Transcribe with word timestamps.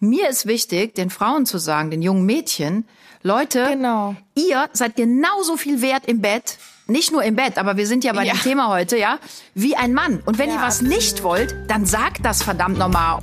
Mir 0.00 0.28
ist 0.30 0.46
wichtig, 0.46 0.94
den 0.94 1.10
Frauen 1.10 1.44
zu 1.46 1.58
sagen, 1.58 1.90
den 1.90 2.00
jungen 2.02 2.24
Mädchen, 2.24 2.86
Leute, 3.22 3.66
Genau. 3.70 4.16
ihr 4.34 4.68
seid 4.72 4.96
genauso 4.96 5.56
viel 5.58 5.82
wert 5.82 6.06
im 6.06 6.22
Bett, 6.22 6.56
nicht 6.86 7.12
nur 7.12 7.22
im 7.22 7.36
Bett, 7.36 7.58
aber 7.58 7.76
wir 7.76 7.86
sind 7.86 8.02
ja 8.02 8.12
bei 8.14 8.24
Ja. 8.24 8.32
dem 8.32 8.40
Thema 8.40 8.68
heute, 8.68 8.96
ja, 8.96 9.18
wie 9.54 9.76
ein 9.76 9.92
Mann. 9.92 10.22
Und 10.24 10.38
wenn 10.38 10.48
Ja, 10.48 10.54
ihr 10.56 10.60
was 10.62 10.76
absolut. 10.78 10.94
nicht 10.96 11.22
wollt, 11.22 11.54
dann 11.68 11.84
sagt 11.84 12.24
das 12.24 12.42
verdammt 12.42 12.78
nochmal. 12.78 13.18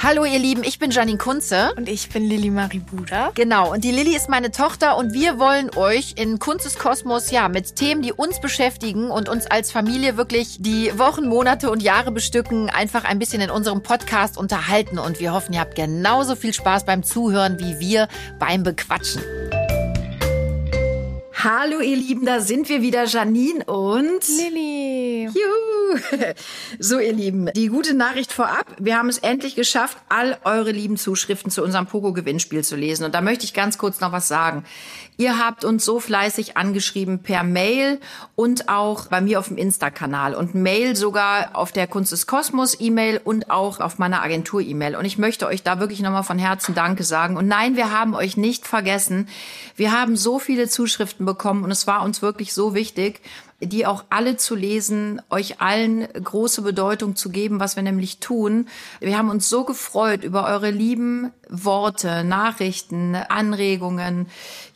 Hallo 0.00 0.24
ihr 0.24 0.38
Lieben, 0.38 0.62
ich 0.62 0.78
bin 0.78 0.92
Janine 0.92 1.18
Kunze. 1.18 1.72
Und 1.76 1.88
ich 1.88 2.08
bin 2.08 2.24
Lilly 2.24 2.50
Marie 2.50 2.78
Buda. 2.78 3.32
Genau, 3.34 3.72
und 3.72 3.82
die 3.82 3.90
Lilly 3.90 4.14
ist 4.14 4.28
meine 4.28 4.52
Tochter 4.52 4.96
und 4.96 5.12
wir 5.12 5.40
wollen 5.40 5.70
euch 5.74 6.14
in 6.16 6.38
Kunzes 6.38 6.78
Kosmos 6.78 7.32
ja 7.32 7.48
mit 7.48 7.74
Themen, 7.74 8.00
die 8.00 8.12
uns 8.12 8.40
beschäftigen 8.40 9.10
und 9.10 9.28
uns 9.28 9.46
als 9.46 9.72
Familie 9.72 10.16
wirklich 10.16 10.58
die 10.60 10.96
Wochen, 10.96 11.26
Monate 11.26 11.68
und 11.68 11.82
Jahre 11.82 12.12
bestücken, 12.12 12.70
einfach 12.70 13.02
ein 13.02 13.18
bisschen 13.18 13.40
in 13.40 13.50
unserem 13.50 13.82
Podcast 13.82 14.38
unterhalten 14.38 15.00
und 15.00 15.18
wir 15.18 15.32
hoffen, 15.32 15.52
ihr 15.52 15.60
habt 15.60 15.74
genauso 15.74 16.36
viel 16.36 16.54
Spaß 16.54 16.86
beim 16.86 17.02
Zuhören 17.02 17.58
wie 17.58 17.80
wir 17.80 18.06
beim 18.38 18.62
Bequatschen. 18.62 19.22
Hallo 21.40 21.78
ihr 21.78 21.94
Lieben, 21.94 22.26
da 22.26 22.40
sind 22.40 22.68
wir 22.68 22.82
wieder, 22.82 23.04
Janine 23.04 23.64
und... 23.66 24.26
Lilly. 24.26 25.26
Juhu. 25.26 26.34
So, 26.80 26.98
ihr 26.98 27.12
Lieben, 27.12 27.48
die 27.54 27.68
gute 27.68 27.94
Nachricht 27.94 28.32
vorab. 28.32 28.66
Wir 28.80 28.96
haben 28.96 29.08
es 29.08 29.18
endlich 29.18 29.54
geschafft, 29.54 29.98
all 30.08 30.36
eure 30.42 30.72
lieben 30.72 30.96
Zuschriften 30.96 31.52
zu 31.52 31.62
unserem 31.62 31.86
Pogo-Gewinnspiel 31.86 32.64
zu 32.64 32.74
lesen. 32.74 33.04
Und 33.04 33.14
da 33.14 33.20
möchte 33.20 33.44
ich 33.44 33.54
ganz 33.54 33.78
kurz 33.78 34.00
noch 34.00 34.10
was 34.10 34.26
sagen. 34.26 34.64
Ihr 35.20 35.36
habt 35.36 35.64
uns 35.64 35.84
so 35.84 35.98
fleißig 35.98 36.56
angeschrieben 36.56 37.24
per 37.24 37.42
Mail 37.42 37.98
und 38.36 38.68
auch 38.68 39.08
bei 39.08 39.20
mir 39.20 39.40
auf 39.40 39.48
dem 39.48 39.56
Insta-Kanal 39.56 40.32
und 40.32 40.54
Mail 40.54 40.94
sogar 40.94 41.56
auf 41.56 41.72
der 41.72 41.88
Kunst 41.88 42.12
des 42.12 42.28
Kosmos 42.28 42.80
E-Mail 42.80 43.20
und 43.24 43.50
auch 43.50 43.80
auf 43.80 43.98
meiner 43.98 44.22
Agentur-E-Mail. 44.22 44.94
Und 44.94 45.04
ich 45.06 45.18
möchte 45.18 45.48
euch 45.48 45.64
da 45.64 45.80
wirklich 45.80 46.02
nochmal 46.02 46.22
von 46.22 46.38
Herzen 46.38 46.76
Danke 46.76 47.02
sagen. 47.02 47.36
Und 47.36 47.48
nein, 47.48 47.74
wir 47.74 47.90
haben 47.90 48.14
euch 48.14 48.36
nicht 48.36 48.68
vergessen. 48.68 49.28
Wir 49.74 49.90
haben 49.90 50.16
so 50.16 50.38
viele 50.38 50.68
Zuschriften 50.68 51.26
bekommen 51.26 51.64
und 51.64 51.72
es 51.72 51.88
war 51.88 52.04
uns 52.04 52.22
wirklich 52.22 52.54
so 52.54 52.72
wichtig, 52.74 53.20
die 53.60 53.86
auch 53.86 54.04
alle 54.08 54.36
zu 54.36 54.54
lesen, 54.54 55.20
euch 55.30 55.60
allen 55.60 56.06
große 56.12 56.62
Bedeutung 56.62 57.16
zu 57.16 57.30
geben, 57.30 57.58
was 57.58 57.74
wir 57.74 57.82
nämlich 57.82 58.20
tun. 58.20 58.68
Wir 59.00 59.18
haben 59.18 59.30
uns 59.30 59.48
so 59.48 59.64
gefreut 59.64 60.22
über 60.22 60.46
eure 60.46 60.70
lieben 60.70 61.32
Worte, 61.48 62.22
Nachrichten, 62.22 63.16
Anregungen, 63.16 64.28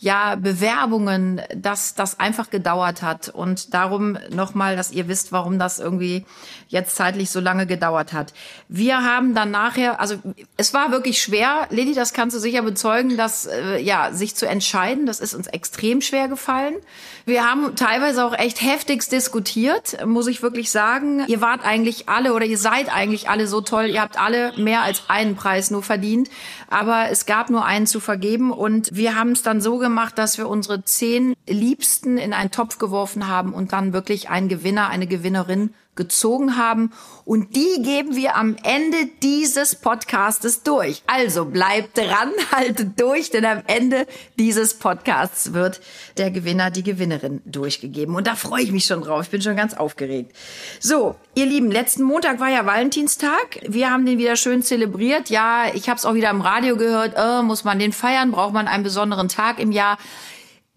ja, 0.02 0.34
Bewerbungen, 0.34 1.40
dass 1.54 1.94
das 1.94 2.18
einfach 2.18 2.50
gedauert 2.50 3.02
hat. 3.02 3.28
Und 3.28 3.72
darum 3.72 4.18
nochmal, 4.30 4.74
dass 4.74 4.90
ihr 4.90 5.06
wisst, 5.06 5.30
warum 5.30 5.60
das 5.60 5.78
irgendwie 5.78 6.26
jetzt 6.66 6.96
zeitlich 6.96 7.30
so 7.30 7.38
lange 7.38 7.68
gedauert 7.68 8.12
hat. 8.12 8.34
Wir 8.66 9.04
haben 9.04 9.32
dann 9.32 9.52
nachher, 9.52 10.00
also 10.00 10.16
es 10.56 10.74
war 10.74 10.90
wirklich 10.90 11.22
schwer, 11.22 11.68
Lilly, 11.70 11.94
das 11.94 12.14
kannst 12.14 12.34
du 12.34 12.40
sicher 12.40 12.62
bezeugen, 12.62 13.16
dass, 13.16 13.46
äh, 13.46 13.78
ja, 13.78 14.12
sich 14.12 14.34
zu 14.34 14.48
entscheiden, 14.48 15.06
das 15.06 15.20
ist 15.20 15.34
uns 15.34 15.46
extrem 15.46 16.00
schwer 16.00 16.26
gefallen. 16.26 16.74
Wir 17.24 17.48
haben 17.48 17.76
teilweise 17.76 18.24
auch 18.24 18.36
echt 18.36 18.60
heftigst 18.60 19.12
diskutiert, 19.12 20.04
muss 20.04 20.26
ich 20.26 20.42
wirklich 20.42 20.72
sagen. 20.72 21.22
Ihr 21.28 21.40
wart 21.40 21.64
eigentlich 21.64 22.08
alle 22.08 22.34
oder 22.34 22.44
ihr 22.44 22.58
seid 22.58 22.92
eigentlich 22.92 23.28
alle 23.28 23.46
so 23.46 23.60
toll. 23.60 23.86
Ihr 23.86 24.00
habt 24.00 24.18
alle 24.18 24.52
mehr 24.56 24.82
als 24.82 25.04
einen 25.06 25.36
Preis 25.36 25.70
nur 25.70 25.84
verdient. 25.84 26.28
Aber 26.68 27.10
es 27.10 27.26
gab 27.26 27.50
nur 27.50 27.64
einen 27.64 27.86
zu 27.86 28.00
vergeben. 28.00 28.50
Und 28.50 28.96
wir 28.96 29.14
haben 29.14 29.32
es 29.32 29.42
dann 29.42 29.60
so 29.60 29.78
gemacht, 29.78 29.91
dass 30.18 30.38
wir 30.38 30.48
unsere 30.48 30.84
zehn 30.84 31.34
Liebsten 31.48 32.18
in 32.18 32.32
einen 32.32 32.50
Topf 32.50 32.78
geworfen 32.78 33.28
haben 33.28 33.52
und 33.54 33.72
dann 33.72 33.92
wirklich 33.92 34.28
einen 34.30 34.48
Gewinner, 34.48 34.88
eine 34.88 35.06
Gewinnerin 35.06 35.74
gezogen 35.94 36.56
haben. 36.56 36.92
Und 37.24 37.54
die 37.54 37.82
geben 37.82 38.16
wir 38.16 38.36
am 38.36 38.56
Ende 38.62 39.08
dieses 39.22 39.76
Podcastes 39.76 40.62
durch. 40.62 41.02
Also 41.06 41.44
bleibt 41.44 41.98
dran, 41.98 42.32
haltet 42.52 42.98
durch, 42.98 43.30
denn 43.30 43.44
am 43.44 43.62
Ende 43.66 44.06
dieses 44.38 44.74
Podcasts 44.74 45.52
wird 45.52 45.80
der 46.16 46.30
Gewinner, 46.30 46.70
die 46.70 46.82
Gewinnerin 46.82 47.42
durchgegeben. 47.44 48.16
Und 48.16 48.26
da 48.26 48.34
freue 48.34 48.62
ich 48.62 48.72
mich 48.72 48.86
schon 48.86 49.02
drauf. 49.02 49.24
Ich 49.24 49.30
bin 49.30 49.42
schon 49.42 49.56
ganz 49.56 49.74
aufgeregt. 49.74 50.34
So, 50.80 51.14
ihr 51.34 51.46
Lieben, 51.46 51.70
letzten 51.70 52.02
Montag 52.02 52.40
war 52.40 52.48
ja 52.48 52.64
Valentinstag. 52.64 53.60
Wir 53.68 53.90
haben 53.90 54.06
den 54.06 54.18
wieder 54.18 54.36
schön 54.36 54.62
zelebriert. 54.62 55.30
Ja, 55.30 55.66
ich 55.74 55.88
habe 55.88 55.98
es 55.98 56.06
auch 56.06 56.14
wieder 56.14 56.30
im 56.30 56.40
Radio 56.40 56.76
gehört. 56.76 57.14
Äh, 57.16 57.42
muss 57.42 57.64
man 57.64 57.78
den 57.78 57.92
feiern? 57.92 58.32
Braucht 58.32 58.54
man 58.54 58.66
einen 58.66 58.82
besonderen 58.82 59.28
Tag 59.28 59.60
im 59.60 59.72
Jahr? 59.72 59.98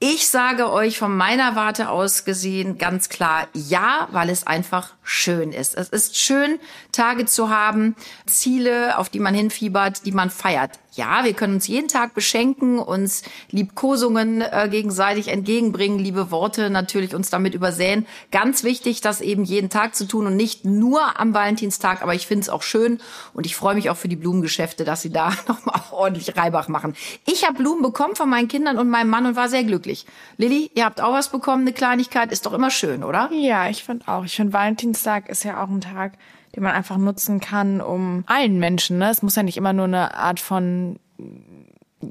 Ich 0.07 0.27
sage 0.27 0.71
euch 0.71 0.99
von 0.99 1.17
meiner 1.17 1.55
Warte 1.55 1.89
aus 1.89 2.25
gesehen 2.25 2.77
ganz 2.77 3.09
klar 3.09 3.47
ja, 3.53 4.07
weil 4.11 4.29
es 4.29 4.45
einfach 4.45 4.93
schön 5.01 5.51
ist. 5.51 5.73
Es 5.75 5.89
ist 5.89 6.16
schön, 6.16 6.59
Tage 6.91 7.25
zu 7.25 7.49
haben, 7.49 7.95
Ziele, 8.27 8.99
auf 8.99 9.09
die 9.09 9.19
man 9.19 9.33
hinfiebert, 9.33 10.05
die 10.05 10.11
man 10.11 10.29
feiert. 10.29 10.77
Ja, 10.95 11.25
wir 11.25 11.33
können 11.33 11.56
uns 11.56 11.67
jeden 11.67 11.89
Tag 11.89 12.13
beschenken, 12.13 12.79
uns 12.79 13.23
Liebkosungen 13.51 14.41
äh, 14.41 14.69
gegenseitig 14.72 15.28
entgegenbringen, 15.28 16.00
liebe 16.00 16.31
Worte 16.31 16.69
natürlich 16.69 17.13
uns 17.13 17.29
damit 17.29 17.53
übersäen. 17.53 18.06
Ganz 18.31 18.63
wichtig, 18.63 19.01
das 19.01 19.19
eben 19.19 19.44
jeden 19.44 19.69
Tag 19.69 19.94
zu 19.95 20.07
tun 20.07 20.25
und 20.25 20.38
nicht 20.38 20.63
nur 20.63 21.19
am 21.19 21.34
Valentinstag, 21.34 22.01
aber 22.01 22.13
ich 22.13 22.28
finde 22.28 22.44
es 22.44 22.50
auch 22.50 22.63
schön 22.63 23.00
und 23.34 23.45
ich 23.45 23.57
freue 23.57 23.75
mich 23.75 23.89
auch 23.89 23.97
für 23.97 24.07
die 24.07 24.16
Blumengeschäfte, 24.16 24.85
dass 24.85 25.01
sie 25.01 25.11
da 25.11 25.34
nochmal 25.50 25.81
ordentlich 25.91 26.38
Reibach 26.38 26.69
machen. 26.69 26.95
Ich 27.25 27.45
habe 27.45 27.57
Blumen 27.57 27.81
bekommen 27.81 28.16
von 28.16 28.29
meinen 28.29 28.47
Kindern 28.47 28.78
und 28.78 28.89
meinem 28.89 29.09
Mann 29.09 29.25
und 29.25 29.35
war 29.35 29.50
sehr 29.50 29.66
glücklich. 29.66 30.05
Lilly, 30.38 30.72
ihr 30.75 30.85
habt 30.85 31.01
auch 31.01 31.13
was 31.13 31.29
bekommen, 31.29 31.63
eine 31.63 31.73
Kleinigkeit, 31.73 32.31
ist 32.31 32.45
doch 32.45 32.53
immer 32.53 32.72
schön, 32.72 33.03
oder? 33.03 33.29
Ja, 33.34 33.67
ich 33.67 33.84
finde 33.84 34.07
auch. 34.07 34.23
Ich 34.23 34.38
finde, 34.38 34.53
Valentinstag 34.53 35.28
ist 35.28 35.44
ja 35.44 35.61
auch 35.61 35.69
ein 35.69 35.81
Tag, 35.81 36.13
den 36.55 36.63
man 36.63 36.73
einfach 36.73 36.97
nutzen 36.97 37.39
kann, 37.39 37.81
um 37.81 38.23
allen 38.27 38.59
Menschen, 38.59 38.97
ne? 38.97 39.09
Es 39.09 39.21
muss 39.21 39.35
ja 39.35 39.43
nicht 39.43 39.57
immer 39.57 39.73
nur 39.73 39.85
eine 39.85 40.16
Art 40.16 40.39
von, 40.39 40.99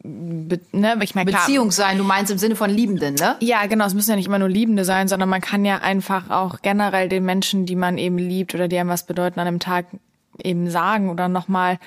Be 0.02 0.60
ne? 0.72 0.96
Ich 1.02 1.12
klar, 1.12 1.24
Beziehung 1.24 1.70
sein, 1.70 1.98
du 1.98 2.04
meinst 2.04 2.32
im 2.32 2.38
Sinne 2.38 2.56
von 2.56 2.70
Liebenden, 2.70 3.14
ne? 3.14 3.36
Ja, 3.40 3.66
genau. 3.66 3.86
Es 3.86 3.94
müssen 3.94 4.10
ja 4.10 4.16
nicht 4.16 4.26
immer 4.26 4.38
nur 4.38 4.48
Liebende 4.48 4.84
sein, 4.84 5.08
sondern 5.08 5.28
man 5.28 5.40
kann 5.40 5.64
ja 5.64 5.78
einfach 5.78 6.30
auch 6.30 6.62
generell 6.62 7.08
den 7.08 7.24
Menschen, 7.24 7.66
die 7.66 7.76
man 7.76 7.98
eben 7.98 8.18
liebt 8.18 8.54
oder 8.54 8.68
die 8.68 8.78
einem 8.78 8.88
was 8.88 9.06
bedeuten, 9.06 9.40
an 9.40 9.46
einem 9.46 9.60
Tag 9.60 9.86
eben 10.42 10.70
sagen 10.70 11.10
oder 11.10 11.28
nochmal 11.28 11.78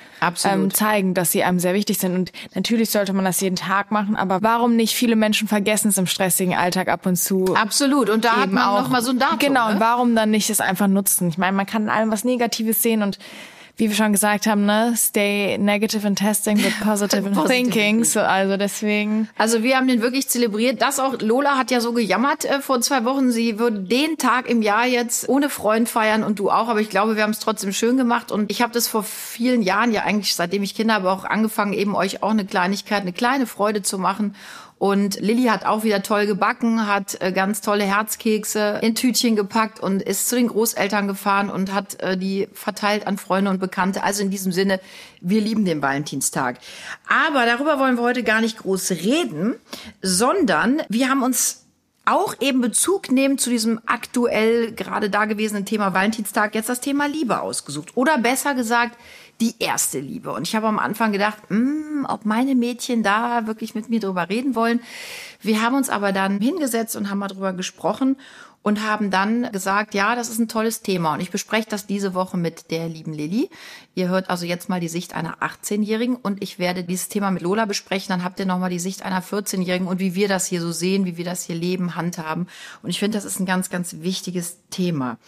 ähm, 0.44 0.72
zeigen, 0.72 1.14
dass 1.14 1.32
sie 1.32 1.44
einem 1.44 1.58
sehr 1.58 1.74
wichtig 1.74 1.98
sind. 1.98 2.14
Und 2.14 2.32
natürlich 2.54 2.90
sollte 2.90 3.12
man 3.12 3.24
das 3.24 3.40
jeden 3.40 3.56
Tag 3.56 3.90
machen, 3.90 4.16
aber 4.16 4.38
warum 4.42 4.76
nicht? 4.76 4.94
Viele 4.94 5.16
Menschen 5.16 5.48
vergessen 5.48 5.88
es 5.88 5.98
im 5.98 6.06
stressigen 6.06 6.54
Alltag 6.54 6.88
ab 6.88 7.06
und 7.06 7.16
zu. 7.16 7.54
Absolut. 7.54 8.10
Und 8.10 8.24
da 8.24 8.36
hat 8.36 8.50
man 8.50 8.64
auch 8.64 8.82
noch 8.82 8.88
mal 8.88 9.02
so 9.02 9.10
ein 9.10 9.18
Datum. 9.18 9.38
Genau, 9.38 9.68
und 9.68 9.74
ne? 9.74 9.80
warum 9.80 10.14
dann 10.14 10.30
nicht 10.30 10.50
es 10.50 10.60
einfach 10.60 10.86
nutzen? 10.86 11.28
Ich 11.28 11.38
meine, 11.38 11.56
man 11.56 11.66
kann 11.66 11.82
in 11.82 11.88
allem 11.88 12.10
was 12.10 12.24
Negatives 12.24 12.82
sehen 12.82 13.02
und 13.02 13.18
wie 13.78 13.88
wir 13.88 13.94
schon 13.94 14.12
gesagt 14.12 14.48
haben, 14.48 14.66
ne, 14.66 14.92
stay 14.96 15.56
negative 15.56 16.04
in 16.06 16.16
testing, 16.16 16.60
but 16.60 16.72
positive 16.82 17.26
in 17.26 17.34
thinking. 17.46 18.04
So, 18.04 18.20
also 18.20 18.56
deswegen. 18.56 19.28
Also 19.38 19.62
wir 19.62 19.76
haben 19.76 19.86
den 19.86 20.02
wirklich 20.02 20.28
zelebriert. 20.28 20.82
Das 20.82 20.98
auch, 20.98 21.20
Lola 21.20 21.56
hat 21.56 21.70
ja 21.70 21.80
so 21.80 21.92
gejammert 21.92 22.44
äh, 22.44 22.60
vor 22.60 22.80
zwei 22.80 23.04
Wochen, 23.04 23.30
sie 23.30 23.60
würde 23.60 23.78
den 23.78 24.18
Tag 24.18 24.50
im 24.50 24.62
Jahr 24.62 24.84
jetzt 24.84 25.28
ohne 25.28 25.48
Freund 25.48 25.88
feiern 25.88 26.24
und 26.24 26.40
du 26.40 26.50
auch. 26.50 26.68
Aber 26.68 26.80
ich 26.80 26.90
glaube, 26.90 27.14
wir 27.14 27.22
haben 27.22 27.30
es 27.30 27.38
trotzdem 27.38 27.72
schön 27.72 27.96
gemacht. 27.96 28.32
Und 28.32 28.50
ich 28.50 28.62
habe 28.62 28.72
das 28.72 28.88
vor 28.88 29.04
vielen 29.04 29.62
Jahren, 29.62 29.92
ja 29.92 30.02
eigentlich 30.02 30.34
seitdem 30.34 30.64
ich 30.64 30.74
Kinder 30.74 30.94
habe, 30.94 31.12
auch 31.12 31.24
angefangen, 31.24 31.72
eben 31.72 31.94
euch 31.94 32.24
auch 32.24 32.30
eine 32.30 32.44
Kleinigkeit, 32.44 33.02
eine 33.02 33.12
kleine 33.12 33.46
Freude 33.46 33.82
zu 33.82 33.98
machen. 33.98 34.34
Und 34.78 35.20
Lilly 35.20 35.44
hat 35.44 35.66
auch 35.66 35.82
wieder 35.82 36.02
toll 36.02 36.26
gebacken, 36.26 36.86
hat 36.86 37.20
äh, 37.20 37.32
ganz 37.32 37.60
tolle 37.60 37.84
Herzkekse 37.84 38.78
in 38.80 38.94
Tütchen 38.94 39.34
gepackt 39.34 39.80
und 39.80 40.02
ist 40.02 40.28
zu 40.28 40.36
den 40.36 40.46
Großeltern 40.46 41.08
gefahren 41.08 41.50
und 41.50 41.74
hat 41.74 42.00
äh, 42.00 42.16
die 42.16 42.48
verteilt 42.52 43.06
an 43.06 43.18
Freunde 43.18 43.50
und 43.50 43.58
Bekannte. 43.58 44.04
Also 44.04 44.22
in 44.22 44.30
diesem 44.30 44.52
Sinne, 44.52 44.80
wir 45.20 45.40
lieben 45.40 45.64
den 45.64 45.82
Valentinstag. 45.82 46.58
Aber 47.08 47.44
darüber 47.44 47.80
wollen 47.80 47.96
wir 47.96 48.02
heute 48.02 48.22
gar 48.22 48.40
nicht 48.40 48.58
groß 48.58 48.92
reden, 48.92 49.56
sondern 50.00 50.80
wir 50.88 51.08
haben 51.08 51.24
uns 51.24 51.64
auch 52.08 52.34
eben 52.40 52.60
Bezug 52.60 53.10
nehmen 53.10 53.36
zu 53.36 53.50
diesem 53.50 53.80
aktuell 53.84 54.72
gerade 54.72 55.10
dagewesenen 55.10 55.66
Thema 55.66 55.92
Valentinstag 55.92 56.54
jetzt 56.54 56.68
das 56.68 56.80
Thema 56.80 57.06
Liebe 57.06 57.40
ausgesucht. 57.40 57.96
Oder 57.96 58.16
besser 58.16 58.54
gesagt, 58.54 58.96
die 59.40 59.54
erste 59.58 60.00
Liebe. 60.00 60.32
Und 60.32 60.48
ich 60.48 60.56
habe 60.56 60.66
am 60.66 60.78
Anfang 60.78 61.12
gedacht, 61.12 61.38
hm, 61.48 62.06
ob 62.08 62.24
meine 62.24 62.54
Mädchen 62.54 63.02
da 63.02 63.46
wirklich 63.46 63.74
mit 63.74 63.88
mir 63.88 64.00
drüber 64.00 64.28
reden 64.28 64.54
wollen. 64.54 64.80
Wir 65.40 65.62
haben 65.62 65.76
uns 65.76 65.90
aber 65.90 66.12
dann 66.12 66.40
hingesetzt 66.40 66.96
und 66.96 67.08
haben 67.08 67.18
mal 67.18 67.28
drüber 67.28 67.52
gesprochen 67.52 68.16
und 68.62 68.82
haben 68.82 69.10
dann 69.10 69.50
gesagt, 69.52 69.94
ja, 69.94 70.16
das 70.16 70.28
ist 70.28 70.38
ein 70.38 70.48
tolles 70.48 70.82
Thema. 70.82 71.14
Und 71.14 71.20
ich 71.20 71.30
bespreche 71.30 71.68
das 71.70 71.86
diese 71.86 72.14
Woche 72.14 72.36
mit 72.36 72.70
der 72.70 72.88
lieben 72.88 73.12
Lilly. 73.12 73.48
Ihr 73.94 74.08
hört 74.08 74.28
also 74.28 74.44
jetzt 74.44 74.68
mal 74.68 74.80
die 74.80 74.88
Sicht 74.88 75.14
einer 75.14 75.38
18-Jährigen 75.38 76.16
und 76.16 76.42
ich 76.42 76.58
werde 76.58 76.82
dieses 76.82 77.08
Thema 77.08 77.30
mit 77.30 77.42
Lola 77.42 77.64
besprechen. 77.64 78.08
Dann 78.08 78.24
habt 78.24 78.40
ihr 78.40 78.46
nochmal 78.46 78.70
die 78.70 78.80
Sicht 78.80 79.02
einer 79.02 79.22
14-Jährigen 79.22 79.86
und 79.86 80.00
wie 80.00 80.14
wir 80.14 80.28
das 80.28 80.46
hier 80.46 80.60
so 80.60 80.72
sehen, 80.72 81.04
wie 81.04 81.16
wir 81.16 81.24
das 81.24 81.44
hier 81.44 81.56
leben, 81.56 81.94
handhaben. 81.94 82.48
Und 82.82 82.90
ich 82.90 82.98
finde, 82.98 83.16
das 83.16 83.24
ist 83.24 83.38
ein 83.38 83.46
ganz, 83.46 83.70
ganz 83.70 83.96
wichtiges 84.00 84.58
Thema. 84.70 85.18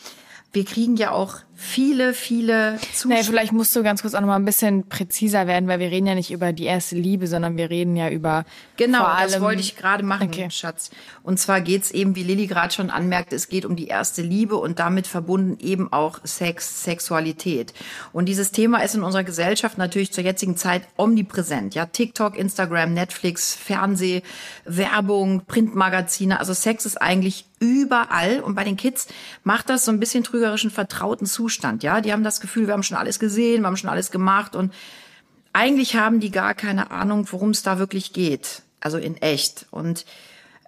Wir 0.52 0.64
kriegen 0.64 0.96
ja 0.96 1.12
auch 1.12 1.36
viele, 1.54 2.14
viele 2.14 2.78
Zuschauer. 2.92 3.18
Nee, 3.18 3.22
vielleicht 3.22 3.52
musst 3.52 3.76
du 3.76 3.82
ganz 3.82 4.02
kurz 4.02 4.14
auch 4.14 4.20
noch 4.20 4.26
mal 4.26 4.36
ein 4.36 4.44
bisschen 4.44 4.88
präziser 4.88 5.46
werden, 5.46 5.68
weil 5.68 5.78
wir 5.78 5.90
reden 5.90 6.06
ja 6.06 6.14
nicht 6.14 6.32
über 6.32 6.52
die 6.52 6.64
erste 6.64 6.96
Liebe, 6.96 7.26
sondern 7.26 7.56
wir 7.56 7.70
reden 7.70 7.94
ja 7.94 8.08
über 8.08 8.44
Genau, 8.76 9.06
das 9.20 9.40
wollte 9.40 9.60
ich 9.60 9.76
gerade 9.76 10.02
machen, 10.02 10.28
Okay. 10.28 10.50
Schatz. 10.50 10.90
Und 11.22 11.38
zwar 11.38 11.60
geht's 11.60 11.90
eben, 11.90 12.16
wie 12.16 12.22
Lilly 12.22 12.46
gerade 12.46 12.72
schon 12.72 12.90
anmerkte, 12.90 13.36
es 13.36 13.48
geht 13.48 13.64
um 13.64 13.76
die 13.76 13.86
erste 13.86 14.22
Liebe 14.22 14.56
und 14.56 14.78
damit 14.78 15.06
verbunden 15.06 15.58
eben 15.60 15.92
auch 15.92 16.18
Sex, 16.24 16.82
Sexualität. 16.82 17.74
Und 18.12 18.26
dieses 18.26 18.50
Thema 18.50 18.82
ist 18.82 18.94
in 18.94 19.02
unserer 19.02 19.24
Gesellschaft 19.24 19.78
natürlich 19.78 20.12
zur 20.12 20.24
jetzigen 20.24 20.56
Zeit 20.56 20.82
omnipräsent. 20.96 21.74
Ja, 21.74 21.86
TikTok, 21.86 22.36
Instagram, 22.36 22.94
Netflix, 22.94 23.54
Fernseh, 23.54 24.22
Werbung, 24.64 25.42
Printmagazine. 25.46 26.40
Also 26.40 26.54
Sex 26.54 26.86
ist 26.86 27.00
eigentlich 27.00 27.44
überall. 27.60 28.40
Und 28.40 28.56
bei 28.56 28.64
den 28.64 28.76
Kids 28.76 29.06
macht 29.44 29.70
das 29.70 29.84
so 29.84 29.92
ein 29.92 30.00
bisschen 30.00 30.24
trügerischen, 30.24 30.70
vertrauten 30.70 31.26
Zustand. 31.26 31.84
Ja, 31.84 32.00
die 32.00 32.12
haben 32.12 32.24
das 32.24 32.40
Gefühl, 32.40 32.66
wir 32.66 32.74
haben 32.74 32.82
schon 32.82 32.96
alles 32.96 33.20
gesehen, 33.20 33.62
wir 33.62 33.68
haben 33.68 33.76
schon 33.76 33.90
alles 33.90 34.10
gemacht 34.10 34.56
und 34.56 34.72
eigentlich 35.52 35.96
haben 35.96 36.20
die 36.20 36.30
gar 36.30 36.54
keine 36.54 36.90
Ahnung, 36.90 37.26
worum 37.30 37.50
es 37.50 37.62
da 37.62 37.78
wirklich 37.78 38.12
geht. 38.12 38.62
Also 38.80 38.98
in 38.98 39.16
echt. 39.16 39.66
Und 39.70 40.04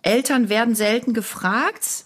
Eltern 0.03 0.49
werden 0.49 0.75
selten 0.75 1.15
gefragt, 1.15 2.05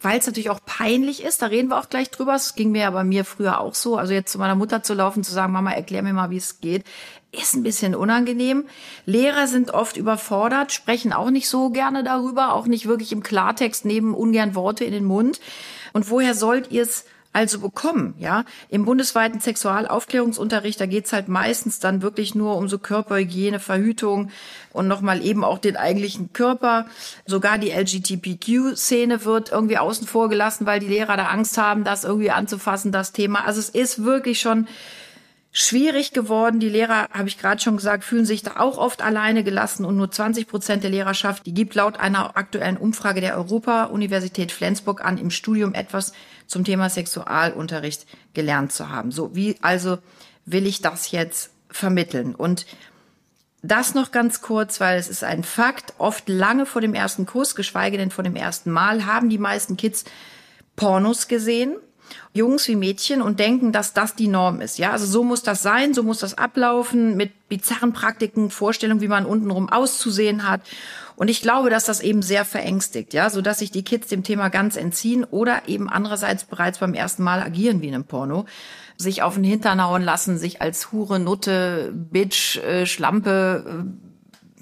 weil 0.00 0.18
es 0.18 0.26
natürlich 0.26 0.50
auch 0.50 0.60
peinlich 0.64 1.22
ist. 1.22 1.40
Da 1.42 1.46
reden 1.46 1.68
wir 1.68 1.78
auch 1.78 1.88
gleich 1.88 2.10
drüber. 2.10 2.34
Es 2.34 2.54
ging 2.54 2.72
mir 2.72 2.82
ja 2.82 2.90
bei 2.90 3.04
mir 3.04 3.24
früher 3.24 3.60
auch 3.60 3.74
so. 3.74 3.96
Also 3.96 4.12
jetzt 4.12 4.32
zu 4.32 4.38
meiner 4.38 4.54
Mutter 4.54 4.82
zu 4.82 4.94
laufen, 4.94 5.24
zu 5.24 5.32
sagen, 5.32 5.52
Mama, 5.52 5.72
erklär 5.72 6.02
mir 6.02 6.12
mal, 6.12 6.30
wie 6.30 6.36
es 6.36 6.60
geht, 6.60 6.84
ist 7.32 7.54
ein 7.54 7.62
bisschen 7.62 7.94
unangenehm. 7.94 8.64
Lehrer 9.04 9.46
sind 9.46 9.72
oft 9.72 9.96
überfordert, 9.96 10.72
sprechen 10.72 11.12
auch 11.12 11.30
nicht 11.30 11.48
so 11.48 11.70
gerne 11.70 12.04
darüber, 12.04 12.54
auch 12.54 12.66
nicht 12.66 12.86
wirklich 12.86 13.12
im 13.12 13.22
Klartext, 13.22 13.84
nehmen 13.84 14.14
ungern 14.14 14.54
Worte 14.54 14.84
in 14.84 14.92
den 14.92 15.04
Mund. 15.04 15.40
Und 15.92 16.10
woher 16.10 16.34
sollt 16.34 16.70
ihr 16.70 16.82
es 16.82 17.04
also 17.36 17.58
bekommen, 17.58 18.14
ja. 18.18 18.46
Im 18.70 18.86
bundesweiten 18.86 19.40
Sexualaufklärungsunterricht, 19.40 20.80
da 20.80 20.86
geht's 20.86 21.12
halt 21.12 21.28
meistens 21.28 21.78
dann 21.78 22.00
wirklich 22.00 22.34
nur 22.34 22.56
um 22.56 22.66
so 22.66 22.78
Körperhygiene, 22.78 23.60
Verhütung 23.60 24.30
und 24.72 24.88
nochmal 24.88 25.22
eben 25.22 25.44
auch 25.44 25.58
den 25.58 25.76
eigentlichen 25.76 26.32
Körper. 26.32 26.86
Sogar 27.26 27.58
die 27.58 27.72
LGBTQ-Szene 27.72 29.26
wird 29.26 29.52
irgendwie 29.52 29.76
außen 29.76 30.06
vor 30.06 30.30
gelassen, 30.30 30.64
weil 30.64 30.80
die 30.80 30.88
Lehrer 30.88 31.18
da 31.18 31.26
Angst 31.26 31.58
haben, 31.58 31.84
das 31.84 32.04
irgendwie 32.04 32.30
anzufassen, 32.30 32.90
das 32.90 33.12
Thema. 33.12 33.44
Also 33.44 33.60
es 33.60 33.68
ist 33.68 34.02
wirklich 34.02 34.40
schon 34.40 34.66
schwierig 35.58 36.12
geworden. 36.12 36.60
Die 36.60 36.68
Lehrer, 36.68 37.08
habe 37.10 37.28
ich 37.28 37.38
gerade 37.38 37.62
schon 37.62 37.78
gesagt, 37.78 38.04
fühlen 38.04 38.26
sich 38.26 38.42
da 38.42 38.56
auch 38.58 38.76
oft 38.76 39.00
alleine 39.00 39.42
gelassen 39.42 39.86
und 39.86 39.96
nur 39.96 40.10
20 40.10 40.48
Prozent 40.48 40.82
der 40.82 40.90
Lehrerschaft, 40.90 41.46
die 41.46 41.54
gibt 41.54 41.74
laut 41.74 41.98
einer 41.98 42.36
aktuellen 42.36 42.76
Umfrage 42.76 43.22
der 43.22 43.38
Europa-Universität 43.38 44.52
Flensburg 44.52 45.02
an, 45.02 45.16
im 45.16 45.30
Studium 45.30 45.72
etwas 45.72 46.12
zum 46.46 46.62
Thema 46.62 46.90
Sexualunterricht 46.90 48.06
gelernt 48.34 48.72
zu 48.72 48.90
haben. 48.90 49.10
So, 49.10 49.34
wie 49.34 49.56
also 49.62 49.96
will 50.44 50.66
ich 50.66 50.82
das 50.82 51.10
jetzt 51.10 51.50
vermitteln? 51.70 52.34
Und 52.34 52.66
das 53.62 53.94
noch 53.94 54.10
ganz 54.10 54.42
kurz, 54.42 54.78
weil 54.78 54.98
es 54.98 55.08
ist 55.08 55.24
ein 55.24 55.42
Fakt. 55.42 55.94
Oft 55.96 56.28
lange 56.28 56.66
vor 56.66 56.82
dem 56.82 56.92
ersten 56.92 57.24
Kuss, 57.24 57.54
geschweige 57.54 57.96
denn 57.96 58.10
vor 58.10 58.24
dem 58.24 58.36
ersten 58.36 58.70
Mal, 58.70 59.06
haben 59.06 59.30
die 59.30 59.38
meisten 59.38 59.78
Kids 59.78 60.04
Pornos 60.76 61.28
gesehen. 61.28 61.76
Jungs 62.32 62.68
wie 62.68 62.76
Mädchen 62.76 63.22
und 63.22 63.40
denken, 63.40 63.72
dass 63.72 63.92
das 63.92 64.14
die 64.14 64.28
Norm 64.28 64.60
ist. 64.60 64.78
Ja, 64.78 64.92
also 64.92 65.06
so 65.06 65.24
muss 65.24 65.42
das 65.42 65.62
sein, 65.62 65.94
so 65.94 66.02
muss 66.02 66.18
das 66.18 66.36
ablaufen 66.36 67.16
mit 67.16 67.48
bizarren 67.48 67.92
Praktiken, 67.92 68.50
Vorstellungen, 68.50 69.00
wie 69.00 69.08
man 69.08 69.26
untenrum 69.26 69.68
auszusehen 69.68 70.48
hat. 70.48 70.60
Und 71.16 71.28
ich 71.28 71.40
glaube, 71.40 71.70
dass 71.70 71.84
das 71.84 72.00
eben 72.00 72.20
sehr 72.20 72.44
verängstigt, 72.44 73.14
ja, 73.14 73.30
so 73.30 73.40
dass 73.40 73.60
sich 73.60 73.70
die 73.70 73.84
Kids 73.84 74.08
dem 74.08 74.22
Thema 74.22 74.50
ganz 74.50 74.76
entziehen 74.76 75.24
oder 75.24 75.62
eben 75.66 75.88
andererseits 75.88 76.44
bereits 76.44 76.78
beim 76.78 76.92
ersten 76.92 77.22
Mal 77.22 77.42
agieren 77.42 77.80
wie 77.80 77.88
in 77.88 77.94
einem 77.94 78.04
Porno, 78.04 78.44
sich 78.98 79.22
auf 79.22 79.34
den 79.34 79.44
Hintern 79.44 79.82
hauen 79.82 80.02
lassen, 80.02 80.36
sich 80.36 80.60
als 80.60 80.92
Hure, 80.92 81.18
Nutte, 81.18 81.92
Bitch, 81.94 82.58
äh, 82.58 82.84
Schlampe 82.86 83.64
äh, 83.66 84.05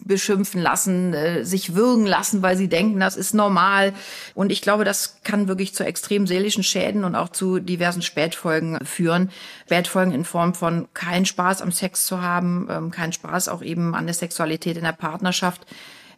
beschimpfen 0.05 0.61
lassen, 0.61 1.15
äh, 1.15 1.45
sich 1.45 1.75
würgen 1.75 2.07
lassen, 2.07 2.43
weil 2.43 2.57
sie 2.57 2.69
denken, 2.69 3.01
das 3.01 3.17
ist 3.17 3.35
normal. 3.35 3.93
Und 4.35 4.53
ich 4.53 4.63
glaube, 4.63 4.85
das 4.85 5.21
kann 5.25 5.49
wirklich 5.49 5.75
zu 5.75 5.85
extrem 5.85 6.27
seelischen 6.27 6.63
Schäden 6.63 7.05
und 7.05 7.15
auch 7.15 7.31
zu 7.31 7.59
diversen 7.59 8.03
Spätfolgen 8.03 8.85
führen. 8.85 9.31
Spätfolgen 9.67 10.13
in 10.13 10.25
Form 10.25 10.55
von 10.55 10.89
keinen 10.95 11.27
Spaß 11.27 11.63
am 11.63 11.73
Sex 11.73 12.07
zu 12.07 12.21
haben, 12.21 12.69
ähm, 12.71 12.91
keinen 12.91 13.13
Spaß 13.13 13.49
auch 13.49 13.63
eben 13.63 13.95
an 13.95 14.07
der 14.07 14.15
Sexualität 14.15 14.77
in 14.77 14.85
der 14.85 14.93
Partnerschaft, 14.93 15.67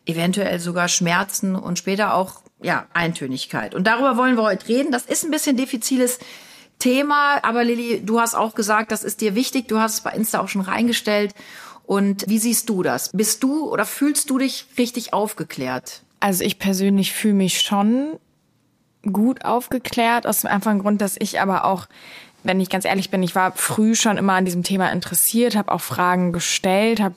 eventuell 0.05 0.61
sogar 0.61 0.89
Schmerzen 0.89 1.55
und 1.55 1.79
später 1.79 2.15
auch 2.15 2.43
ja 2.63 2.87
Eintönigkeit. 2.93 3.75
Und 3.75 3.87
darüber 3.87 4.17
wollen 4.17 4.37
wir 4.37 4.43
heute 4.43 4.69
reden. 4.69 4.93
Das 4.93 5.07
ist 5.07 5.25
ein 5.25 5.31
bisschen 5.31 5.57
diffiziles 5.57 6.19
Thema, 6.79 7.39
aber 7.43 7.65
Lilly, 7.65 8.05
du 8.05 8.21
hast 8.21 8.35
auch 8.35 8.55
gesagt, 8.55 8.93
das 8.93 9.03
ist 9.03 9.21
dir 9.21 9.35
wichtig. 9.35 9.69
Du 9.69 9.79
hast 9.79 9.95
es 9.95 10.01
bei 10.03 10.11
Insta 10.11 10.41
auch 10.41 10.49
schon 10.49 10.61
reingestellt. 10.61 11.35
Und 11.87 12.25
wie 12.29 12.39
siehst 12.39 12.69
du 12.69 12.83
das? 12.83 13.11
Bist 13.13 13.43
du 13.43 13.71
oder 13.71 13.87
fühlst 13.87 14.29
du 14.31 14.39
dich 14.39 14.67
richtig 14.77 15.13
aufgeklärt? 15.13 16.03
Also 16.19 16.45
ich 16.45 16.59
persönlich 16.59 17.13
fühle 17.13 17.35
mich 17.35 17.61
schon 17.61 18.19
gut 19.03 19.45
aufgeklärt, 19.45 20.27
aus 20.27 20.41
dem 20.41 20.51
einfachen 20.51 20.81
Grund, 20.81 21.01
dass 21.01 21.17
ich 21.19 21.41
aber 21.41 21.65
auch, 21.65 21.87
wenn 22.43 22.61
ich 22.61 22.71
ganz 22.71 22.85
ehrlich 22.85 23.11
bin, 23.11 23.23
ich 23.23 23.37
war 23.37 23.53
früh 23.53 23.95
schon 23.95 24.17
immer 24.17 24.33
an 24.33 24.45
diesem 24.45 24.65
Thema 24.65 24.91
interessiert, 24.91 25.55
habe 25.55 25.71
auch 25.71 25.81
Fragen 25.81 26.33
gestellt, 26.33 27.01
habe 27.01 27.15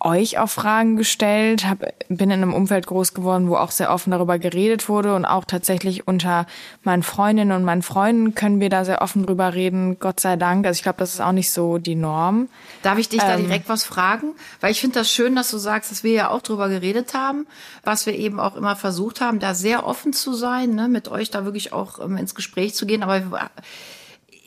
euch 0.00 0.38
auch 0.38 0.48
Fragen 0.48 0.96
gestellt, 0.96 1.66
hab, 1.68 1.80
bin 2.08 2.30
in 2.30 2.42
einem 2.42 2.54
Umfeld 2.54 2.86
groß 2.86 3.14
geworden, 3.14 3.48
wo 3.48 3.56
auch 3.56 3.70
sehr 3.70 3.92
offen 3.92 4.10
darüber 4.10 4.38
geredet 4.38 4.88
wurde 4.88 5.14
und 5.14 5.24
auch 5.24 5.44
tatsächlich 5.44 6.06
unter 6.08 6.46
meinen 6.82 7.02
Freundinnen 7.02 7.52
und 7.52 7.64
meinen 7.64 7.82
Freunden 7.82 8.34
können 8.34 8.60
wir 8.60 8.70
da 8.70 8.84
sehr 8.84 9.02
offen 9.02 9.26
drüber 9.26 9.54
reden, 9.54 9.98
Gott 9.98 10.20
sei 10.20 10.36
Dank. 10.36 10.66
Also 10.66 10.78
ich 10.78 10.82
glaube, 10.82 10.98
das 10.98 11.14
ist 11.14 11.20
auch 11.20 11.32
nicht 11.32 11.50
so 11.50 11.78
die 11.78 11.94
Norm. 11.96 12.48
Darf 12.82 12.98
ich 12.98 13.08
dich 13.08 13.20
da 13.20 13.36
direkt 13.36 13.68
was 13.68 13.84
fragen? 13.84 14.32
Weil 14.60 14.72
ich 14.72 14.80
finde 14.80 14.98
das 15.00 15.10
schön, 15.10 15.36
dass 15.36 15.50
du 15.50 15.58
sagst, 15.58 15.90
dass 15.90 16.02
wir 16.02 16.12
ja 16.12 16.30
auch 16.30 16.40
drüber 16.42 16.68
geredet 16.68 17.14
haben, 17.14 17.46
was 17.84 18.06
wir 18.06 18.14
eben 18.14 18.40
auch 18.40 18.56
immer 18.56 18.76
versucht 18.76 19.20
haben, 19.20 19.38
da 19.38 19.54
sehr 19.54 19.86
offen 19.86 20.12
zu 20.12 20.32
sein, 20.32 20.74
ne, 20.74 20.88
mit 20.88 21.08
euch 21.08 21.30
da 21.30 21.44
wirklich 21.44 21.72
auch 21.72 21.98
ähm, 22.02 22.16
ins 22.16 22.34
Gespräch 22.34 22.74
zu 22.74 22.86
gehen. 22.86 23.02
Aber 23.02 23.20
wir- 23.30 23.50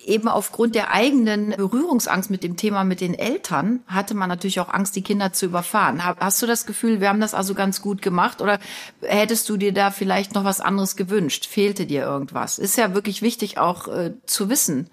eben 0.06 0.28
aufgrund 0.28 0.76
der 0.76 0.92
eigenen 0.92 1.52
Berührungsangst 1.52 2.30
mit 2.30 2.44
dem 2.44 2.58
Thema 2.58 2.84
mit 2.84 3.02
den 3.02 3.14
Eltern 3.14 3.82
hatte 3.88 4.14
man 4.14 4.30
natürlich 4.30 4.60
auch 4.60 4.70
Angst, 4.74 4.96
die 4.96 5.02
Kinder 5.02 5.34
zu 5.34 5.46
überfahren. 5.46 6.04
Ha- 6.06 6.16
Hast 6.20 6.42
du 6.42 6.46
das 6.46 6.66
Gefühl, 6.66 7.02
wir 7.02 7.10
haben 7.10 7.22
das 7.22 7.34
also 7.34 7.54
ganz 7.54 7.82
gut 7.82 8.02
gemacht 8.02 8.42
oder 8.42 8.60
hättest 9.02 9.48
du 9.50 9.58
dir 9.58 9.74
da 9.74 9.92
vielleicht 9.92 10.34
noch 10.36 10.44
was 10.44 10.60
anderes 10.62 10.96
gewünscht? 10.96 11.46
Fehlte 11.48 11.86
dir 11.86 12.04
irgendwas? 12.04 12.60
Ist 12.60 12.78
ja 12.78 12.94
wirklich 12.94 13.22
wichtig 13.22 13.58
auch 13.58 13.88
äh, 13.88 14.14
zu 14.26 14.50
wissen. 14.50 14.90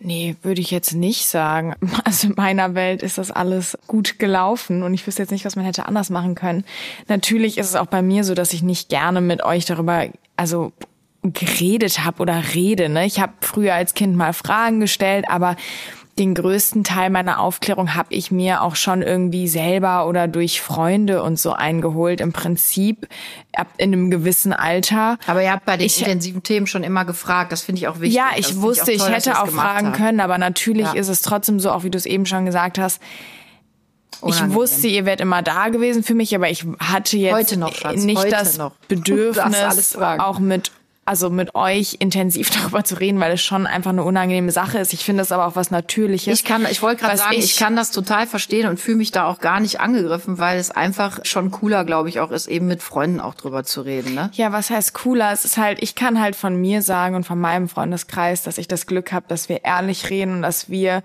Nee, 0.00 0.36
würde 0.42 0.60
ich 0.60 0.70
jetzt 0.70 0.92
nicht 0.92 1.26
sagen. 1.28 1.74
Also 2.04 2.26
in 2.28 2.34
meiner 2.36 2.74
Welt 2.74 3.02
ist 3.02 3.16
das 3.18 3.30
alles 3.30 3.78
gut 3.86 4.18
gelaufen 4.18 4.82
und 4.82 4.92
ich 4.92 5.06
wüsste 5.06 5.22
jetzt 5.22 5.30
nicht, 5.30 5.44
was 5.46 5.56
man 5.56 5.64
hätte 5.64 5.86
anders 5.86 6.10
machen 6.10 6.34
können. 6.34 6.64
Natürlich 7.08 7.56
ist 7.56 7.70
es 7.70 7.76
auch 7.76 7.86
bei 7.86 8.02
mir 8.02 8.24
so, 8.24 8.34
dass 8.34 8.52
ich 8.52 8.62
nicht 8.62 8.88
gerne 8.90 9.20
mit 9.22 9.42
euch 9.42 9.64
darüber, 9.64 10.06
also 10.36 10.72
geredet 11.32 12.04
habe 12.04 12.20
oder 12.22 12.42
rede. 12.54 12.88
Ne? 12.88 13.06
Ich 13.06 13.20
habe 13.20 13.32
früher 13.40 13.74
als 13.74 13.94
Kind 13.94 14.16
mal 14.16 14.32
Fragen 14.32 14.80
gestellt, 14.80 15.24
aber 15.28 15.56
den 16.16 16.34
größten 16.36 16.84
Teil 16.84 17.10
meiner 17.10 17.40
Aufklärung 17.40 17.96
habe 17.96 18.14
ich 18.14 18.30
mir 18.30 18.62
auch 18.62 18.76
schon 18.76 19.02
irgendwie 19.02 19.48
selber 19.48 20.06
oder 20.06 20.28
durch 20.28 20.60
Freunde 20.60 21.24
und 21.24 21.40
so 21.40 21.52
eingeholt. 21.54 22.20
Im 22.20 22.32
Prinzip 22.32 23.08
ab 23.52 23.66
in 23.78 23.92
einem 23.92 24.10
gewissen 24.12 24.52
Alter. 24.52 25.18
Aber 25.26 25.42
ihr 25.42 25.50
habt 25.50 25.64
bei 25.64 25.76
den 25.76 25.86
Ich- 25.86 25.98
intensiven 26.00 26.44
Themen 26.44 26.68
schon 26.68 26.84
immer 26.84 27.04
gefragt. 27.04 27.50
Das 27.50 27.62
finde 27.62 27.80
ich 27.80 27.88
auch 27.88 27.98
wichtig. 27.98 28.14
Ja, 28.14 28.28
Das 28.30 28.38
ich 28.38 28.46
finde 28.48 28.62
wusste, 28.62 28.92
ich, 28.92 28.98
toll, 28.98 29.08
ihr 29.08 29.14
hätte 29.16 29.30
das 29.30 29.40
auch 29.40 29.48
fragen 29.48 29.88
habt. 29.88 29.96
können, 29.96 30.20
aber 30.20 30.38
natürlich 30.38 30.86
Ja. 30.86 30.92
ist 30.92 31.08
es 31.08 31.20
trotzdem 31.22 31.58
so, 31.58 31.72
auch 31.72 31.82
wie 31.82 31.90
du 31.90 31.98
es 31.98 32.06
eben 32.06 32.26
schon 32.26 32.46
gesagt 32.46 32.78
hast. 32.78 33.02
Unangenehm. 34.20 34.50
Ich 34.50 34.54
wusste, 34.54 34.86
ihr 34.86 35.06
wärt 35.06 35.20
immer 35.20 35.42
da 35.42 35.68
gewesen 35.70 36.04
für 36.04 36.14
mich, 36.14 36.32
aber 36.36 36.48
ich 36.48 36.64
hatte 36.78 37.16
jetzt 37.16 37.56
noch, 37.56 37.72
nicht 37.92 38.16
heute 38.18 38.30
das 38.30 38.56
noch. 38.56 38.70
Bedürfnis, 38.88 39.96
auch 39.96 40.38
mit 40.38 40.70
also 41.04 41.30
mit 41.30 41.54
euch 41.54 41.96
intensiv 41.98 42.50
darüber 42.62 42.84
zu 42.84 42.98
reden, 42.98 43.20
weil 43.20 43.32
es 43.32 43.42
schon 43.42 43.66
einfach 43.66 43.90
eine 43.90 44.04
unangenehme 44.04 44.52
Sache 44.52 44.78
ist. 44.78 44.92
Ich 44.92 45.04
finde 45.04 45.22
es 45.22 45.32
aber 45.32 45.46
auch 45.46 45.56
was 45.56 45.70
Natürliches. 45.70 46.40
Ich 46.40 46.44
kann, 46.44 46.66
ich 46.70 46.82
wollte 46.82 47.02
gerade 47.02 47.16
sagen, 47.16 47.36
ich, 47.36 47.56
kann 47.56 47.76
das 47.76 47.90
total 47.90 48.26
verstehen 48.26 48.68
und 48.68 48.78
fühle 48.78 48.98
mich 48.98 49.10
da 49.10 49.26
auch 49.26 49.38
gar 49.38 49.60
nicht 49.60 49.80
angegriffen, 49.80 50.38
weil 50.38 50.58
es 50.58 50.70
einfach 50.70 51.24
schon 51.24 51.50
cooler, 51.50 51.84
glaube 51.84 52.08
ich, 52.08 52.20
auch 52.20 52.30
ist, 52.30 52.46
eben 52.46 52.66
mit 52.66 52.82
Freunden 52.82 53.20
auch 53.20 53.34
drüber 53.34 53.64
zu 53.64 53.82
reden. 53.82 54.14
Ne? 54.14 54.30
Ja, 54.34 54.52
was 54.52 54.70
heißt 54.70 54.94
cooler? 54.94 55.32
Es 55.32 55.44
ist 55.44 55.56
halt, 55.56 55.82
ich 55.82 55.94
kann 55.94 56.20
halt 56.20 56.36
von 56.36 56.56
mir 56.56 56.82
sagen 56.82 57.14
und 57.14 57.24
von 57.24 57.40
meinem 57.40 57.68
Freundeskreis, 57.68 58.42
dass 58.42 58.58
ich 58.58 58.68
das 58.68 58.86
Glück 58.86 59.12
habe, 59.12 59.26
dass 59.28 59.48
wir 59.48 59.64
ehrlich 59.64 60.10
reden 60.10 60.36
und 60.36 60.42
dass 60.42 60.68
wir 60.68 61.02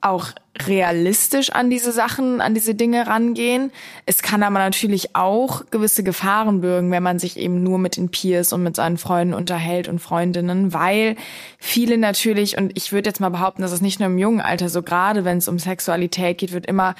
auch 0.00 0.28
realistisch 0.66 1.50
an 1.50 1.70
diese 1.70 1.92
Sachen, 1.92 2.40
an 2.40 2.54
diese 2.54 2.74
Dinge 2.74 3.06
rangehen. 3.06 3.72
Es 4.06 4.22
kann 4.22 4.42
aber 4.42 4.58
natürlich 4.58 5.14
auch 5.14 5.64
gewisse 5.70 6.02
Gefahren 6.02 6.60
bürgen, 6.60 6.90
wenn 6.90 7.02
man 7.02 7.18
sich 7.18 7.36
eben 7.36 7.62
nur 7.62 7.78
mit 7.78 7.96
den 7.96 8.08
Peers 8.08 8.52
und 8.52 8.62
mit 8.62 8.76
seinen 8.76 8.98
Freunden 8.98 9.34
unterhält 9.34 9.88
und 9.88 9.98
Freundinnen, 9.98 10.72
weil 10.72 11.16
viele 11.58 11.98
natürlich, 11.98 12.58
und 12.58 12.76
ich 12.76 12.92
würde 12.92 13.08
jetzt 13.10 13.20
mal 13.20 13.28
behaupten, 13.28 13.62
dass 13.62 13.72
es 13.72 13.80
nicht 13.80 14.00
nur 14.00 14.08
im 14.08 14.18
jungen 14.18 14.40
Alter 14.40 14.68
so, 14.68 14.82
gerade 14.82 15.24
wenn 15.24 15.38
es 15.38 15.48
um 15.48 15.58
Sexualität 15.58 16.38
geht, 16.38 16.52
wird 16.52 16.66
immer 16.66 16.94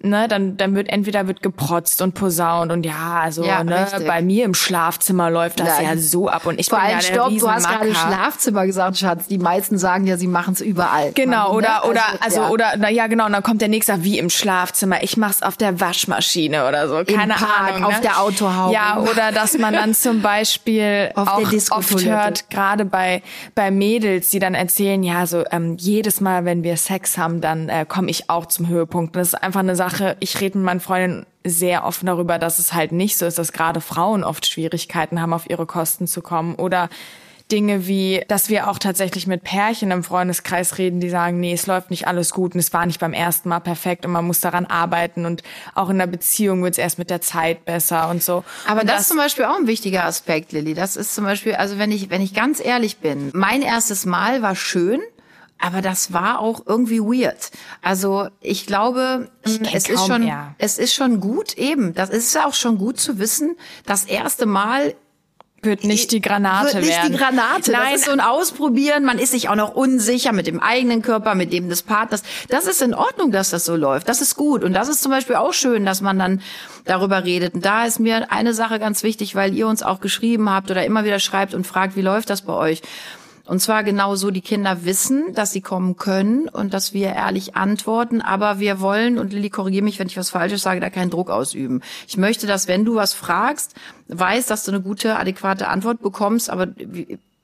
ne, 0.00 0.28
dann, 0.28 0.56
dann 0.56 0.74
wird 0.74 0.88
entweder 0.88 1.26
wird 1.26 1.42
geprotzt 1.42 2.02
und 2.02 2.14
posaunt 2.14 2.72
und 2.72 2.84
ja, 2.84 3.20
also 3.22 3.44
Ja, 3.44 3.64
ne, 3.64 3.82
richtig. 3.84 4.06
bei 4.06 4.22
mir 4.22 4.44
im 4.44 4.54
Schlafzimmer 4.54 5.30
läuft 5.30 5.60
das 5.60 5.68
Nein. 5.78 5.84
ja 5.84 5.96
so 5.96 6.28
ab 6.28 6.46
und 6.46 6.58
ich 6.60 6.68
Vor 6.68 6.78
bin 6.78 6.86
allem, 6.88 6.98
ja 7.00 7.06
der 7.06 7.14
stopp, 7.14 7.38
du 7.38 7.50
hast 7.50 7.68
gerade. 7.68 7.94
Schlafzimmer 7.94 8.66
gesagt, 8.66 8.98
Schatz. 8.98 9.26
Die 9.28 9.38
meisten 9.38 9.78
sagen 9.78 10.06
ja, 10.06 10.16
sie 10.16 10.26
machen 10.26 10.54
es 10.54 10.60
überall. 10.60 11.12
Genau, 11.12 11.48
Man, 11.48 11.56
oder, 11.56 11.80
ne? 11.84 11.90
oder, 11.90 12.02
also, 12.20 12.40
ja. 12.40 12.48
oder, 12.50 12.72
na 12.78 12.90
ja, 12.90 13.06
genau, 13.06 13.26
und 13.26 13.32
dann 13.32 13.42
kommt 13.42 13.60
der 13.60 13.68
nächste, 13.68 14.04
wie 14.04 14.18
im 14.18 14.30
Schlafzimmer, 14.30 15.02
ich 15.02 15.16
mach's 15.16 15.42
auf 15.42 15.56
der 15.56 15.80
Waschmaschine 15.80 16.68
oder 16.68 16.88
so, 16.88 17.02
keine 17.04 17.34
Park, 17.34 17.74
Ahnung. 17.76 17.84
auf 17.84 17.94
ne? 17.96 18.00
der 18.02 18.20
Autohaube. 18.20 18.72
Ja, 18.74 18.98
oder 19.00 19.32
dass 19.32 19.58
man 19.58 19.74
dann 19.74 19.94
zum 20.06 20.22
Beispiel 20.22 21.10
Auf 21.14 21.36
der 21.38 21.46
auch 21.72 21.78
oft 21.78 22.04
hört, 22.04 22.50
gerade 22.50 22.84
bei, 22.84 23.22
bei 23.54 23.70
Mädels, 23.70 24.30
die 24.30 24.38
dann 24.38 24.54
erzählen, 24.54 25.02
ja, 25.02 25.26
so, 25.26 25.44
ähm, 25.50 25.76
jedes 25.78 26.20
Mal, 26.20 26.44
wenn 26.44 26.62
wir 26.62 26.76
Sex 26.76 27.18
haben, 27.18 27.40
dann 27.40 27.68
äh, 27.68 27.84
komme 27.86 28.10
ich 28.10 28.28
auch 28.30 28.46
zum 28.46 28.68
Höhepunkt. 28.68 29.16
Und 29.16 29.20
das 29.20 29.28
ist 29.28 29.42
einfach 29.42 29.60
eine 29.60 29.76
Sache, 29.76 29.85
ich 30.20 30.40
rede 30.40 30.58
mit 30.58 30.64
meinen 30.64 30.80
Freundinnen 30.80 31.26
sehr 31.44 31.84
offen 31.84 32.06
darüber, 32.06 32.38
dass 32.38 32.58
es 32.58 32.72
halt 32.72 32.92
nicht 32.92 33.16
so 33.16 33.26
ist, 33.26 33.38
dass 33.38 33.52
gerade 33.52 33.80
Frauen 33.80 34.24
oft 34.24 34.46
Schwierigkeiten 34.46 35.20
haben, 35.20 35.32
auf 35.32 35.48
ihre 35.48 35.66
Kosten 35.66 36.06
zu 36.06 36.22
kommen 36.22 36.54
oder 36.56 36.88
Dinge 37.52 37.86
wie, 37.86 38.24
dass 38.26 38.48
wir 38.48 38.68
auch 38.68 38.78
tatsächlich 38.78 39.28
mit 39.28 39.44
Pärchen 39.44 39.92
im 39.92 40.02
Freundeskreis 40.02 40.78
reden, 40.78 40.98
die 40.98 41.08
sagen, 41.08 41.38
nee, 41.38 41.52
es 41.52 41.66
läuft 41.66 41.90
nicht 41.90 42.08
alles 42.08 42.30
gut 42.30 42.54
und 42.54 42.60
es 42.60 42.72
war 42.72 42.86
nicht 42.86 42.98
beim 42.98 43.12
ersten 43.12 43.48
Mal 43.48 43.60
perfekt 43.60 44.04
und 44.04 44.10
man 44.10 44.24
muss 44.24 44.40
daran 44.40 44.66
arbeiten 44.66 45.26
und 45.26 45.44
auch 45.74 45.88
in 45.88 45.98
der 45.98 46.08
Beziehung 46.08 46.62
wird 46.64 46.74
es 46.74 46.78
erst 46.78 46.98
mit 46.98 47.08
der 47.08 47.20
Zeit 47.20 47.64
besser 47.64 48.08
und 48.10 48.22
so. 48.22 48.42
Aber 48.66 48.80
und 48.80 48.90
das, 48.90 49.02
ist 49.02 49.08
zum 49.08 49.18
Beispiel 49.18 49.44
auch 49.44 49.56
ein 49.56 49.68
wichtiger 49.68 50.04
Aspekt, 50.04 50.50
Lilly. 50.50 50.74
Das 50.74 50.96
ist 50.96 51.14
zum 51.14 51.24
Beispiel, 51.24 51.54
also 51.54 51.78
wenn 51.78 51.92
ich, 51.92 52.10
wenn 52.10 52.20
ich 52.20 52.34
ganz 52.34 52.64
ehrlich 52.64 52.98
bin, 52.98 53.30
mein 53.32 53.62
erstes 53.62 54.06
Mal 54.06 54.42
war 54.42 54.56
schön. 54.56 55.00
Aber 55.58 55.80
das 55.80 56.12
war 56.12 56.40
auch 56.40 56.62
irgendwie 56.66 57.00
weird. 57.00 57.50
Also 57.82 58.28
ich 58.40 58.66
glaube, 58.66 59.30
Ich 59.44 59.62
kenn 59.62 59.74
es 59.74 59.88
ist 59.88 60.06
schon, 60.06 60.30
es 60.58 60.78
ist 60.78 60.94
schon 60.94 61.20
gut 61.20 61.54
eben. 61.54 61.94
Das 61.94 62.10
ist 62.10 62.36
auch 62.38 62.54
schon 62.54 62.78
gut 62.78 63.00
zu 63.00 63.18
wissen. 63.18 63.56
Das 63.86 64.04
erste 64.04 64.46
Mal 64.46 64.94
wird 65.62 65.84
nicht 65.84 66.12
die 66.12 66.20
Granate 66.20 66.74
wird 66.74 66.84
nicht 66.84 66.90
werden. 66.90 67.12
die 67.12 67.18
Granate. 67.18 67.72
Nein, 67.72 67.92
das 67.92 68.00
ist 68.00 68.04
so 68.06 68.12
ein 68.12 68.20
Ausprobieren. 68.20 69.04
Man 69.04 69.18
ist 69.18 69.32
sich 69.32 69.48
auch 69.48 69.56
noch 69.56 69.74
unsicher 69.74 70.32
mit 70.32 70.46
dem 70.46 70.60
eigenen 70.60 71.02
Körper, 71.02 71.34
mit 71.34 71.52
dem 71.52 71.68
des 71.68 71.82
Partners. 71.82 72.22
Das 72.48 72.66
ist 72.66 72.82
in 72.82 72.94
Ordnung, 72.94 73.32
dass 73.32 73.50
das 73.50 73.64
so 73.64 73.74
läuft. 73.74 74.08
Das 74.08 74.20
ist 74.20 74.36
gut. 74.36 74.62
Und 74.62 74.74
das 74.74 74.88
ist 74.88 75.02
zum 75.02 75.10
Beispiel 75.10 75.36
auch 75.36 75.52
schön, 75.52 75.84
dass 75.84 76.00
man 76.02 76.18
dann 76.18 76.42
darüber 76.84 77.24
redet. 77.24 77.54
Und 77.54 77.64
da 77.64 77.84
ist 77.84 77.98
mir 77.98 78.30
eine 78.30 78.54
Sache 78.54 78.78
ganz 78.78 79.02
wichtig, 79.02 79.34
weil 79.34 79.54
ihr 79.54 79.66
uns 79.66 79.82
auch 79.82 80.00
geschrieben 80.00 80.48
habt 80.50 80.70
oder 80.70 80.84
immer 80.84 81.04
wieder 81.04 81.18
schreibt 81.18 81.54
und 81.54 81.66
fragt, 81.66 81.96
wie 81.96 82.02
läuft 82.02 82.30
das 82.30 82.42
bei 82.42 82.52
euch? 82.52 82.82
Und 83.46 83.60
zwar 83.60 83.84
genau 83.84 84.16
so, 84.16 84.30
die 84.30 84.40
Kinder 84.40 84.84
wissen, 84.84 85.32
dass 85.32 85.52
sie 85.52 85.60
kommen 85.60 85.96
können 85.96 86.48
und 86.48 86.74
dass 86.74 86.92
wir 86.92 87.08
ehrlich 87.08 87.54
antworten, 87.54 88.20
aber 88.20 88.58
wir 88.58 88.80
wollen, 88.80 89.18
und 89.18 89.32
Lilly, 89.32 89.50
korrigiere 89.50 89.84
mich, 89.84 90.00
wenn 90.00 90.08
ich 90.08 90.16
was 90.16 90.30
Falsches 90.30 90.62
sage, 90.62 90.80
da 90.80 90.90
keinen 90.90 91.10
Druck 91.10 91.30
ausüben. 91.30 91.80
Ich 92.08 92.16
möchte, 92.16 92.48
dass 92.48 92.66
wenn 92.66 92.84
du 92.84 92.96
was 92.96 93.14
fragst, 93.14 93.74
weißt, 94.08 94.50
dass 94.50 94.64
du 94.64 94.72
eine 94.72 94.80
gute, 94.80 95.16
adäquate 95.16 95.68
Antwort 95.68 96.02
bekommst, 96.02 96.50
aber 96.50 96.66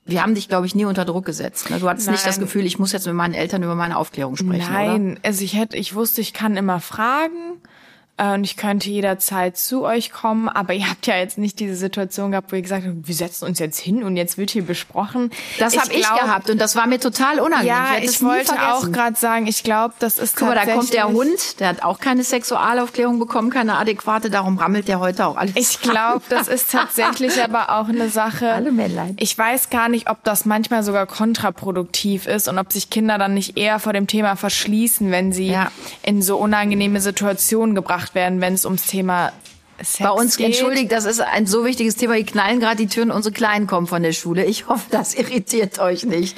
wir, 0.05 0.21
haben 0.21 0.35
dich, 0.35 0.49
glaube 0.49 0.65
ich, 0.65 0.75
nie 0.75 0.83
unter 0.83 1.05
Druck 1.05 1.25
gesetzt. 1.25 1.69
ne? 1.69 1.79
Du 1.79 1.87
hattest 1.87 2.09
nicht 2.09 2.25
das 2.25 2.35
Nein. 2.35 2.45
Gefühl, 2.45 2.65
ich 2.65 2.77
muss 2.79 2.91
jetzt 2.91 3.07
mit 3.07 3.15
meinen 3.15 3.33
Eltern 3.33 3.63
über 3.63 3.75
meine 3.75 3.97
Aufklärung 3.97 4.35
sprechen, 4.35 4.69
oder? 4.69 4.97
Nein, 4.97 5.19
also 5.23 5.43
ich 5.43 5.55
hätte, 5.57 5.77
ich 5.77 5.95
wusste, 5.95 6.19
ich 6.19 6.33
kann 6.33 6.57
immer 6.57 6.81
fragen 6.81 7.61
und 8.17 8.43
ich 8.43 8.57
könnte 8.57 8.89
jederzeit 8.89 9.57
zu 9.57 9.83
euch 9.83 10.11
kommen, 10.11 10.47
aber 10.49 10.73
ihr 10.73 10.89
habt 10.89 11.07
ja 11.07 11.17
jetzt 11.17 11.37
nicht 11.37 11.59
diese 11.59 11.75
Situation 11.75 12.31
gehabt, 12.31 12.51
wo 12.51 12.55
ihr 12.55 12.61
gesagt 12.61 12.85
habt, 12.85 13.07
wir 13.07 13.15
setzen 13.15 13.45
uns 13.45 13.59
jetzt 13.59 13.79
hin 13.79 14.03
und 14.03 14.17
jetzt 14.17 14.37
wird 14.37 14.51
hier 14.51 14.63
besprochen. 14.65 15.31
Das 15.59 15.77
habe 15.77 15.93
ich 15.93 16.05
glaub- 16.05 16.19
gehabt 16.19 16.49
und 16.49 16.59
das 16.59 16.75
war 16.75 16.85
mir 16.87 16.99
total 16.99 17.39
unangenehm. 17.39 17.67
Ja, 17.67 17.97
ich 18.01 18.21
nie 18.21 18.27
wollte 18.27 18.53
auch 18.71 18.91
gerade 18.91 19.15
sagen, 19.15 19.47
ich 19.47 19.63
glaube, 19.63 19.95
das 19.99 20.17
ist 20.17 20.35
Guck 20.35 20.49
mal, 20.49 20.55
da 20.55 20.65
kommt 20.73 20.93
der 20.93 21.07
Hund, 21.07 21.59
der 21.59 21.69
hat 21.69 21.83
auch 21.83 21.99
keine 21.99 22.23
Sexualaufklärung 22.23 23.19
bekommen, 23.19 23.49
keine 23.49 23.77
adäquate, 23.77 24.29
darum 24.29 24.57
rammelt 24.57 24.87
der 24.87 24.99
heute 24.99 25.25
auch 25.25 25.35
alles. 25.37 25.53
Ich 25.55 25.81
glaube, 25.81 26.21
das 26.29 26.47
ist 26.47 26.71
tatsächlich 26.71 27.41
aber 27.43 27.69
auch 27.71 27.89
eine 27.89 28.09
Sache. 28.09 28.51
Alle 28.53 28.71
Männlein. 28.71 29.15
Ich 29.19 29.35
weiß 29.37 29.69
gar 29.69 29.89
nicht, 29.89 30.09
ob 30.09 30.23
das 30.23 30.45
manchmal 30.45 30.83
sogar 30.83 31.07
kontraproduktiv 31.07 32.27
ist 32.27 32.47
und 32.47 32.57
ob 32.59 32.71
sich 32.71 32.89
Kinder 32.89 33.17
dann 33.17 33.33
nicht 33.33 33.57
eher 33.57 33.79
vor 33.79 33.93
dem 33.93 34.07
Thema 34.07 34.35
verschließen, 34.35 35.11
wenn 35.11 35.31
sie 35.31 35.47
Ja. 35.47 35.71
in 36.03 36.21
so 36.21 36.37
unangenehme 36.37 36.99
Situationen 37.01 37.75
gebracht 37.75 38.02
werden, 38.15 38.41
wenn 38.41 38.53
es 38.53 38.65
ums 38.65 38.87
Thema 38.87 39.31
Sex 39.79 39.99
Bei 39.99 40.11
uns, 40.11 40.37
geht. 40.37 40.47
entschuldigt, 40.47 40.91
das 40.91 41.05
ist 41.05 41.19
ein 41.19 41.45
so 41.47 41.65
wichtiges 41.65 41.95
Thema. 41.95 42.15
Die 42.15 42.25
knallen 42.25 42.59
gerade 42.59 42.77
die 42.77 42.87
Türen, 42.87 43.11
unsere 43.11 43.33
Kleinen 43.33 43.67
kommen 43.67 43.87
von 43.87 44.03
der 44.03 44.13
Schule. 44.13 44.45
Ich 44.45 44.67
hoffe, 44.67 44.85
das 44.91 45.13
irritiert 45.17 45.79
euch 45.79 46.05
nicht. 46.05 46.37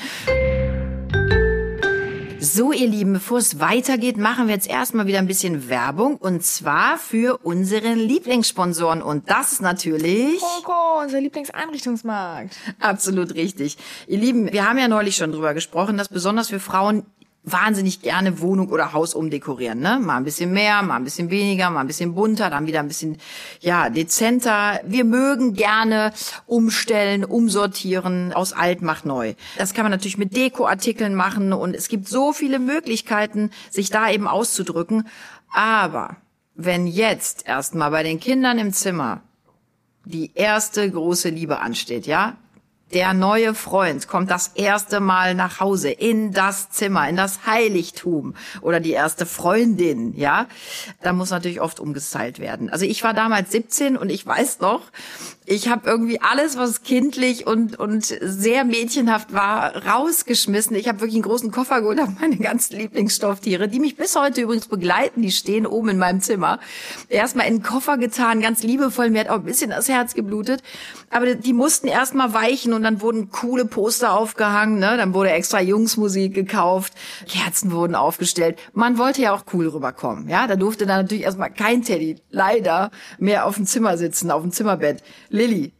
So, 2.39 2.71
ihr 2.71 2.87
Lieben, 2.87 3.13
bevor 3.13 3.39
es 3.39 3.59
weitergeht, 3.59 4.17
machen 4.17 4.47
wir 4.47 4.53
jetzt 4.53 4.69
erstmal 4.69 5.07
wieder 5.07 5.17
ein 5.17 5.25
bisschen 5.25 5.67
Werbung 5.67 6.15
und 6.15 6.43
zwar 6.43 6.97
für 6.97 7.39
unseren 7.43 7.97
Lieblingssponsoren 7.97 9.01
und 9.01 9.29
das 9.29 9.53
ist 9.53 9.61
natürlich 9.61 10.39
Coco, 10.39 11.01
unser 11.01 11.19
Lieblingseinrichtungsmarkt. 11.21 12.55
Absolut 12.79 13.33
richtig. 13.33 13.77
Ihr 14.07 14.19
Lieben, 14.19 14.53
wir 14.53 14.69
haben 14.69 14.77
ja 14.77 14.87
neulich 14.87 15.15
schon 15.15 15.31
drüber 15.31 15.55
gesprochen, 15.55 15.97
dass 15.97 16.07
besonders 16.07 16.49
für 16.49 16.59
Frauen 16.59 17.05
wahnsinnig 17.45 18.01
gerne 18.01 18.41
Wohnung 18.41 18.69
oder 18.69 18.91
Haus 18.91 19.13
umdekorieren, 19.13 19.79
ne? 19.79 19.99
Mal 20.01 20.17
ein 20.17 20.23
bisschen 20.23 20.51
mehr, 20.51 20.81
mal 20.81 20.95
ein 20.95 21.03
bisschen 21.03 21.29
weniger, 21.29 21.69
mal 21.69 21.81
ein 21.81 21.87
bisschen 21.87 22.15
bunter, 22.15 22.49
dann 22.49 22.65
wieder 22.65 22.79
ein 22.79 22.87
bisschen, 22.87 23.17
ja, 23.61 23.89
dezenter. 23.89 24.79
Wir 24.83 25.05
mögen 25.05 25.53
gerne 25.53 26.11
umstellen, 26.47 27.23
umsortieren, 27.23 28.33
aus 28.33 28.51
alt 28.51 28.81
macht 28.81 29.05
neu. 29.05 29.35
Das 29.57 29.73
kann 29.73 29.85
man 29.85 29.91
natürlich 29.91 30.17
mit 30.17 30.35
Dekoartikeln 30.35 31.13
machen 31.13 31.53
und 31.53 31.75
es 31.75 31.87
gibt 31.87 32.07
so 32.07 32.33
viele 32.33 32.57
Möglichkeiten, 32.59 33.51
sich 33.69 33.91
da 33.91 34.09
eben 34.09 34.27
auszudrücken. 34.27 35.07
Aber 35.53 36.17
wenn 36.55 36.87
jetzt 36.87 37.47
erstmal 37.47 37.91
bei 37.91 38.01
den 38.01 38.19
Kindern 38.19 38.57
im 38.57 38.73
Zimmer 38.73 39.21
die 40.03 40.31
erste 40.33 40.89
große 40.89 41.29
Liebe 41.29 41.59
ansteht, 41.59 42.07
ja? 42.07 42.37
Der 42.93 43.13
neue 43.13 43.55
Freund 43.55 44.07
kommt 44.07 44.29
das 44.29 44.51
erste 44.53 44.99
Mal 44.99 45.33
nach 45.33 45.59
Hause 45.59 45.89
in 45.89 46.31
das 46.33 46.69
Zimmer, 46.69 47.09
in 47.09 47.15
das 47.15 47.47
Heiligtum 47.47 48.35
oder 48.61 48.79
die 48.79 48.91
erste 48.91 49.25
Freundin, 49.25 50.15
ja? 50.15 50.45
Da 51.01 51.11
muss 51.11 51.31
natürlich 51.31 51.61
oft 51.61 51.79
umgestylt 51.79 52.39
werden. 52.39 52.69
Also 52.69 52.85
ich 52.85 53.03
war 53.03 53.15
damals 53.15 53.51
17 53.51 53.97
und 53.97 54.11
ich 54.11 54.25
weiß 54.25 54.59
noch, 54.59 54.81
ich 55.47 55.67
habe 55.67 55.87
irgendwie 55.89 56.21
alles, 56.21 56.57
was 56.57 56.83
kindlich 56.83 57.45
und 57.45 57.77
und 57.77 58.05
sehr 58.05 58.65
mädchenhaft 58.65 59.33
war, 59.33 59.85
rausgeschmissen. 59.85 60.75
Ich 60.75 60.87
habe 60.87 61.01
wirklich 61.01 61.15
einen 61.15 61.23
großen 61.23 61.51
Koffer 61.51 61.81
geholt, 61.81 61.99
habe 61.99 62.15
meine 62.19 62.37
ganzen 62.37 62.77
Lieblingsstofftiere, 62.77 63.67
die 63.67 63.79
mich 63.79 63.95
bis 63.95 64.15
heute 64.15 64.41
übrigens 64.41 64.67
begleiten, 64.67 65.21
die 65.21 65.31
stehen 65.31 65.67
oben 65.67 65.89
in 65.89 65.97
meinem 65.97 66.21
Zimmer. 66.21 66.59
Erstmal 67.09 67.47
in 67.47 67.57
den 67.57 67.63
Koffer 67.63 67.97
getan, 67.97 68.41
ganz 68.41 68.63
liebevoll, 68.63 69.09
mir 69.09 69.21
hat 69.21 69.29
auch 69.29 69.35
ein 69.35 69.43
bisschen 69.43 69.71
das 69.71 69.89
Herz 69.89 70.13
geblutet, 70.13 70.63
aber 71.09 71.35
die 71.35 71.53
mussten 71.53 71.87
erstmal 71.87 72.33
weichen 72.33 72.73
und 72.73 72.84
dann 72.85 73.01
wurden 73.01 73.29
coole 73.31 73.65
Poster 73.65 74.13
aufgehangen, 74.13 74.79
ne? 74.79 74.95
Dann 74.95 75.13
wurde 75.13 75.31
extra 75.31 75.59
Jungsmusik 75.59 76.33
gekauft, 76.33 76.93
Kerzen 77.27 77.71
wurden 77.71 77.95
aufgestellt. 77.95 78.57
Man 78.73 78.97
wollte 78.97 79.21
ja 79.21 79.33
auch 79.33 79.43
cool 79.53 79.67
rüberkommen, 79.67 80.29
ja? 80.29 80.47
Da 80.47 80.55
durfte 80.55 80.85
dann 80.85 81.01
natürlich 81.01 81.25
erstmal 81.25 81.51
kein 81.51 81.81
Teddy 81.81 82.21
leider 82.29 82.91
mehr 83.19 83.45
auf 83.45 83.55
dem 83.55 83.65
Zimmer 83.65 83.97
sitzen, 83.97 84.31
auf 84.31 84.41
dem 84.41 84.51
Zimmerbett. 84.51 85.03
Lilly, 85.29 85.73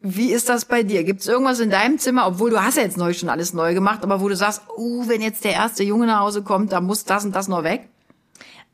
wie 0.00 0.32
ist 0.32 0.50
das 0.50 0.66
bei 0.66 0.82
dir? 0.82 1.02
Gibt 1.02 1.22
es 1.22 1.28
irgendwas 1.28 1.60
in 1.60 1.70
deinem 1.70 1.98
Zimmer, 1.98 2.26
obwohl 2.26 2.50
du 2.50 2.62
hast 2.62 2.76
ja 2.76 2.82
jetzt 2.82 2.98
neu 2.98 3.14
schon 3.14 3.30
alles 3.30 3.54
neu 3.54 3.72
gemacht, 3.72 4.02
aber 4.02 4.20
wo 4.20 4.28
du 4.28 4.36
sagst, 4.36 4.60
uh, 4.76 5.08
wenn 5.08 5.22
jetzt 5.22 5.44
der 5.44 5.54
erste 5.54 5.82
Junge 5.82 6.06
nach 6.06 6.20
Hause 6.20 6.42
kommt, 6.42 6.72
da 6.72 6.82
muss 6.82 7.04
das 7.04 7.24
und 7.24 7.34
das 7.34 7.48
noch 7.48 7.64
weg? 7.64 7.88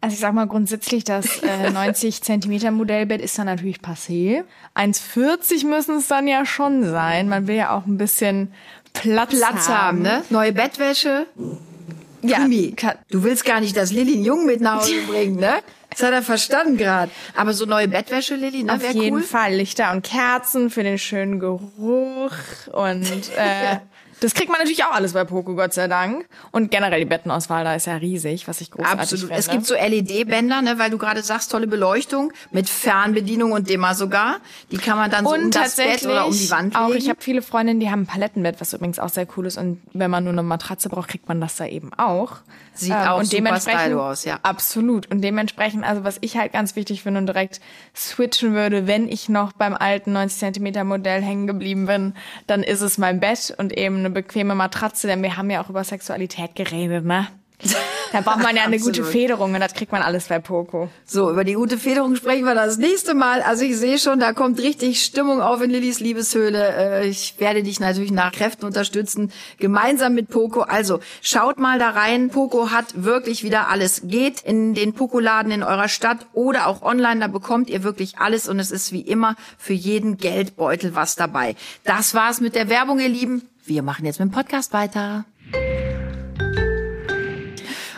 Also 0.03 0.15
ich 0.15 0.21
sag 0.21 0.33
mal 0.33 0.47
grundsätzlich, 0.47 1.05
das 1.05 1.43
äh, 1.43 1.71
90 1.73 2.23
Zentimeter 2.23 2.71
Modellbett 2.71 3.21
ist 3.21 3.39
dann 3.39 3.47
natürlich 3.47 3.81
passé. 3.81 4.45
1,40 4.75 5.67
müssen 5.67 5.99
es 5.99 6.09
dann 6.09 6.27
ja 6.27 6.47
schon 6.47 6.85
sein. 6.85 7.29
Man 7.29 7.47
will 7.47 7.57
ja 7.57 7.77
auch 7.77 7.87
ein 7.87 7.99
bisschen 7.99 8.53
Platz, 8.93 9.31
Platz 9.31 9.69
haben, 9.69 10.03
ne? 10.03 10.23
Neue 10.31 10.53
Bettwäsche. 10.53 11.27
Ja, 12.23 12.39
Krimi, 12.39 12.75
du 13.11 13.23
willst 13.23 13.45
gar 13.45 13.61
nicht, 13.61 13.77
dass 13.77 13.93
Lilly 13.93 14.15
einen 14.15 14.25
Jungen 14.25 14.47
mit 14.47 14.61
nach 14.61 14.81
Hause 14.81 14.95
bringt, 15.09 15.39
ne? 15.39 15.55
Das 15.91 16.03
hat 16.03 16.13
er 16.13 16.23
verstanden 16.23 16.77
gerade. 16.77 17.11
Aber 17.35 17.53
so 17.53 17.67
neue 17.67 17.89
Bettwäsche, 17.89 18.37
Lilly, 18.37 18.63
ne, 18.63 18.75
Auf 18.75 18.95
jeden 18.95 19.17
cool. 19.17 19.23
Fall 19.23 19.55
Lichter 19.55 19.91
und 19.93 20.03
Kerzen 20.03 20.71
für 20.71 20.85
den 20.85 20.99
schönen 20.99 21.41
Geruch 21.41 22.33
und 22.73 23.05
äh, 23.37 23.79
das 24.21 24.35
kriegt 24.35 24.49
man 24.49 24.59
natürlich 24.59 24.85
auch 24.85 24.93
alles 24.93 25.15
bei 25.15 25.25
Poco, 25.25 25.55
Gott 25.55 25.73
sei 25.73 25.89
Dank. 25.89 26.27
Und 26.51 26.71
generell 26.71 27.01
die 27.01 27.07
Bettenauswahl 27.07 27.65
da 27.65 27.75
ist 27.75 27.87
ja 27.87 27.97
riesig, 27.97 28.47
was 28.49 28.61
ich 28.61 28.71
großartig 28.71 29.01
Absolut. 29.01 29.27
finde. 29.27 29.41
Es 29.41 29.49
gibt 29.49 29.67
so 29.67 29.75
LED-Bänder, 29.75 30.63
ne, 30.63 30.79
weil 30.79 30.91
du 30.91 30.99
gerade 30.99 31.23
sagst, 31.23 31.51
tolle 31.51 31.67
Beleuchtung 31.67 32.33
mit 32.51 32.69
Fernbedienung 32.69 33.53
und 33.53 33.69
Dimmer 33.69 33.95
sogar. 33.95 34.37
Die 34.71 34.79
kann 34.79 34.97
man 34.99 35.11
dann 35.11 35.25
so 35.25 35.35
um 35.35 35.45
und 35.45 35.55
das 35.55 35.77
Bett 35.77 36.05
oder 36.05 36.27
um 36.27 36.33
die 36.33 36.51
Wand 36.51 36.75
legen. 36.75 36.85
auch, 36.85 36.95
ich 36.95 37.09
habe 37.09 37.21
viele 37.21 37.43
Freundinnen, 37.43 37.81
die 37.81 37.91
haben 37.91 38.03
ein 38.03 38.07
Palettenbett, 38.07 38.61
was 38.61 38.73
übrigens 38.73 38.99
auch 38.99 39.09
sehr 39.09 39.27
cool 39.37 39.47
ist. 39.47 39.59
Und 39.59 39.81
wenn 39.93 40.11
man 40.11 40.25
nur 40.25 40.33
eine 40.33 40.43
Matratze 40.43 40.89
braucht, 40.89 41.09
kriegt 41.09 41.29
man 41.29 41.41
das 41.41 41.57
da 41.57 41.67
eben 41.67 41.93
auch. 41.95 42.33
Ähm, 42.33 42.75
Sieht 42.75 42.95
auch 42.95 43.19
und 43.19 43.27
super 43.27 43.37
dementsprechend, 43.37 43.95
aus, 43.95 44.25
ja. 44.25 44.39
Absolut. 44.43 45.11
Und 45.11 45.23
dementsprechend, 45.23 45.85
also 45.85 46.05
was 46.05 46.19
ich 46.21 46.37
halt 46.37 46.53
ganz 46.53 46.77
wichtig 46.77 47.03
finde 47.03 47.21
und 47.21 47.27
direkt 47.27 47.61
switchen 47.95 48.55
würde, 48.55 48.87
wenn 48.87 49.09
ich 49.09 49.29
noch 49.29 49.53
beim 49.53 49.75
alten 49.75 50.13
90 50.13 50.39
Zentimeter 50.39 50.85
Modell 50.85 51.23
hängen 51.23 51.47
geblieben 51.47 51.87
bin, 51.87 52.15
dann 52.47 52.63
ist 52.63 52.81
es 52.81 52.99
mein 52.99 53.21
Bett 53.21 53.55
und 53.59 53.77
eben 53.77 53.99
eine 53.99 54.10
bequeme 54.11 54.55
Matratze, 54.55 55.07
denn 55.07 55.23
wir 55.23 55.37
haben 55.37 55.51
ja 55.51 55.63
auch 55.63 55.71
über 55.71 55.85
Sexualität 55.85 56.55
geredet, 56.55 57.05
ne? 57.05 57.29
Da 58.13 58.23
braucht 58.23 58.43
man 58.43 58.57
ja 58.57 58.65
eine 58.65 58.81
gute 58.81 59.05
Federung 59.05 59.55
und 59.55 59.61
das 59.61 59.73
kriegt 59.75 59.93
man 59.93 60.03
alles 60.03 60.27
bei 60.27 60.41
Poco. 60.41 60.89
So, 61.05 61.31
über 61.31 61.45
die 61.45 61.53
gute 61.53 61.79
Federung 61.79 62.17
sprechen 62.17 62.45
wir 62.45 62.57
das 62.57 62.77
nächste 62.77 63.15
Mal. 63.15 63.41
Also 63.43 63.65
ich 63.65 63.77
sehe 63.77 63.99
schon, 63.99 64.19
da 64.19 64.33
kommt 64.33 64.59
richtig 64.59 65.05
Stimmung 65.05 65.41
auf 65.41 65.63
in 65.63 65.71
Lillys 65.71 66.01
Liebeshöhle. 66.01 67.03
Äh, 67.03 67.09
ich 67.09 67.37
werde 67.39 67.63
dich 67.63 67.79
natürlich 67.79 68.11
nach 68.11 68.33
Kräften 68.33 68.67
unterstützen, 68.67 69.31
gemeinsam 69.59 70.15
mit 70.15 70.29
Poco. 70.29 70.63
Also 70.63 70.99
schaut 71.23 71.61
mal 71.61 71.79
da 71.79 71.91
rein. 71.91 72.31
Poco 72.31 72.71
hat 72.71 73.05
wirklich 73.05 73.45
wieder 73.45 73.69
alles. 73.69 74.03
Geht 74.05 74.41
in 74.41 74.75
den 74.75 74.93
Poco-Laden 74.93 75.53
in 75.53 75.63
eurer 75.63 75.89
Stadt 75.89 76.27
oder 76.33 76.67
auch 76.67 76.83
online, 76.83 77.21
da 77.21 77.29
bekommt 77.29 77.71
ihr 77.71 77.85
wirklich 77.85 78.19
alles 78.19 78.49
und 78.49 78.59
es 78.59 78.73
ist 78.73 78.93
wie 78.93 79.03
immer 79.03 79.37
für 79.57 79.73
jeden 79.73 80.17
Geldbeutel 80.17 80.97
was 80.97 81.15
dabei. 81.15 81.55
Das 81.85 82.15
war's 82.15 82.41
mit 82.41 82.57
der 82.57 82.69
Werbung, 82.69 82.99
ihr 82.99 83.09
Lieben. 83.09 83.43
Wir 83.71 83.85
machen 83.85 84.05
jetzt 84.05 84.19
mit 84.19 84.31
dem 84.31 84.33
Podcast 84.33 84.73
weiter. 84.73 85.25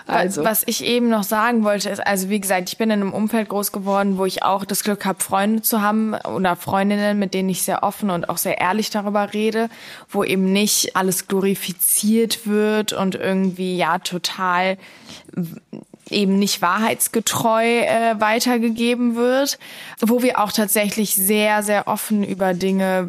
Also. 0.07 0.45
Was 0.45 0.65
ich 0.67 0.85
eben 0.85 1.09
noch 1.09 1.23
sagen 1.23 1.65
wollte, 1.65 1.89
ist, 1.89 2.07
also 2.07 2.29
wie 2.29 2.41
gesagt, 2.41 2.69
ich 2.69 2.77
bin 2.77 2.91
in 2.91 3.01
einem 3.01 3.15
Umfeld 3.15 3.49
groß 3.49 3.73
geworden, 3.73 4.19
wo 4.19 4.27
ich 4.27 4.43
auch 4.43 4.67
das 4.67 4.85
Glück 4.85 5.07
habe, 5.07 5.23
Freunde 5.25 5.63
zu 5.63 5.81
haben 5.81 6.13
oder 6.13 6.57
Freundinnen, 6.57 7.19
mit 7.19 7.33
denen 7.33 7.49
ich 7.49 7.63
sehr 7.63 7.83
offen 7.83 8.11
und 8.11 8.29
auch 8.29 8.37
sehr 8.37 8.61
ehrlich 8.61 8.91
darüber 8.91 9.33
rede, 9.33 9.71
wo 10.11 10.23
eben 10.25 10.53
nicht 10.53 10.95
alles 10.95 11.27
glorifiziert 11.27 12.47
wird 12.47 12.93
und 12.93 13.15
irgendwie 13.15 13.75
ja 13.79 13.99
total 13.99 14.77
eben 16.13 16.39
nicht 16.39 16.63
wahrheitsgetreu 16.63 17.65
äh, 17.65 18.21
weitergegeben 18.21 19.17
wird, 19.17 19.59
wo 20.01 20.23
wir 20.23 20.41
auch 20.41 20.53
tatsächlich 20.53 21.15
sehr, 21.15 21.63
sehr 21.63 21.89
offen 21.89 22.25
über 22.25 22.55
Dinge, 22.55 23.09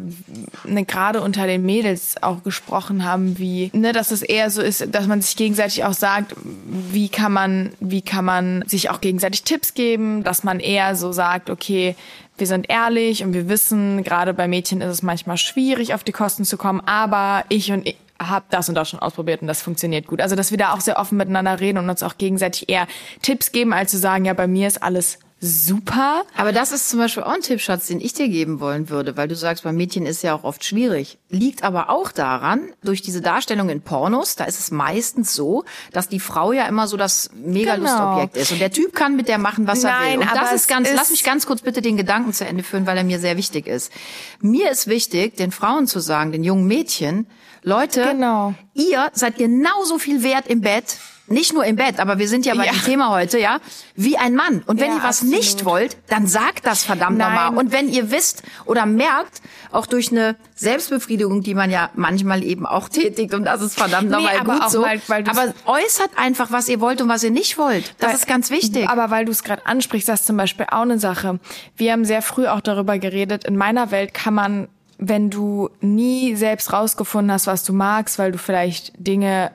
ne, 0.64 0.84
gerade 0.84 1.20
unter 1.20 1.46
den 1.46 1.64
Mädels 1.64 2.22
auch 2.22 2.42
gesprochen 2.42 3.04
haben, 3.04 3.38
wie, 3.38 3.70
ne, 3.72 3.92
dass 3.92 4.10
es 4.10 4.22
eher 4.22 4.50
so 4.50 4.62
ist, 4.62 4.94
dass 4.94 5.06
man 5.06 5.22
sich 5.22 5.36
gegenseitig 5.36 5.84
auch 5.84 5.92
sagt, 5.92 6.34
wie 6.36 7.08
kann 7.08 7.32
man, 7.32 7.72
wie 7.80 8.02
kann 8.02 8.24
man 8.24 8.64
sich 8.66 8.90
auch 8.90 9.00
gegenseitig 9.00 9.44
Tipps 9.44 9.74
geben, 9.74 10.24
dass 10.24 10.44
man 10.44 10.60
eher 10.60 10.96
so 10.96 11.12
sagt, 11.12 11.50
okay, 11.50 11.94
wir 12.36 12.46
sind 12.46 12.68
ehrlich 12.68 13.22
und 13.22 13.32
wir 13.32 13.48
wissen, 13.48 14.02
gerade 14.02 14.34
bei 14.34 14.48
Mädchen 14.48 14.80
ist 14.80 14.90
es 14.90 15.02
manchmal 15.02 15.36
schwierig, 15.36 15.94
auf 15.94 16.02
die 16.02 16.12
Kosten 16.12 16.44
zu 16.44 16.56
kommen, 16.56 16.80
aber 16.80 17.44
ich 17.48 17.70
und 17.70 17.86
ich, 17.86 17.96
habe 18.28 18.46
das 18.50 18.68
und 18.68 18.74
das 18.74 18.88
schon 18.88 19.00
ausprobiert 19.00 19.42
und 19.42 19.48
das 19.48 19.62
funktioniert 19.62 20.06
gut. 20.06 20.20
Also 20.20 20.36
dass 20.36 20.50
wir 20.50 20.58
da 20.58 20.72
auch 20.74 20.80
sehr 20.80 20.98
offen 20.98 21.18
miteinander 21.18 21.60
reden 21.60 21.78
und 21.78 21.88
uns 21.88 22.02
auch 22.02 22.18
gegenseitig 22.18 22.68
eher 22.68 22.86
Tipps 23.22 23.52
geben, 23.52 23.72
als 23.72 23.90
zu 23.90 23.98
sagen, 23.98 24.24
ja, 24.24 24.34
bei 24.34 24.46
mir 24.46 24.68
ist 24.68 24.82
alles 24.82 25.18
super. 25.44 26.24
Aber 26.36 26.52
das 26.52 26.72
ist 26.72 26.88
zum 26.88 26.98
Beispiel 26.98 27.22
auch 27.22 27.32
ein 27.32 27.40
Tippschatz, 27.40 27.86
den 27.86 28.00
ich 28.00 28.14
dir 28.14 28.28
geben 28.28 28.60
wollen 28.60 28.88
würde, 28.88 29.16
weil 29.16 29.28
du 29.28 29.36
sagst, 29.36 29.64
bei 29.64 29.72
Mädchen 29.72 30.06
ist 30.06 30.22
ja 30.22 30.34
auch 30.34 30.44
oft 30.44 30.64
schwierig. 30.64 31.18
Liegt 31.28 31.62
aber 31.64 31.90
auch 31.90 32.12
daran, 32.12 32.60
durch 32.82 33.02
diese 33.02 33.20
Darstellung 33.20 33.68
in 33.68 33.82
Pornos, 33.82 34.36
da 34.36 34.44
ist 34.44 34.58
es 34.58 34.70
meistens 34.70 35.34
so, 35.34 35.64
dass 35.92 36.08
die 36.08 36.20
Frau 36.20 36.52
ja 36.52 36.66
immer 36.66 36.88
so 36.88 36.96
das 36.96 37.30
Mega-Lustobjekt 37.34 38.34
genau. 38.34 38.42
ist. 38.42 38.52
Und 38.52 38.60
der 38.60 38.72
Typ 38.72 38.94
kann 38.94 39.16
mit 39.16 39.28
der 39.28 39.38
machen, 39.38 39.66
was 39.66 39.82
Nein, 39.82 39.92
er 39.92 40.20
will. 40.20 40.28
Und 40.28 40.36
das 40.36 40.52
ist 40.52 40.68
ganz, 40.68 40.88
ist 40.88 40.96
lass 40.96 41.10
mich 41.10 41.24
ganz 41.24 41.46
kurz 41.46 41.60
bitte 41.60 41.82
den 41.82 41.96
Gedanken 41.96 42.32
zu 42.32 42.46
Ende 42.46 42.62
führen, 42.62 42.86
weil 42.86 42.96
er 42.96 43.04
mir 43.04 43.18
sehr 43.18 43.36
wichtig 43.36 43.66
ist. 43.66 43.92
Mir 44.40 44.70
ist 44.70 44.86
wichtig, 44.86 45.36
den 45.36 45.50
Frauen 45.50 45.86
zu 45.86 46.00
sagen, 46.00 46.32
den 46.32 46.44
jungen 46.44 46.66
Mädchen, 46.66 47.26
Leute, 47.64 48.04
genau. 48.04 48.54
ihr 48.74 49.10
seid 49.14 49.38
genauso 49.38 49.98
viel 49.98 50.22
wert 50.22 50.46
im 50.48 50.60
Bett, 50.60 50.98
nicht 51.26 51.54
nur 51.54 51.64
im 51.64 51.76
Bett, 51.76 51.98
aber 51.98 52.18
wir 52.18 52.28
sind 52.28 52.44
ja 52.44 52.54
bei 52.54 52.66
ja. 52.66 52.72
dem 52.72 52.82
Thema 52.82 53.08
heute, 53.08 53.38
ja, 53.38 53.58
wie 53.94 54.18
ein 54.18 54.34
Mann. 54.34 54.62
Und 54.66 54.78
wenn 54.78 54.90
ja, 54.90 54.96
ihr 54.96 55.02
was 55.02 55.22
absolut. 55.22 55.34
nicht 55.34 55.64
wollt, 55.64 55.96
dann 56.08 56.26
sagt 56.26 56.66
das 56.66 56.84
verdammt 56.84 57.16
nochmal. 57.16 57.56
Und 57.56 57.72
wenn 57.72 57.88
ihr 57.88 58.10
wisst 58.10 58.42
oder 58.66 58.84
merkt, 58.84 59.40
auch 59.72 59.86
durch 59.86 60.10
eine 60.10 60.36
Selbstbefriedigung, 60.54 61.42
die 61.42 61.54
man 61.54 61.70
ja 61.70 61.88
manchmal 61.94 62.44
eben 62.44 62.66
auch 62.66 62.88
tätigt, 62.90 63.32
und 63.32 63.44
das 63.44 63.62
ist 63.62 63.78
verdammt 63.78 64.10
nee, 64.10 64.16
nochmal 64.16 64.44
gut 64.44 64.70
so. 64.70 64.82
Weil 64.82 65.24
aber 65.26 65.54
äußert 65.64 66.10
einfach, 66.16 66.52
was 66.52 66.68
ihr 66.68 66.80
wollt 66.80 67.00
und 67.00 67.08
was 67.08 67.24
ihr 67.24 67.30
nicht 67.30 67.56
wollt. 67.56 67.94
Das 67.98 68.10
weil, 68.10 68.16
ist 68.16 68.26
ganz 68.26 68.50
wichtig. 68.50 68.86
Aber 68.90 69.10
weil 69.10 69.24
du 69.24 69.32
es 69.32 69.42
gerade 69.42 69.64
ansprichst, 69.64 70.06
das 70.06 70.20
ist 70.20 70.26
zum 70.26 70.36
Beispiel 70.36 70.66
auch 70.70 70.82
eine 70.82 70.98
Sache. 70.98 71.40
Wir 71.78 71.92
haben 71.92 72.04
sehr 72.04 72.20
früh 72.20 72.46
auch 72.46 72.60
darüber 72.60 72.98
geredet, 72.98 73.44
in 73.44 73.56
meiner 73.56 73.90
Welt 73.90 74.12
kann 74.12 74.34
man 74.34 74.68
wenn 75.08 75.30
du 75.30 75.70
nie 75.80 76.34
selbst 76.34 76.72
rausgefunden 76.72 77.32
hast, 77.32 77.46
was 77.46 77.64
du 77.64 77.72
magst, 77.72 78.18
weil 78.18 78.32
du 78.32 78.38
vielleicht 78.38 78.92
Dinge 78.96 79.50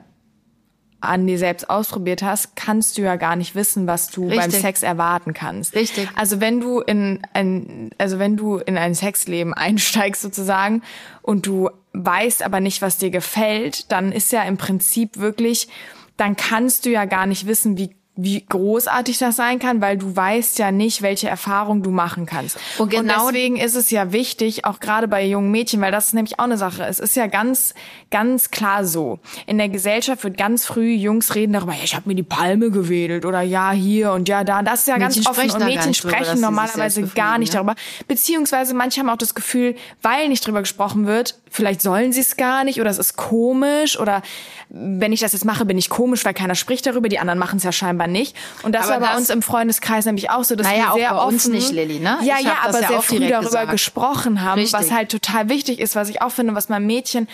an 1.00 1.26
dir 1.26 1.38
selbst 1.38 1.70
ausprobiert 1.70 2.22
hast, 2.22 2.56
kannst 2.56 2.98
du 2.98 3.02
ja 3.02 3.16
gar 3.16 3.34
nicht 3.34 3.54
wissen, 3.54 3.86
was 3.86 4.08
du 4.08 4.28
Richtig. 4.28 4.38
beim 4.38 4.50
Sex 4.50 4.82
erwarten 4.82 5.32
kannst. 5.32 5.74
Richtig. 5.74 6.08
Also 6.14 6.40
wenn 6.40 6.60
du 6.60 6.80
in 6.80 7.22
ein, 7.32 7.90
also 7.96 8.18
wenn 8.18 8.36
du 8.36 8.58
in 8.58 8.76
ein 8.76 8.94
Sexleben 8.94 9.54
einsteigst 9.54 10.22
sozusagen 10.22 10.82
und 11.22 11.46
du 11.46 11.70
weißt 11.92 12.42
aber 12.42 12.60
nicht, 12.60 12.82
was 12.82 12.98
dir 12.98 13.10
gefällt, 13.10 13.90
dann 13.90 14.12
ist 14.12 14.30
ja 14.30 14.42
im 14.42 14.58
Prinzip 14.58 15.16
wirklich, 15.16 15.68
dann 16.16 16.36
kannst 16.36 16.84
du 16.84 16.90
ja 16.90 17.06
gar 17.06 17.26
nicht 17.26 17.46
wissen, 17.46 17.78
wie 17.78 17.96
wie 18.16 18.44
großartig 18.44 19.18
das 19.18 19.36
sein 19.36 19.58
kann, 19.58 19.80
weil 19.80 19.96
du 19.96 20.14
weißt 20.14 20.58
ja 20.58 20.72
nicht, 20.72 21.00
welche 21.00 21.28
Erfahrung 21.28 21.82
du 21.82 21.90
machen 21.90 22.26
kannst. 22.26 22.58
Und, 22.78 22.90
genau 22.90 23.26
und 23.26 23.34
deswegen 23.34 23.56
ist 23.56 23.76
es 23.76 23.90
ja 23.90 24.12
wichtig, 24.12 24.64
auch 24.64 24.80
gerade 24.80 25.08
bei 25.08 25.24
jungen 25.24 25.50
Mädchen, 25.50 25.80
weil 25.80 25.92
das 25.92 26.08
ist 26.08 26.14
nämlich 26.14 26.38
auch 26.38 26.44
eine 26.44 26.58
Sache. 26.58 26.84
Es 26.84 26.98
ist 26.98 27.16
ja 27.16 27.28
ganz, 27.28 27.74
ganz 28.10 28.50
klar 28.50 28.84
so. 28.84 29.20
In 29.46 29.58
der 29.58 29.68
Gesellschaft 29.68 30.22
wird 30.24 30.36
ganz 30.36 30.66
früh 30.66 30.92
Jungs 30.92 31.34
reden 31.34 31.54
darüber, 31.54 31.72
ja, 31.72 31.84
ich 31.84 31.94
habe 31.94 32.08
mir 32.08 32.14
die 32.14 32.22
Palme 32.22 32.70
gewedelt 32.70 33.24
oder 33.24 33.40
ja, 33.40 33.70
hier 33.70 34.12
und 34.12 34.28
ja, 34.28 34.44
da. 34.44 34.62
Das 34.62 34.80
ist 34.80 34.88
ja 34.88 34.98
Mädchen 34.98 35.24
ganz 35.24 35.38
offen. 35.38 35.50
Und 35.50 35.64
Mädchen 35.64 35.94
sprechen 35.94 36.34
drüber, 36.34 36.40
normalerweise 36.40 37.02
gar 37.08 37.38
nicht 37.38 37.54
ja? 37.54 37.62
darüber. 37.62 37.74
Beziehungsweise 38.06 38.74
manche 38.74 39.00
haben 39.00 39.08
auch 39.08 39.16
das 39.16 39.34
Gefühl, 39.34 39.76
weil 40.02 40.28
nicht 40.28 40.46
drüber 40.46 40.60
gesprochen 40.60 41.06
wird, 41.06 41.39
vielleicht 41.50 41.82
sollen 41.82 42.12
sie 42.12 42.20
es 42.20 42.36
gar 42.36 42.64
nicht 42.64 42.80
oder 42.80 42.88
es 42.90 42.98
ist 42.98 43.16
komisch 43.16 43.98
oder 43.98 44.22
wenn 44.68 45.12
ich 45.12 45.20
das 45.20 45.32
jetzt 45.32 45.44
mache, 45.44 45.64
bin 45.64 45.76
ich 45.76 45.90
komisch, 45.90 46.24
weil 46.24 46.32
keiner 46.32 46.54
spricht 46.54 46.86
darüber, 46.86 47.08
die 47.08 47.18
anderen 47.18 47.38
machen 47.38 47.56
es 47.56 47.64
ja 47.64 47.72
scheinbar 47.72 48.06
nicht. 48.06 48.36
Und 48.62 48.72
das 48.72 48.88
aber 48.88 49.02
war 49.02 49.12
bei 49.12 49.16
uns 49.16 49.28
im 49.28 49.42
Freundeskreis 49.42 50.06
nämlich 50.06 50.30
auch 50.30 50.44
so, 50.44 50.54
dass 50.54 50.66
naja, 50.66 50.94
wir 50.94 50.94
sehr 50.94 51.12
auch 51.12 51.20
bei 51.20 51.26
offen, 51.26 51.34
uns 51.34 51.48
nicht, 51.48 51.72
Lilly, 51.72 51.98
ne? 51.98 52.18
Ja, 52.22 52.38
ja, 52.38 52.58
aber 52.62 52.80
ja 52.80 52.88
sehr 52.88 53.02
früh 53.02 53.18
darüber 53.28 53.40
gesagt. 53.40 53.70
gesprochen 53.72 54.42
haben, 54.42 54.60
Richtig. 54.60 54.80
was 54.80 54.92
halt 54.92 55.10
total 55.10 55.48
wichtig 55.48 55.80
ist, 55.80 55.96
was 55.96 56.08
ich 56.08 56.22
auch 56.22 56.30
finde, 56.30 56.54
was 56.54 56.68
mein 56.68 56.86
Mädchen 56.86 57.28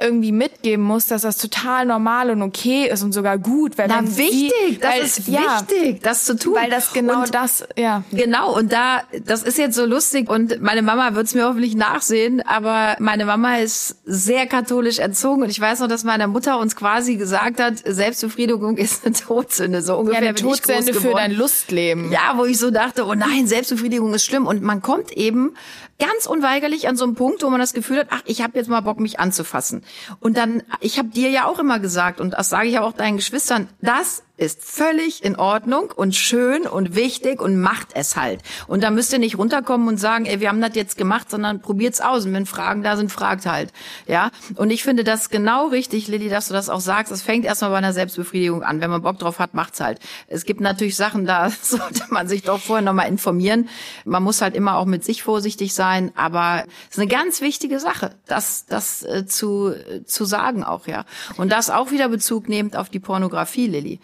irgendwie 0.00 0.32
mitgeben 0.32 0.84
muss, 0.84 1.06
dass 1.06 1.22
das 1.22 1.38
total 1.38 1.86
normal 1.86 2.30
und 2.30 2.42
okay 2.42 2.88
ist 2.88 3.02
und 3.02 3.12
sogar 3.12 3.38
gut. 3.38 3.78
Weil 3.78 3.88
Na, 3.88 4.02
wichtig, 4.02 4.52
sie, 4.68 4.78
das 4.78 4.90
weil, 4.90 5.02
ist 5.02 5.28
ja, 5.28 5.40
wichtig, 5.68 6.02
das 6.02 6.24
zu 6.24 6.36
tun. 6.36 6.54
Weil 6.54 6.70
das 6.70 6.92
genau 6.92 7.20
und, 7.20 7.34
das, 7.34 7.64
ja. 7.76 8.02
Genau, 8.10 8.56
und 8.56 8.72
da, 8.72 9.02
das 9.24 9.42
ist 9.42 9.58
jetzt 9.58 9.76
so 9.76 9.84
lustig 9.84 10.28
und 10.28 10.60
meine 10.62 10.82
Mama 10.82 11.14
wird 11.14 11.26
es 11.26 11.34
mir 11.34 11.44
hoffentlich 11.44 11.76
nachsehen, 11.76 12.40
aber 12.46 12.96
meine 12.98 13.26
Mama 13.26 13.58
ist 13.58 13.96
sehr 14.04 14.46
katholisch 14.46 14.98
erzogen 14.98 15.42
und 15.42 15.50
ich 15.50 15.60
weiß 15.60 15.80
noch, 15.80 15.88
dass 15.88 16.04
meine 16.04 16.26
Mutter 16.26 16.58
uns 16.58 16.74
quasi 16.74 17.16
gesagt 17.16 17.60
hat, 17.60 17.74
Selbstbefriedigung 17.84 18.76
ist 18.78 19.04
eine 19.04 19.14
Todsünde, 19.14 19.82
so 19.82 19.98
ungefähr. 19.98 20.22
Ja, 20.22 20.28
eine 20.28 20.34
Todsünde 20.34 20.94
für 20.94 21.12
dein 21.12 21.32
Lustleben. 21.32 22.10
Ja, 22.10 22.34
wo 22.36 22.44
ich 22.44 22.58
so 22.58 22.70
dachte, 22.70 23.06
oh 23.06 23.14
nein, 23.14 23.46
Selbstbefriedigung 23.46 24.14
ist 24.14 24.24
schlimm 24.24 24.46
und 24.46 24.62
man 24.62 24.82
kommt 24.82 25.12
eben 25.12 25.54
ganz 26.02 26.26
unweigerlich 26.26 26.88
an 26.88 26.96
so 26.96 27.04
einem 27.04 27.14
Punkt, 27.14 27.42
wo 27.42 27.50
man 27.50 27.60
das 27.60 27.74
Gefühl 27.74 28.00
hat, 28.00 28.08
ach, 28.10 28.22
ich 28.24 28.42
habe 28.42 28.58
jetzt 28.58 28.68
mal 28.68 28.80
Bock, 28.80 28.98
mich 28.98 29.20
anzufassen. 29.20 29.84
Und 30.18 30.36
dann, 30.36 30.64
ich 30.80 30.98
habe 30.98 31.08
dir 31.10 31.30
ja 31.30 31.46
auch 31.46 31.60
immer 31.60 31.78
gesagt, 31.78 32.20
und 32.20 32.32
das 32.32 32.48
sage 32.48 32.68
ich 32.68 32.78
auch 32.80 32.92
deinen 32.92 33.18
Geschwistern, 33.18 33.68
das 33.80 34.24
ist 34.38 34.64
völlig 34.64 35.22
in 35.22 35.36
Ordnung 35.36 35.92
und 35.94 36.16
schön 36.16 36.66
und 36.66 36.96
wichtig 36.96 37.40
und 37.42 37.60
macht 37.60 37.88
es 37.94 38.16
halt. 38.16 38.40
Und 38.66 38.82
da 38.82 38.90
müsst 38.90 39.12
ihr 39.12 39.18
nicht 39.18 39.36
runterkommen 39.36 39.86
und 39.88 39.98
sagen, 39.98 40.24
ey, 40.24 40.40
wir 40.40 40.48
haben 40.48 40.60
das 40.60 40.74
jetzt 40.74 40.96
gemacht, 40.96 41.30
sondern 41.30 41.60
probiert's 41.60 42.00
aus. 42.00 42.24
Und 42.24 42.32
wenn 42.32 42.46
Fragen 42.46 42.82
da 42.82 42.96
sind, 42.96 43.12
fragt 43.12 43.44
halt. 43.44 43.72
Ja. 44.06 44.30
Und 44.56 44.70
ich 44.70 44.84
finde 44.84 45.04
das 45.04 45.28
genau 45.28 45.68
richtig, 45.68 46.08
Lilly, 46.08 46.30
dass 46.30 46.48
du 46.48 46.54
das 46.54 46.70
auch 46.70 46.80
sagst. 46.80 47.12
Es 47.12 47.20
fängt 47.20 47.44
erstmal 47.44 47.72
bei 47.72 47.76
einer 47.76 47.92
Selbstbefriedigung 47.92 48.62
an. 48.62 48.80
Wenn 48.80 48.90
man 48.90 49.02
Bock 49.02 49.18
drauf 49.18 49.38
hat, 49.38 49.52
macht's 49.52 49.80
halt. 49.80 50.00
Es 50.28 50.46
gibt 50.46 50.62
natürlich 50.62 50.96
Sachen, 50.96 51.26
da 51.26 51.50
sollte 51.62 52.04
man 52.08 52.26
sich 52.26 52.42
doch 52.42 52.58
vorher 52.58 52.84
nochmal 52.84 53.08
informieren. 53.08 53.68
Man 54.06 54.22
muss 54.22 54.40
halt 54.40 54.56
immer 54.56 54.78
auch 54.78 54.86
mit 54.86 55.04
sich 55.04 55.22
vorsichtig 55.22 55.74
sein. 55.74 56.10
Aber 56.16 56.64
es 56.88 56.96
ist 56.96 57.00
eine 57.00 57.08
ganz 57.08 57.42
wichtige 57.42 57.78
Sache, 57.78 58.14
das, 58.26 58.64
das 58.64 59.02
äh, 59.02 59.26
zu, 59.26 59.74
äh, 59.74 60.04
zu 60.04 60.24
sagen 60.24 60.64
auch, 60.64 60.86
ja. 60.86 61.04
Und 61.36 61.52
das 61.52 61.68
auch 61.68 61.90
wieder 61.90 62.08
Bezug 62.08 62.48
nehmend 62.48 62.76
auf 62.76 62.88
die 62.88 63.00
Pornografie, 63.00 63.66
Lilly 63.66 64.00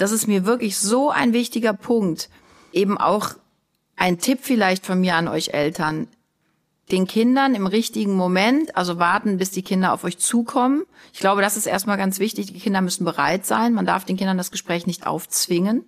das 0.00 0.12
ist 0.12 0.26
mir 0.26 0.44
wirklich 0.44 0.76
so 0.76 1.10
ein 1.10 1.32
wichtiger 1.32 1.72
Punkt. 1.72 2.28
Eben 2.72 2.98
auch 2.98 3.30
ein 3.96 4.18
Tipp 4.18 4.40
vielleicht 4.42 4.84
von 4.84 5.00
mir 5.00 5.14
an 5.14 5.28
euch 5.28 5.54
Eltern. 5.54 6.08
Den 6.90 7.06
Kindern 7.06 7.54
im 7.54 7.66
richtigen 7.66 8.14
Moment, 8.14 8.76
also 8.76 8.98
warten, 8.98 9.38
bis 9.38 9.50
die 9.50 9.62
Kinder 9.62 9.92
auf 9.92 10.04
euch 10.04 10.18
zukommen. 10.18 10.84
Ich 11.14 11.20
glaube, 11.20 11.40
das 11.40 11.56
ist 11.56 11.66
erstmal 11.66 11.96
ganz 11.96 12.18
wichtig. 12.18 12.52
Die 12.52 12.58
Kinder 12.58 12.82
müssen 12.82 13.04
bereit 13.04 13.46
sein. 13.46 13.72
Man 13.72 13.86
darf 13.86 14.04
den 14.04 14.18
Kindern 14.18 14.36
das 14.36 14.50
Gespräch 14.50 14.86
nicht 14.86 15.06
aufzwingen. 15.06 15.84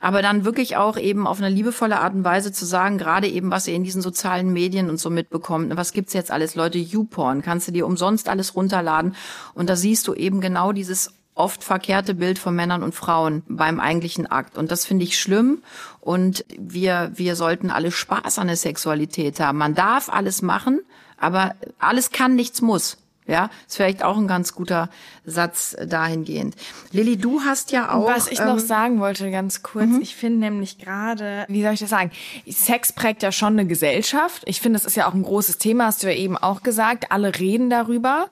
Aber 0.00 0.22
dann 0.22 0.44
wirklich 0.44 0.76
auch 0.76 0.98
eben 0.98 1.26
auf 1.26 1.38
eine 1.38 1.48
liebevolle 1.48 2.00
Art 2.00 2.14
und 2.14 2.24
Weise 2.24 2.52
zu 2.52 2.66
sagen, 2.66 2.98
gerade 2.98 3.28
eben, 3.28 3.50
was 3.50 3.68
ihr 3.68 3.74
in 3.74 3.84
diesen 3.84 4.02
sozialen 4.02 4.52
Medien 4.52 4.90
und 4.90 4.98
so 4.98 5.08
mitbekommt. 5.08 5.74
Was 5.76 5.92
gibt's 5.92 6.14
jetzt 6.14 6.32
alles? 6.32 6.56
Leute, 6.56 6.78
YouPorn, 6.78 7.40
kannst 7.42 7.68
du 7.68 7.72
dir 7.72 7.86
umsonst 7.86 8.28
alles 8.28 8.56
runterladen. 8.56 9.14
Und 9.54 9.70
da 9.70 9.76
siehst 9.76 10.08
du 10.08 10.14
eben 10.14 10.40
genau 10.40 10.72
dieses 10.72 11.12
oft 11.34 11.64
verkehrte 11.64 12.14
Bild 12.14 12.38
von 12.38 12.54
Männern 12.54 12.82
und 12.82 12.94
Frauen 12.94 13.42
beim 13.48 13.80
eigentlichen 13.80 14.26
Akt. 14.26 14.56
Und 14.56 14.70
das 14.70 14.84
finde 14.84 15.04
ich 15.04 15.18
schlimm. 15.18 15.62
Und 16.00 16.44
wir, 16.58 17.10
wir 17.14 17.36
sollten 17.36 17.70
alle 17.70 17.90
Spaß 17.90 18.38
an 18.38 18.46
der 18.46 18.56
Sexualität 18.56 19.40
haben. 19.40 19.58
Man 19.58 19.74
darf 19.74 20.08
alles 20.08 20.42
machen, 20.42 20.80
aber 21.18 21.54
alles 21.78 22.10
kann, 22.10 22.36
nichts 22.36 22.62
muss. 22.62 22.98
Ja, 23.26 23.48
ist 23.66 23.76
vielleicht 23.76 24.02
auch 24.04 24.18
ein 24.18 24.28
ganz 24.28 24.54
guter 24.54 24.90
Satz 25.24 25.74
dahingehend. 25.86 26.56
Lilly, 26.92 27.16
du 27.16 27.40
hast 27.40 27.72
ja 27.72 27.90
auch. 27.90 28.06
Was 28.06 28.30
ich 28.30 28.40
ähm, 28.40 28.48
noch 28.48 28.58
sagen 28.58 29.00
wollte, 29.00 29.30
ganz 29.30 29.62
kurz. 29.62 29.86
Mhm. 29.86 30.02
Ich 30.02 30.14
finde 30.14 30.40
nämlich 30.40 30.76
gerade, 30.76 31.46
wie 31.48 31.62
soll 31.62 31.72
ich 31.72 31.80
das 31.80 31.88
sagen? 31.88 32.10
Sex 32.46 32.92
prägt 32.92 33.22
ja 33.22 33.32
schon 33.32 33.54
eine 33.54 33.66
Gesellschaft. 33.66 34.42
Ich 34.44 34.60
finde, 34.60 34.78
das 34.78 34.84
ist 34.84 34.96
ja 34.96 35.08
auch 35.08 35.14
ein 35.14 35.22
großes 35.22 35.56
Thema, 35.56 35.86
hast 35.86 36.02
du 36.02 36.08
ja 36.08 36.18
eben 36.18 36.36
auch 36.36 36.62
gesagt. 36.62 37.12
Alle 37.12 37.38
reden 37.38 37.70
darüber 37.70 38.28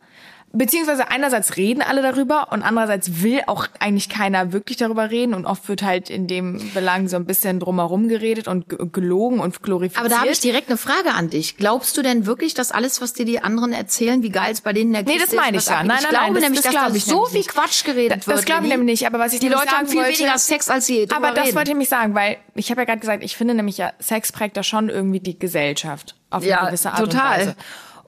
beziehungsweise 0.53 1.09
einerseits 1.09 1.57
reden 1.57 1.83
alle 1.83 2.03
darüber 2.03 2.53
und 2.53 2.63
andererseits 2.63 3.23
will 3.23 3.41
auch 3.47 3.67
eigentlich 3.81 4.09
keiner 4.09 4.53
wirklich 4.53 4.77
darüber 4.77 5.11
reden 5.11 5.35
und 5.35 5.47
oft 5.47 5.69
wird 5.69 5.83
halt 5.83 6.11
in 6.11 6.27
dem 6.27 6.71
Belang 6.75 7.09
so 7.09 7.17
ein 7.17 7.25
bisschen 7.25 7.59
drumherum 7.59 8.09
geredet 8.09 8.49
und 8.49 8.67
gelogen 8.93 9.41
und 9.41 9.63
glorifiziert. 9.63 10.01
Aber 10.01 10.09
da 10.09 10.21
habe 10.21 10.31
ich 10.31 10.41
direkt 10.41 10.69
eine 10.69 10.77
Frage 10.77 11.13
an 11.15 11.31
dich. 11.31 11.57
Glaubst 11.57 11.97
du 11.97 12.03
denn 12.03 12.27
wirklich, 12.27 12.55
dass 12.55 12.71
alles, 12.71 13.01
was 13.01 13.13
dir 13.15 13.25
die 13.25 13.43
anderen 13.43 13.73
erzählen, 13.73 14.23
wie 14.23 14.31
geil 14.31 14.53
es 14.53 14.61
bei 14.61 14.73
denen 14.73 14.93
der 14.93 15.03
Nee, 15.03 15.19
das 15.19 15.33
meine 15.33 15.57
ich 15.57 15.67
ja. 15.67 15.83
Nein, 15.83 15.87
nein, 15.87 15.99
ich 16.01 16.09
glaube 16.09 16.33
nein, 16.33 16.43
nämlich, 16.43 16.61
das, 16.61 16.73
das 16.73 16.93
dass 16.93 17.05
da 17.05 17.15
so 17.15 17.27
viel 17.27 17.45
Quatsch 17.45 17.85
geredet 17.85 18.19
das, 18.19 18.27
wird. 18.27 18.39
Das 18.39 18.45
glaube 18.45 18.65
ich 18.65 18.71
nämlich 18.71 19.01
nicht, 19.01 19.07
aber 19.07 19.19
was 19.19 19.33
ich 19.33 19.41
Die 19.41 19.49
Leute 19.49 19.71
haben 19.71 19.89
viel 19.89 20.01
wollte, 20.01 20.19
weniger 20.19 20.39
Sex 20.39 20.69
als 20.69 20.87
sie 20.87 21.09
Aber 21.11 21.31
das 21.31 21.47
reden. 21.47 21.57
wollte 21.57 21.71
ich 21.71 21.77
mich 21.77 21.89
sagen, 21.89 22.15
weil 22.15 22.37
ich 22.55 22.71
habe 22.71 22.83
ja 22.83 22.85
gerade 22.85 23.01
gesagt, 23.01 23.25
ich 23.25 23.37
finde 23.37 23.55
nämlich 23.55 23.79
ja, 23.79 23.93
Sex 23.99 24.33
prägt 24.33 24.57
da 24.57 24.63
schon 24.63 24.89
irgendwie 24.89 25.21
die 25.21 25.39
Gesellschaft 25.39 26.15
auf 26.31 26.43
eine 26.43 26.51
ja, 26.51 26.67
gewisse 26.67 26.91
Art 26.91 26.99
total. 26.99 27.41
und 27.41 27.47
Weise. 27.47 27.57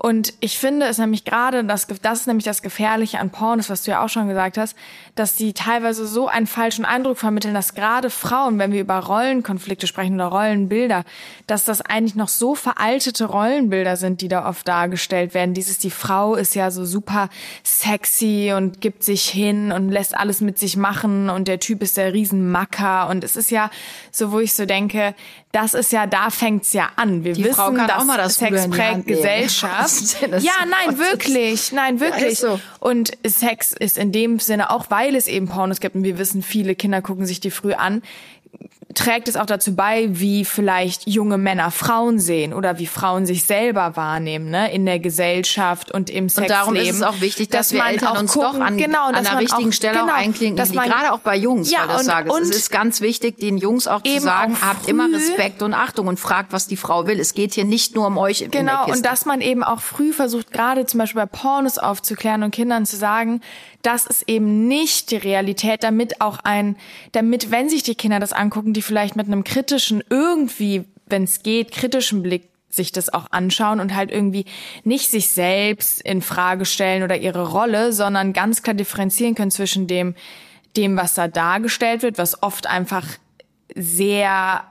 Und 0.04 0.34
ich 0.40 0.58
finde 0.58 0.84
es 0.84 0.98
nämlich 0.98 1.24
gerade, 1.24 1.64
das, 1.64 1.86
das 2.02 2.20
ist 2.20 2.26
nämlich 2.26 2.44
das 2.44 2.60
Gefährliche 2.60 3.20
an 3.20 3.30
Pornos, 3.30 3.70
was 3.70 3.84
du 3.84 3.92
ja 3.92 4.04
auch 4.04 4.10
schon 4.10 4.28
gesagt 4.28 4.58
hast, 4.58 4.76
dass 5.14 5.34
die 5.34 5.54
teilweise 5.54 6.06
so 6.06 6.28
einen 6.28 6.46
falschen 6.46 6.84
Eindruck 6.84 7.16
vermitteln, 7.16 7.54
dass 7.54 7.72
gerade 7.72 8.10
Frauen, 8.10 8.58
wenn 8.58 8.70
wir 8.70 8.82
über 8.82 8.98
Rollenkonflikte 8.98 9.86
sprechen 9.86 10.16
oder 10.16 10.26
Rollenbilder, 10.26 11.04
dass 11.46 11.64
das 11.64 11.80
eigentlich 11.80 12.16
noch 12.16 12.28
so 12.28 12.54
veraltete 12.54 13.24
Rollenbilder 13.24 13.96
sind, 13.96 14.20
die 14.20 14.28
da 14.28 14.46
oft 14.46 14.68
dargestellt 14.68 15.32
werden. 15.32 15.54
Dieses, 15.54 15.78
die 15.78 15.90
Frau 15.90 16.34
ist 16.34 16.54
ja 16.54 16.70
so 16.70 16.84
super 16.84 17.30
sexy 17.62 18.52
und 18.54 18.82
gibt 18.82 19.04
sich 19.04 19.26
hin 19.26 19.72
und 19.72 19.88
lässt 19.88 20.14
alles 20.14 20.42
mit 20.42 20.58
sich 20.58 20.76
machen 20.76 21.30
und 21.30 21.48
der 21.48 21.60
Typ 21.60 21.82
ist 21.82 21.96
der 21.96 22.12
Riesenmacker 22.12 23.08
und 23.08 23.24
es 23.24 23.36
ist 23.36 23.50
ja 23.50 23.70
so, 24.10 24.32
wo 24.32 24.40
ich 24.40 24.52
so 24.52 24.66
denke, 24.66 25.14
das 25.54 25.72
ist 25.72 25.92
ja, 25.92 26.06
da 26.06 26.30
fängt's 26.30 26.72
ja 26.72 26.88
an. 26.96 27.22
Wir 27.22 27.32
Die 27.32 27.44
wissen, 27.44 27.54
Frau 27.54 27.70
kann 27.70 27.86
dass 27.86 28.02
auch 28.02 28.04
mal 28.04 28.18
das 28.18 28.34
Sex 28.34 28.50
Ruder 28.50 28.64
in 28.64 28.70
die 28.72 28.76
prägt 28.76 28.92
Hand 28.92 29.06
nehmen. 29.06 29.16
Gesellschaft. 29.16 29.93
Denn 30.20 30.30
das 30.32 30.44
Ja, 30.44 30.52
nein, 30.68 30.98
wirklich, 30.98 31.72
nein, 31.72 32.00
wirklich. 32.00 32.32
ist 32.32 32.40
so. 32.40 32.60
Und 32.80 33.12
Sex 33.26 33.72
ist 33.72 33.98
in 33.98 34.12
dem 34.12 34.38
Sinne, 34.38 34.70
auch 34.70 34.86
weil 34.90 35.16
es 35.16 35.26
eben 35.26 35.48
Pornos 35.48 35.80
gibt 35.80 35.94
und 35.94 36.04
wir 36.04 36.18
wissen, 36.18 36.42
viele 36.42 36.74
Kinder 36.74 37.02
gucken 37.02 37.26
sich 37.26 37.40
die 37.40 37.50
früh 37.50 37.72
an, 37.72 38.02
trägt 38.94 39.28
es 39.28 39.36
auch 39.36 39.46
dazu 39.46 39.74
bei, 39.74 40.06
wie 40.10 40.44
vielleicht 40.44 41.08
junge 41.08 41.38
Männer 41.38 41.70
Frauen 41.70 42.18
sehen 42.18 42.52
oder 42.54 42.78
wie 42.78 42.86
Frauen 42.86 43.26
sich 43.26 43.44
selber 43.44 43.96
wahrnehmen, 43.96 44.50
ne, 44.50 44.72
in 44.72 44.86
der 44.86 44.98
Gesellschaft 44.98 45.90
und 45.90 46.10
im 46.10 46.28
Sexleben. 46.28 46.44
Und 46.44 46.50
darum 46.50 46.76
ist 46.76 46.94
es 46.96 47.02
auch 47.02 47.20
wichtig, 47.20 47.50
dass, 47.50 47.72
wir 47.72 47.80
man 47.80 47.92
Eltern 47.92 48.08
auch 48.08 48.20
uns 48.20 48.32
gucken, 48.32 48.60
doch 48.60 48.66
an, 48.66 48.76
genau, 48.78 49.06
an 49.06 49.14
dass 49.14 49.22
der 49.24 49.32
man 49.32 49.42
richtigen 49.42 49.68
auch, 49.68 49.72
Stelle 49.72 49.98
genau, 50.00 50.12
auch 50.12 50.16
einklinken, 50.16 50.56
dass 50.56 50.72
man, 50.72 50.88
gerade 50.88 51.12
auch 51.12 51.20
bei 51.20 51.36
Jungs, 51.36 51.70
Ja, 51.70 51.80
weil 51.80 51.88
das 51.88 51.98
und- 52.00 52.04
sage. 52.06 52.32
und 52.32 52.42
es 52.42 52.50
ist 52.50 52.70
ganz 52.70 53.00
wichtig, 53.00 53.38
den 53.38 53.58
Jungs 53.58 53.86
auch 53.86 54.02
zu 54.02 54.20
sagen, 54.20 54.56
auch 54.56 54.66
habt 54.66 54.88
immer 54.88 55.08
Respekt 55.12 55.62
und 55.62 55.74
Achtung 55.74 56.06
und 56.06 56.18
fragt, 56.20 56.52
was 56.52 56.66
die 56.66 56.76
Frau 56.76 57.06
will. 57.06 57.20
Es 57.20 57.34
geht 57.34 57.54
hier 57.54 57.64
nicht 57.64 57.94
nur 57.94 58.06
um 58.06 58.18
euch 58.18 58.42
in 58.42 58.50
Genau, 58.50 58.86
und 58.86 59.04
dass 59.04 59.26
man 59.26 59.40
eben 59.40 59.62
auch 59.62 59.80
früh 59.80 60.12
versucht, 60.12 60.52
gerade 60.52 60.86
zum 60.86 60.98
Beispiel 60.98 61.20
bei 61.22 61.26
Pornos 61.26 61.78
aufzuklären 61.78 62.42
und 62.42 62.50
Kindern 62.52 62.86
zu 62.86 62.96
sagen, 62.96 63.40
das 63.82 64.06
ist 64.06 64.28
eben 64.28 64.66
nicht 64.66 65.10
die 65.10 65.16
Realität, 65.16 65.82
damit 65.84 66.20
auch 66.22 66.38
ein, 66.42 66.76
damit, 67.12 67.50
wenn 67.50 67.68
sich 67.68 67.82
die 67.82 67.94
Kinder 67.94 68.18
das 68.18 68.32
angucken, 68.32 68.72
die 68.72 68.80
vielleicht 68.84 69.16
mit 69.16 69.26
einem 69.26 69.44
kritischen, 69.44 70.02
irgendwie, 70.10 70.84
wenn 71.06 71.24
es 71.24 71.42
geht, 71.42 71.72
kritischen 71.72 72.22
Blick 72.22 72.48
sich 72.68 72.92
das 72.92 73.12
auch 73.12 73.26
anschauen 73.30 73.80
und 73.80 73.94
halt 73.94 74.10
irgendwie 74.10 74.46
nicht 74.82 75.10
sich 75.10 75.28
selbst 75.28 76.02
in 76.02 76.22
Frage 76.22 76.64
stellen 76.64 77.02
oder 77.02 77.16
ihre 77.16 77.50
Rolle, 77.50 77.92
sondern 77.92 78.32
ganz 78.32 78.62
klar 78.62 78.74
differenzieren 78.74 79.34
können 79.34 79.50
zwischen 79.50 79.86
dem, 79.86 80.14
dem, 80.76 80.96
was 80.96 81.14
da 81.14 81.28
dargestellt 81.28 82.02
wird, 82.02 82.18
was 82.18 82.42
oft 82.42 82.66
einfach 82.66 83.06
sehr 83.74 84.64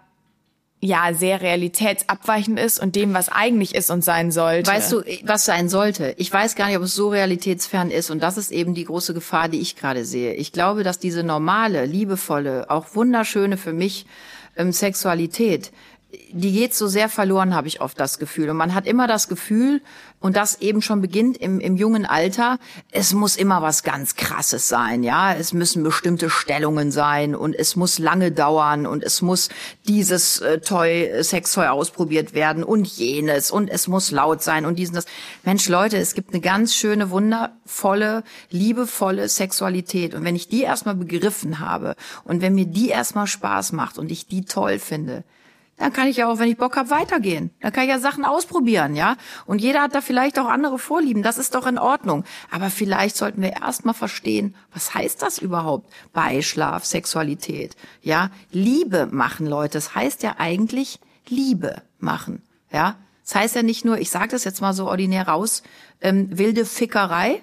ja, 0.84 1.14
sehr 1.14 1.40
realitätsabweichend 1.40 2.60
ist 2.60 2.78
und 2.78 2.98
dem, 2.98 3.14
was 3.14 3.30
eigentlich 3.30 3.74
ist 3.74 3.90
und 3.90 4.04
sein 4.04 4.34
sollte. 4.34 4.70
Weißt 4.70 4.92
du, 4.92 5.02
was 5.24 5.46
sein 5.46 5.70
sollte? 5.70 6.14
Ich 6.18 6.32
weiß 6.32 6.56
gar 6.56 6.68
nicht, 6.68 6.76
ob 6.76 6.84
es 6.84 6.94
so 6.94 7.08
realitätsfern 7.08 7.90
ist. 7.90 8.10
Und 8.10 8.22
das 8.22 8.38
ist 8.38 8.52
eben 8.52 8.74
die 8.74 8.84
große 8.84 9.14
Gefahr, 9.14 9.48
die 9.48 9.62
ich 9.62 9.78
gerade 9.78 10.04
sehe. 10.04 10.34
Ich 10.34 10.52
glaube, 10.52 10.84
dass 10.84 11.00
diese 11.00 11.24
normale, 11.24 11.86
liebevolle, 11.86 12.70
auch 12.70 12.96
wunderschöne 12.96 13.56
für 13.56 13.72
mich 13.72 14.06
ähm, 14.58 14.74
Sexualität, 14.74 15.72
die 16.32 16.52
geht 16.52 16.74
so 16.74 16.88
sehr 16.88 17.10
verloren, 17.10 17.56
habe 17.56 17.68
ich 17.68 17.82
oft 17.82 18.00
das 18.00 18.20
Gefühl. 18.20 18.50
Und 18.50 18.58
man 18.58 18.74
hat 18.74 18.86
immer 18.88 19.08
das 19.08 19.28
Gefühl, 19.28 19.82
und 20.24 20.38
das 20.38 20.62
eben 20.62 20.82
schon 20.82 21.02
beginnt 21.02 21.36
im, 21.36 21.60
im 21.60 21.76
jungen 21.76 22.06
Alter, 22.06 22.58
es 22.92 23.12
muss 23.12 23.36
immer 23.36 23.62
was 23.62 23.84
ganz 23.84 24.16
Krasses 24.16 24.70
sein, 24.70 25.04
ja. 25.04 25.34
Es 25.34 25.52
müssen 25.52 25.84
bestimmte 25.84 26.30
Stellungen 26.30 26.92
sein 26.92 27.36
und 27.36 27.54
es 27.54 27.76
muss 27.76 28.00
lange 28.00 28.32
dauern 28.32 28.88
und 28.88 29.04
es 29.04 29.22
muss 29.22 29.50
dieses 29.86 30.40
äh, 30.40 30.60
Toy, 30.60 31.04
äh, 31.04 31.24
Sextoy 31.26 31.68
ausprobiert 31.68 32.34
werden 32.34 32.64
und 32.64 32.88
jenes 32.88 33.52
und 33.52 33.70
es 33.70 33.90
muss 33.90 34.12
laut 34.12 34.42
sein 34.42 34.66
und 34.66 34.80
diesen 34.80 34.96
das. 34.96 35.06
Mensch, 35.44 35.68
Leute, 35.68 35.98
es 35.98 36.14
gibt 36.14 36.30
eine 36.32 36.40
ganz 36.40 36.74
schöne, 36.74 37.10
wundervolle, 37.10 38.24
liebevolle 38.50 39.28
Sexualität. 39.28 40.16
Und 40.16 40.24
wenn 40.24 40.38
ich 40.38 40.48
die 40.48 40.62
erstmal 40.62 40.96
begriffen 40.96 41.60
habe 41.60 41.98
und 42.24 42.42
wenn 42.42 42.56
mir 42.56 42.66
die 42.66 42.88
erstmal 42.88 43.28
Spaß 43.28 43.74
macht 43.74 43.98
und 43.98 44.10
ich 44.10 44.28
die 44.28 44.46
toll 44.46 44.80
finde, 44.80 45.26
dann 45.84 45.92
kann 45.92 46.08
ich 46.08 46.16
ja 46.16 46.32
auch, 46.32 46.40
wenn 46.40 46.48
ich 46.48 46.56
Bock 46.56 46.78
habe, 46.78 46.90
weitergehen. 46.92 47.52
Dann 47.60 47.74
kann 47.74 47.84
ich 47.84 47.90
ja 47.90 48.00
Sachen 48.00 48.24
ausprobieren, 48.24 48.96
ja. 48.96 49.18
Und 49.46 49.60
jeder 49.60 49.82
hat 49.82 49.94
da 49.94 50.00
vielleicht 50.00 50.40
auch 50.40 50.48
andere 50.48 50.80
Vorlieben. 50.80 51.24
Das 51.24 51.38
ist 51.38 51.56
doch 51.56 51.68
in 51.68 51.78
Ordnung. 51.78 52.24
Aber 52.50 52.70
vielleicht 52.70 53.18
sollten 53.18 53.42
wir 53.42 53.52
erstmal 53.52 53.94
verstehen, 53.94 54.56
was 54.74 54.94
heißt 54.94 55.22
das 55.22 55.40
überhaupt? 55.40 55.92
Beischlaf, 56.14 56.86
Sexualität, 56.86 57.76
ja. 58.02 58.30
Liebe 58.50 59.08
machen, 59.08 59.46
Leute. 59.46 59.74
Das 59.74 59.94
heißt 59.94 60.24
ja 60.24 60.36
eigentlich 60.38 61.02
Liebe 61.28 61.82
machen, 62.00 62.44
ja. 62.72 62.96
Das 63.26 63.36
heißt 63.36 63.56
ja 63.58 63.64
nicht 63.64 63.84
nur, 63.84 63.98
ich 63.98 64.10
sage 64.10 64.30
das 64.30 64.46
jetzt 64.46 64.62
mal 64.62 64.72
so 64.72 64.88
ordinär 64.88 65.28
raus, 65.28 65.64
ähm, 66.00 66.30
wilde 66.32 66.66
Fickerei 66.66 67.42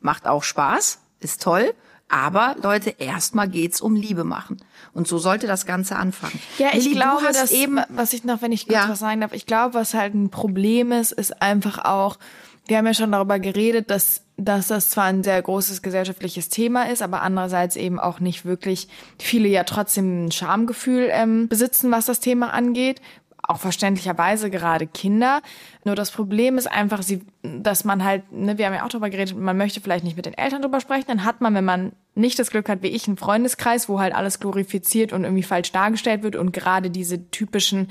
macht 0.00 0.26
auch 0.26 0.44
Spaß, 0.44 0.98
ist 1.20 1.42
toll. 1.42 1.74
Aber 2.12 2.56
Leute, 2.62 2.90
erstmal 2.98 3.48
geht's 3.48 3.80
um 3.80 3.96
Liebe 3.96 4.22
machen. 4.22 4.58
Und 4.92 5.08
so 5.08 5.16
sollte 5.16 5.46
das 5.46 5.64
Ganze 5.64 5.96
anfangen. 5.96 6.38
Ja, 6.58 6.68
ich 6.74 6.84
du 6.84 6.90
glaube, 6.90 7.24
dass 7.32 7.50
eben 7.50 7.80
was 7.88 8.12
ich 8.12 8.22
noch, 8.24 8.42
wenn 8.42 8.52
ich 8.52 8.66
kurz 8.66 8.74
Ja. 8.74 8.88
was 8.90 8.98
sagen 8.98 9.22
darf, 9.22 9.32
ich 9.32 9.46
glaube, 9.46 9.72
was 9.72 9.94
halt 9.94 10.12
ein 10.12 10.28
Problem 10.28 10.92
ist, 10.92 11.12
ist 11.12 11.40
einfach 11.40 11.78
auch, 11.86 12.18
wir 12.66 12.76
haben 12.76 12.86
ja 12.86 12.92
schon 12.92 13.12
darüber 13.12 13.38
geredet, 13.38 13.90
dass, 13.90 14.20
dass 14.36 14.68
das 14.68 14.90
zwar 14.90 15.04
ein 15.04 15.24
sehr 15.24 15.40
großes 15.40 15.80
gesellschaftliches 15.80 16.50
Thema 16.50 16.82
ist, 16.90 17.00
aber 17.00 17.22
andererseits 17.22 17.76
eben 17.76 17.98
auch 17.98 18.20
nicht 18.20 18.44
wirklich 18.44 18.88
viele 19.18 19.48
ja 19.48 19.64
trotzdem 19.64 20.26
ein 20.26 20.32
Schamgefühl 20.32 21.08
ähm, 21.10 21.48
besitzen, 21.48 21.90
was 21.90 22.04
das 22.04 22.20
Thema 22.20 22.52
angeht. 22.52 23.00
Auch 23.42 23.58
verständlicherweise 23.58 24.50
gerade 24.50 24.86
Kinder. 24.86 25.40
Nur 25.84 25.96
das 25.96 26.10
Problem 26.10 26.58
ist 26.58 26.70
einfach, 26.70 27.02
sie, 27.02 27.22
dass 27.42 27.84
man 27.84 28.04
halt, 28.04 28.30
ne, 28.30 28.58
wir 28.58 28.66
haben 28.66 28.74
ja 28.74 28.84
auch 28.84 28.88
darüber 28.90 29.10
geredet, 29.10 29.36
man 29.36 29.56
möchte 29.56 29.80
vielleicht 29.80 30.04
nicht 30.04 30.16
mit 30.16 30.26
den 30.26 30.34
Eltern 30.34 30.60
drüber 30.62 30.80
sprechen, 30.80 31.06
dann 31.08 31.24
hat 31.24 31.40
man, 31.40 31.54
wenn 31.54 31.64
man 31.64 31.92
nicht 32.14 32.38
das 32.38 32.50
Glück 32.50 32.68
hat, 32.68 32.82
wie 32.82 32.88
ich, 32.88 33.06
einen 33.06 33.16
Freundeskreis, 33.16 33.88
wo 33.88 34.00
halt 34.00 34.14
alles 34.14 34.40
glorifiziert 34.40 35.12
und 35.12 35.24
irgendwie 35.24 35.42
falsch 35.42 35.72
dargestellt 35.72 36.22
wird 36.22 36.36
und 36.36 36.52
gerade 36.52 36.90
diese 36.90 37.30
typischen, 37.30 37.90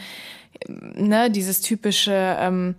ne, 0.67 1.31
dieses 1.31 1.61
typische, 1.61 2.37
ähm, 2.39 2.75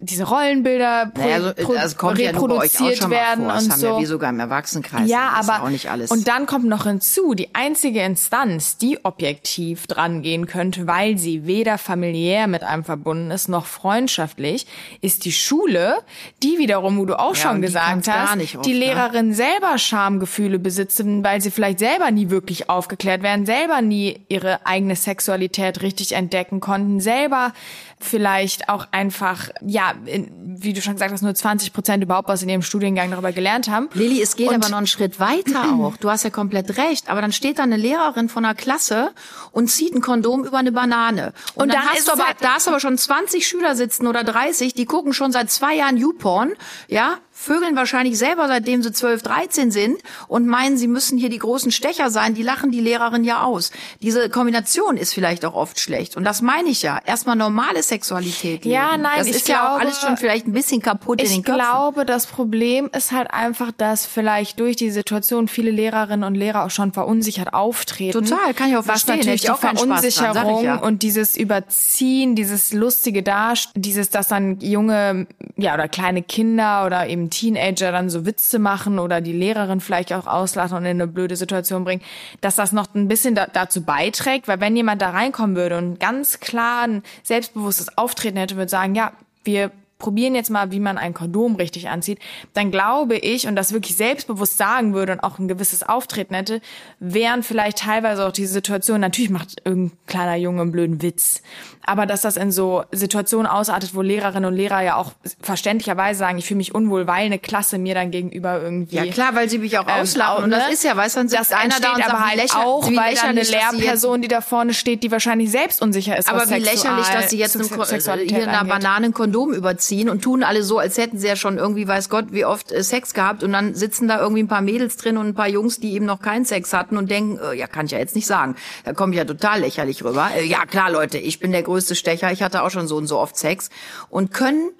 diese 0.00 0.24
Rollenbilder 0.24 1.10
Naja, 1.16 1.34
also, 1.34 1.52
pro, 1.54 1.72
also 1.74 1.96
ja 1.96 2.08
auch 2.08 2.18
reproduziert 2.18 3.02
mal 3.02 3.10
werden 3.10 3.44
vor. 3.44 3.52
Das 3.54 3.64
und 3.64 3.72
haben 3.72 3.80
so. 3.80 3.86
ja 3.86 3.98
wir 3.98 4.06
sogar 4.06 4.30
im 4.30 4.38
Erwachsenenkreis. 4.38 5.08
Ja, 5.08 5.32
das 5.36 5.46
ist 5.46 5.50
aber 5.50 5.64
auch 5.64 5.70
nicht 5.70 5.90
alles. 5.90 6.10
und 6.10 6.28
dann 6.28 6.46
kommt 6.46 6.66
noch 6.66 6.84
hinzu, 6.84 7.34
die 7.34 7.54
einzige 7.54 8.00
Instanz, 8.02 8.78
die 8.78 9.04
objektiv 9.04 9.88
dran 9.88 10.22
gehen 10.22 10.46
könnte, 10.46 10.86
weil 10.86 11.18
sie 11.18 11.46
weder 11.46 11.78
familiär 11.78 12.46
mit 12.46 12.62
einem 12.62 12.84
verbunden 12.84 13.32
ist 13.32 13.48
noch 13.48 13.66
freundschaftlich, 13.66 14.66
ist 15.00 15.24
die 15.24 15.32
Schule, 15.32 15.98
die 16.44 16.58
wiederum, 16.58 16.98
wo 16.98 17.04
du 17.04 17.18
auch 17.18 17.34
Ja, 17.34 17.42
schon 17.42 17.56
die 17.56 17.62
gesagt 17.62 18.06
gar 18.06 18.30
hast, 18.30 18.54
oft, 18.54 18.66
die 18.66 18.74
ne? 18.74 18.78
Lehrerin 18.78 19.34
selber 19.34 19.78
Schamgefühle 19.78 20.60
besitzt, 20.60 21.02
weil 21.04 21.40
sie 21.40 21.50
vielleicht 21.50 21.80
selber 21.80 22.12
nie 22.12 22.30
wirklich 22.30 22.70
aufgeklärt 22.70 23.22
werden, 23.22 23.46
selber 23.46 23.82
nie 23.82 24.20
ihre 24.28 24.64
eigene 24.64 24.94
Sexualität 24.94 25.82
richtig 25.82 26.12
entdecken 26.12 26.60
konnten, 26.60 27.00
selber 27.00 27.52
vielleicht 28.00 28.68
auch 28.68 28.86
einfach, 28.92 29.48
ja, 29.60 29.87
in, 30.06 30.56
wie 30.60 30.72
du 30.72 30.80
schon 30.82 30.94
gesagt 30.94 31.12
hast, 31.12 31.22
nur 31.22 31.34
20 31.34 31.72
Prozent 31.72 32.02
überhaupt 32.02 32.28
was 32.28 32.42
in 32.42 32.48
ihrem 32.48 32.62
Studiengang 32.62 33.10
darüber 33.10 33.32
gelernt 33.32 33.68
haben. 33.68 33.88
Lilly, 33.94 34.20
es 34.22 34.36
geht 34.36 34.48
Und- 34.48 34.56
aber 34.56 34.68
noch 34.68 34.78
einen 34.78 34.86
Schritt 34.86 35.20
weiter 35.20 35.72
auch. 35.80 35.96
Du 35.96 36.10
hast 36.10 36.24
ja 36.24 36.30
komplett 36.30 36.76
recht. 36.78 37.08
Aber 37.10 37.20
dann 37.20 37.32
steht 37.32 37.58
da 37.58 37.62
eine 37.62 37.76
Lehrerin 37.76 38.28
von 38.28 38.44
einer 38.44 38.54
Klasse 38.54 39.12
und 39.52 39.68
zieht 39.70 39.94
ein 39.94 40.00
Kondom 40.00 40.44
über 40.44 40.58
eine 40.58 40.72
Banane. 40.72 41.32
Und, 41.54 41.62
Und 41.64 41.68
dann, 41.72 41.80
dann 41.82 41.90
hast 41.90 41.98
ist 42.00 42.08
du 42.08 42.12
aber, 42.12 42.24
halt- 42.26 42.36
da 42.40 42.54
hast 42.54 42.66
du 42.66 42.70
aber 42.70 42.80
schon 42.80 42.98
20 42.98 43.46
Schüler 43.46 43.76
sitzen 43.76 44.06
oder 44.06 44.24
30, 44.24 44.74
die 44.74 44.84
gucken 44.86 45.12
schon 45.12 45.32
seit 45.32 45.50
zwei 45.50 45.74
Jahren 45.74 45.96
YouPorn, 45.96 46.52
ja, 46.88 47.18
vögeln 47.38 47.76
wahrscheinlich 47.76 48.18
selber, 48.18 48.48
seitdem 48.48 48.82
sie 48.82 48.92
12, 48.92 49.22
13 49.22 49.70
sind 49.70 49.98
und 50.26 50.46
meinen, 50.46 50.76
sie 50.76 50.88
müssen 50.88 51.18
hier 51.18 51.30
die 51.30 51.38
großen 51.38 51.70
Stecher 51.70 52.10
sein. 52.10 52.34
Die 52.34 52.42
lachen 52.42 52.70
die 52.70 52.80
Lehrerin 52.80 53.24
ja 53.24 53.44
aus. 53.44 53.70
Diese 54.02 54.28
Kombination 54.28 54.96
ist 54.96 55.14
vielleicht 55.14 55.44
auch 55.44 55.54
oft 55.54 55.78
schlecht. 55.78 56.16
Und 56.16 56.24
das 56.24 56.42
meine 56.42 56.68
ich 56.68 56.82
ja. 56.82 56.98
Erstmal 57.04 57.36
normale 57.36 57.82
Sexualität. 57.82 58.64
Leben. 58.64 58.70
Ja, 58.70 58.96
nein, 58.96 59.18
das 59.18 59.28
ich 59.28 59.36
ist 59.36 59.46
glaube, 59.46 59.60
ja 59.60 59.76
auch 59.76 59.80
alles 59.80 60.00
schon 60.00 60.16
vielleicht 60.16 60.46
ein 60.46 60.52
bisschen 60.52 60.82
kaputt 60.82 61.20
in 61.20 61.28
den 61.28 61.38
Ich 61.38 61.44
Köpfen. 61.44 61.60
glaube, 61.60 62.04
das 62.04 62.26
Problem 62.26 62.90
ist 62.96 63.12
halt 63.12 63.30
einfach, 63.30 63.72
dass 63.76 64.06
vielleicht 64.06 64.60
durch 64.60 64.76
die 64.76 64.90
Situation 64.90 65.48
viele 65.48 65.70
Lehrerinnen 65.70 66.24
und 66.24 66.34
Lehrer 66.34 66.64
auch 66.64 66.70
schon 66.70 66.92
verunsichert 66.92 67.54
auftreten. 67.54 68.24
Total, 68.24 68.54
kann 68.54 68.70
ich 68.70 68.76
auch 68.76 68.80
Was 68.80 69.02
verstehen. 69.02 69.18
natürlich 69.18 69.42
Hätte 69.42 69.44
ich 69.44 69.50
auch 69.50 69.60
die 69.60 69.74
ich 69.74 69.80
Verunsicherung 69.80 70.64
ja. 70.64 70.76
und 70.76 71.02
dieses 71.02 71.36
Überziehen, 71.36 72.34
dieses 72.34 72.72
lustige 72.72 73.22
Darst, 73.22 73.70
dieses, 73.74 74.10
dass 74.10 74.28
dann 74.28 74.60
junge, 74.60 75.26
ja, 75.56 75.74
oder 75.74 75.88
kleine 75.88 76.22
Kinder 76.22 76.84
oder 76.86 77.06
eben 77.06 77.27
Teenager 77.30 77.92
dann 77.92 78.10
so 78.10 78.26
Witze 78.26 78.58
machen 78.58 78.98
oder 78.98 79.20
die 79.20 79.32
Lehrerin 79.32 79.80
vielleicht 79.80 80.12
auch 80.12 80.26
auslachen 80.26 80.76
und 80.76 80.84
in 80.84 81.00
eine 81.00 81.06
blöde 81.06 81.36
Situation 81.36 81.84
bringen, 81.84 82.02
dass 82.40 82.56
das 82.56 82.72
noch 82.72 82.94
ein 82.94 83.08
bisschen 83.08 83.34
da, 83.34 83.46
dazu 83.46 83.82
beiträgt, 83.82 84.48
weil 84.48 84.60
wenn 84.60 84.76
jemand 84.76 85.02
da 85.02 85.10
reinkommen 85.10 85.56
würde 85.56 85.78
und 85.78 86.00
ganz 86.00 86.40
klar 86.40 86.84
ein 86.84 87.02
selbstbewusstes 87.22 87.96
Auftreten 87.96 88.36
hätte, 88.36 88.56
würde 88.56 88.70
sagen, 88.70 88.94
ja, 88.94 89.12
wir 89.44 89.70
probieren 89.98 90.34
jetzt 90.34 90.50
mal, 90.50 90.70
wie 90.70 90.80
man 90.80 90.96
ein 90.96 91.12
Kondom 91.12 91.56
richtig 91.56 91.88
anzieht, 91.88 92.18
dann 92.54 92.70
glaube 92.70 93.16
ich, 93.16 93.46
und 93.46 93.56
das 93.56 93.72
wirklich 93.72 93.96
selbstbewusst 93.96 94.56
sagen 94.56 94.94
würde 94.94 95.12
und 95.12 95.20
auch 95.20 95.38
ein 95.38 95.48
gewisses 95.48 95.82
Auftreten 95.82 96.34
hätte, 96.34 96.60
wären 97.00 97.42
vielleicht 97.42 97.78
teilweise 97.78 98.26
auch 98.26 98.32
diese 98.32 98.52
Situationen, 98.52 99.00
natürlich 99.00 99.30
macht 99.30 99.60
irgendein 99.64 99.98
kleiner 100.06 100.36
Junge 100.36 100.62
einen 100.62 100.72
blöden 100.72 101.02
Witz, 101.02 101.42
aber 101.84 102.06
dass 102.06 102.20
das 102.20 102.36
in 102.36 102.52
so 102.52 102.84
Situationen 102.92 103.46
ausartet, 103.46 103.94
wo 103.94 104.02
Lehrerinnen 104.02 104.52
und 104.52 104.56
Lehrer 104.56 104.82
ja 104.82 104.96
auch 104.96 105.12
verständlicherweise 105.40 106.18
sagen, 106.18 106.38
ich 106.38 106.46
fühle 106.46 106.58
mich 106.58 106.74
unwohl, 106.74 107.06
weil 107.06 107.26
eine 107.26 107.38
Klasse 107.38 107.78
mir 107.78 107.94
dann 107.94 108.10
gegenüber 108.10 108.60
irgendwie... 108.60 108.96
Ja 108.96 109.06
klar, 109.06 109.34
weil 109.34 109.48
sie 109.48 109.58
mich 109.58 109.78
auch 109.78 109.88
ähm, 109.88 110.02
auslachen. 110.02 110.44
und 110.44 110.50
das 110.50 110.66
ne? 110.66 110.74
ist 110.74 110.84
ja, 110.84 110.96
weißt 110.96 111.16
du, 111.16 111.20
dann 111.20 111.28
das 111.28 111.48
sitzt 111.48 111.60
einer 111.60 111.80
da 111.80 111.92
und 111.92 111.98
sagt, 111.98 112.12
aber 112.12 112.26
halt 112.26 112.36
lächer- 112.36 112.66
auch, 112.66 112.86
weil 112.86 113.14
dann 113.14 113.30
eine 113.30 113.42
Lehrperson, 113.42 114.22
die 114.22 114.28
da 114.28 114.42
vorne 114.42 114.74
steht, 114.74 115.02
die 115.02 115.10
wahrscheinlich 115.10 115.50
selbst 115.50 115.82
unsicher 115.82 116.16
ist, 116.16 116.28
Aber 116.28 116.48
wie 116.50 116.58
lächerlich, 116.58 117.08
dass 117.08 117.30
sie 117.30 117.38
jetzt 117.38 117.56
einem, 117.56 118.28
hier 118.28 118.48
einer. 118.48 118.64
Banane 118.64 119.06
ein 119.06 119.14
Kondom 119.14 119.52
überziehen 119.88 120.08
und 120.08 120.22
tun 120.22 120.42
alle 120.42 120.62
so, 120.62 120.78
als 120.78 120.98
hätten 120.98 121.18
sie 121.18 121.26
ja 121.26 121.36
schon 121.36 121.58
irgendwie, 121.58 121.88
weiß 121.88 122.08
Gott, 122.08 122.26
wie 122.30 122.44
oft 122.44 122.72
äh, 122.72 122.82
Sex 122.82 123.14
gehabt 123.14 123.42
und 123.42 123.52
dann 123.52 123.74
sitzen 123.74 124.08
da 124.08 124.20
irgendwie 124.20 124.42
ein 124.42 124.48
paar 124.48 124.60
Mädels 124.60 124.96
drin 124.96 125.16
und 125.16 125.26
ein 125.28 125.34
paar 125.34 125.48
Jungs, 125.48 125.80
die 125.80 125.92
eben 125.92 126.04
noch 126.04 126.20
keinen 126.20 126.44
Sex 126.44 126.72
hatten 126.72 126.96
und 126.96 127.10
denken, 127.10 127.38
äh, 127.38 127.54
ja, 127.54 127.66
kann 127.66 127.86
ich 127.86 127.92
ja 127.92 127.98
jetzt 127.98 128.14
nicht 128.14 128.26
sagen. 128.26 128.56
Da 128.84 128.92
komme 128.92 129.12
ich 129.12 129.18
ja 129.18 129.24
total 129.24 129.60
lächerlich 129.60 130.04
rüber. 130.04 130.30
Äh, 130.36 130.44
ja, 130.44 130.66
klar, 130.66 130.90
Leute, 130.90 131.18
ich 131.18 131.40
bin 131.40 131.52
der 131.52 131.62
größte 131.62 131.94
Stecher, 131.94 132.30
ich 132.32 132.42
hatte 132.42 132.62
auch 132.62 132.70
schon 132.70 132.86
so 132.86 132.96
und 132.96 133.06
so 133.06 133.18
oft 133.18 133.36
Sex 133.36 133.70
und 134.10 134.32
können 134.32 134.70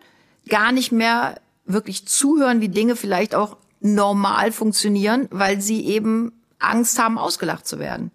gar 0.49 0.73
nicht 0.73 0.92
mehr 0.92 1.40
wirklich 1.64 2.07
zuhören, 2.07 2.61
wie 2.61 2.68
Dinge 2.68 2.97
vielleicht 2.97 3.35
auch 3.35 3.57
normal 3.81 4.53
funktionieren, 4.53 5.29
weil 5.31 5.61
sie 5.61 5.87
eben 5.87 6.33
Angst 6.59 6.99
haben, 6.99 7.18
ausgelacht 7.18 7.66
zu 7.66 7.79
werden. 7.79 8.11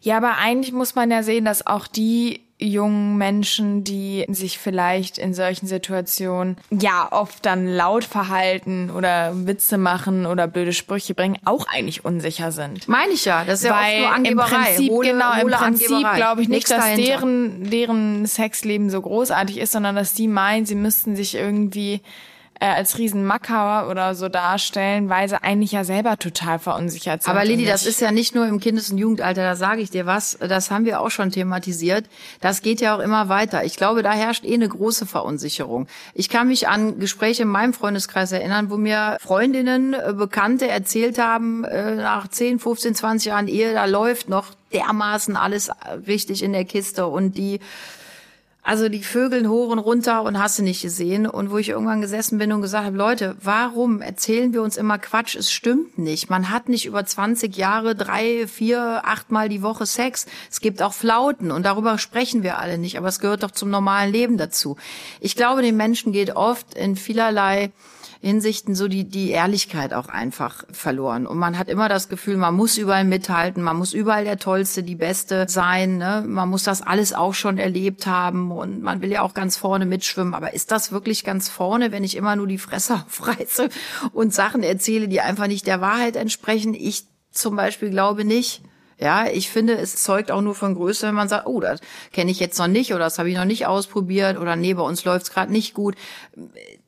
Ja, 0.00 0.18
aber 0.18 0.36
eigentlich 0.36 0.72
muss 0.72 0.94
man 0.94 1.10
ja 1.10 1.22
sehen, 1.22 1.44
dass 1.44 1.66
auch 1.66 1.86
die 1.86 2.47
jungen 2.58 3.16
Menschen, 3.16 3.84
die 3.84 4.24
sich 4.28 4.58
vielleicht 4.58 5.16
in 5.16 5.32
solchen 5.32 5.66
Situationen 5.66 6.56
ja 6.70 7.08
oft 7.10 7.46
dann 7.46 7.66
laut 7.66 8.04
verhalten 8.04 8.90
oder 8.90 9.32
Witze 9.46 9.78
machen 9.78 10.26
oder 10.26 10.48
blöde 10.48 10.72
Sprüche 10.72 11.14
bringen, 11.14 11.38
auch 11.44 11.66
eigentlich 11.68 12.04
unsicher 12.04 12.50
sind. 12.50 12.88
Meine 12.88 13.12
ich 13.12 13.24
ja, 13.24 13.44
das 13.44 13.60
ist 13.60 13.66
ja 13.66 13.72
oft 13.72 13.82
Weil 13.82 13.98
nur 14.00 14.08
im 14.08 14.14
Angeberei. 14.14 14.64
Prinzip, 14.64 14.90
hohle, 14.90 15.12
genau, 15.12 15.40
im 15.40 15.48
Prinzip 15.48 16.14
glaube 16.16 16.42
ich 16.42 16.48
nicht, 16.48 16.70
dass 16.70 16.78
dahinter. 16.78 17.02
deren, 17.04 17.70
deren 17.70 18.26
Sexleben 18.26 18.90
so 18.90 19.00
großartig 19.00 19.58
ist, 19.58 19.72
sondern 19.72 19.94
dass 19.94 20.14
die 20.14 20.28
meinen, 20.28 20.66
sie 20.66 20.74
müssten 20.74 21.14
sich 21.14 21.36
irgendwie 21.36 22.00
äh, 22.60 22.66
als 22.66 22.98
Riesenmacker 22.98 23.88
oder 23.88 24.14
so 24.14 24.28
darstellen, 24.28 25.08
weil 25.08 25.28
sie 25.28 25.42
eigentlich 25.42 25.72
ja 25.72 25.84
selber 25.84 26.16
total 26.18 26.58
verunsichert 26.58 27.22
sind. 27.22 27.30
Aber 27.30 27.44
Lili, 27.44 27.64
das 27.64 27.86
ist 27.86 28.00
ja 28.00 28.10
nicht 28.10 28.34
nur 28.34 28.46
im 28.46 28.60
Kindes- 28.60 28.90
und 28.90 28.98
Jugendalter, 28.98 29.42
da 29.42 29.56
sage 29.56 29.80
ich 29.80 29.90
dir 29.90 30.06
was, 30.06 30.38
das 30.40 30.70
haben 30.70 30.84
wir 30.84 31.00
auch 31.00 31.10
schon 31.10 31.30
thematisiert. 31.30 32.06
Das 32.40 32.62
geht 32.62 32.80
ja 32.80 32.96
auch 32.96 33.00
immer 33.00 33.28
weiter. 33.28 33.64
Ich 33.64 33.76
glaube, 33.76 34.02
da 34.02 34.12
herrscht 34.12 34.44
eh 34.44 34.54
eine 34.54 34.68
große 34.68 35.06
Verunsicherung. 35.06 35.86
Ich 36.14 36.28
kann 36.28 36.48
mich 36.48 36.68
an 36.68 36.98
Gespräche 36.98 37.42
in 37.42 37.48
meinem 37.48 37.72
Freundeskreis 37.72 38.32
erinnern, 38.32 38.70
wo 38.70 38.76
mir 38.76 39.16
Freundinnen, 39.20 39.94
äh, 39.94 40.12
Bekannte 40.12 40.68
erzählt 40.68 41.18
haben, 41.18 41.64
äh, 41.64 41.94
nach 41.94 42.28
10, 42.28 42.58
15, 42.58 42.94
20 42.94 43.26
Jahren 43.28 43.48
Ehe, 43.48 43.72
da 43.72 43.84
läuft 43.84 44.28
noch 44.28 44.46
dermaßen 44.72 45.36
alles 45.36 45.70
richtig 46.06 46.42
in 46.42 46.52
der 46.52 46.64
Kiste 46.64 47.06
und 47.06 47.38
die 47.38 47.60
also 48.68 48.90
die 48.90 49.02
Vögeln 49.02 49.48
hoch 49.48 49.70
und 49.70 49.78
runter 49.78 50.24
und 50.24 50.38
hast 50.38 50.58
du 50.58 50.62
nicht 50.62 50.82
gesehen. 50.82 51.26
Und 51.26 51.50
wo 51.50 51.56
ich 51.56 51.70
irgendwann 51.70 52.02
gesessen 52.02 52.36
bin 52.36 52.52
und 52.52 52.60
gesagt 52.60 52.84
habe, 52.84 52.98
Leute, 52.98 53.34
warum 53.40 54.02
erzählen 54.02 54.52
wir 54.52 54.62
uns 54.62 54.76
immer 54.76 54.98
Quatsch? 54.98 55.36
Es 55.36 55.50
stimmt 55.50 55.96
nicht. 55.96 56.28
Man 56.28 56.50
hat 56.50 56.68
nicht 56.68 56.84
über 56.84 57.02
20 57.02 57.56
Jahre 57.56 57.94
drei, 57.94 58.46
vier, 58.46 59.00
achtmal 59.04 59.48
die 59.48 59.62
Woche 59.62 59.86
Sex. 59.86 60.26
Es 60.50 60.60
gibt 60.60 60.82
auch 60.82 60.92
Flauten 60.92 61.50
und 61.50 61.64
darüber 61.64 61.96
sprechen 61.96 62.42
wir 62.42 62.58
alle 62.58 62.76
nicht. 62.76 62.98
Aber 62.98 63.08
es 63.08 63.20
gehört 63.20 63.42
doch 63.42 63.52
zum 63.52 63.70
normalen 63.70 64.12
Leben 64.12 64.36
dazu. 64.36 64.76
Ich 65.18 65.34
glaube, 65.34 65.62
den 65.62 65.78
Menschen 65.78 66.12
geht 66.12 66.36
oft 66.36 66.74
in 66.74 66.94
vielerlei 66.94 67.70
Hinsichten 68.20 68.74
so 68.74 68.88
die, 68.88 69.04
die 69.04 69.30
Ehrlichkeit 69.30 69.92
auch 69.94 70.08
einfach 70.08 70.64
verloren. 70.72 71.26
Und 71.26 71.38
man 71.38 71.56
hat 71.56 71.68
immer 71.68 71.88
das 71.88 72.08
Gefühl, 72.08 72.36
man 72.36 72.54
muss 72.54 72.76
überall 72.76 73.04
mithalten, 73.04 73.62
man 73.62 73.76
muss 73.76 73.92
überall 73.92 74.24
der 74.24 74.38
Tollste, 74.38 74.82
die 74.82 74.96
Beste 74.96 75.46
sein, 75.48 75.98
ne? 75.98 76.24
man 76.26 76.48
muss 76.48 76.64
das 76.64 76.82
alles 76.82 77.12
auch 77.12 77.34
schon 77.34 77.58
erlebt 77.58 78.06
haben 78.06 78.50
und 78.50 78.82
man 78.82 79.02
will 79.02 79.10
ja 79.10 79.22
auch 79.22 79.34
ganz 79.34 79.56
vorne 79.56 79.86
mitschwimmen. 79.86 80.34
Aber 80.34 80.52
ist 80.52 80.72
das 80.72 80.90
wirklich 80.90 81.24
ganz 81.24 81.48
vorne, 81.48 81.92
wenn 81.92 82.02
ich 82.02 82.16
immer 82.16 82.34
nur 82.34 82.48
die 82.48 82.58
Fresse 82.58 82.94
aufreiße 83.06 83.68
und 84.12 84.34
Sachen 84.34 84.62
erzähle, 84.62 85.08
die 85.08 85.20
einfach 85.20 85.46
nicht 85.46 85.66
der 85.66 85.80
Wahrheit 85.80 86.16
entsprechen? 86.16 86.74
Ich 86.74 87.04
zum 87.30 87.54
Beispiel 87.54 87.90
glaube 87.90 88.24
nicht. 88.24 88.62
Ja, 89.00 89.26
ich 89.28 89.48
finde, 89.48 89.76
es 89.76 90.02
zeugt 90.02 90.32
auch 90.32 90.40
nur 90.40 90.56
von 90.56 90.74
Größe, 90.74 91.06
wenn 91.06 91.14
man 91.14 91.28
sagt, 91.28 91.46
oh, 91.46 91.60
das 91.60 91.80
kenne 92.12 92.32
ich 92.32 92.40
jetzt 92.40 92.58
noch 92.58 92.66
nicht 92.66 92.92
oder 92.92 93.04
das 93.04 93.18
habe 93.18 93.30
ich 93.30 93.36
noch 93.36 93.44
nicht 93.44 93.66
ausprobiert 93.66 94.38
oder 94.38 94.56
nee, 94.56 94.74
bei 94.74 94.82
uns 94.82 95.04
läuft's 95.04 95.30
gerade 95.30 95.52
nicht 95.52 95.72
gut. 95.72 95.94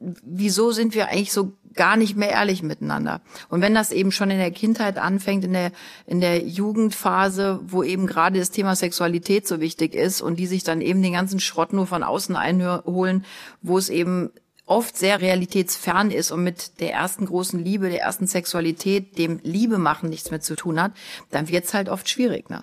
Wieso 0.00 0.72
sind 0.72 0.94
wir 0.94 1.08
eigentlich 1.08 1.32
so 1.32 1.52
gar 1.74 1.96
nicht 1.96 2.16
mehr 2.16 2.30
ehrlich 2.30 2.64
miteinander? 2.64 3.20
Und 3.48 3.60
wenn 3.60 3.74
das 3.74 3.92
eben 3.92 4.10
schon 4.10 4.30
in 4.30 4.38
der 4.38 4.50
Kindheit 4.50 4.98
anfängt, 4.98 5.44
in 5.44 5.52
der, 5.52 5.70
in 6.04 6.20
der 6.20 6.42
Jugendphase, 6.42 7.60
wo 7.62 7.84
eben 7.84 8.08
gerade 8.08 8.40
das 8.40 8.50
Thema 8.50 8.74
Sexualität 8.74 9.46
so 9.46 9.60
wichtig 9.60 9.94
ist 9.94 10.20
und 10.20 10.36
die 10.36 10.48
sich 10.48 10.64
dann 10.64 10.80
eben 10.80 11.02
den 11.02 11.12
ganzen 11.12 11.38
Schrott 11.38 11.72
nur 11.72 11.86
von 11.86 12.02
außen 12.02 12.34
einholen, 12.34 13.24
wo 13.62 13.78
es 13.78 13.88
eben 13.88 14.30
oft 14.70 14.96
sehr 14.96 15.20
realitätsfern 15.20 16.12
ist 16.12 16.30
und 16.30 16.44
mit 16.44 16.80
der 16.80 16.92
ersten 16.92 17.26
großen 17.26 17.58
Liebe, 17.58 17.90
der 17.90 18.02
ersten 18.02 18.28
Sexualität, 18.28 19.18
dem 19.18 19.40
Liebe 19.42 19.78
machen 19.78 20.08
nichts 20.08 20.30
mehr 20.30 20.40
zu 20.40 20.54
tun 20.54 20.80
hat, 20.80 20.92
dann 21.30 21.48
wird's 21.48 21.74
halt 21.74 21.88
oft 21.88 22.08
schwierig, 22.08 22.50
ne? 22.50 22.62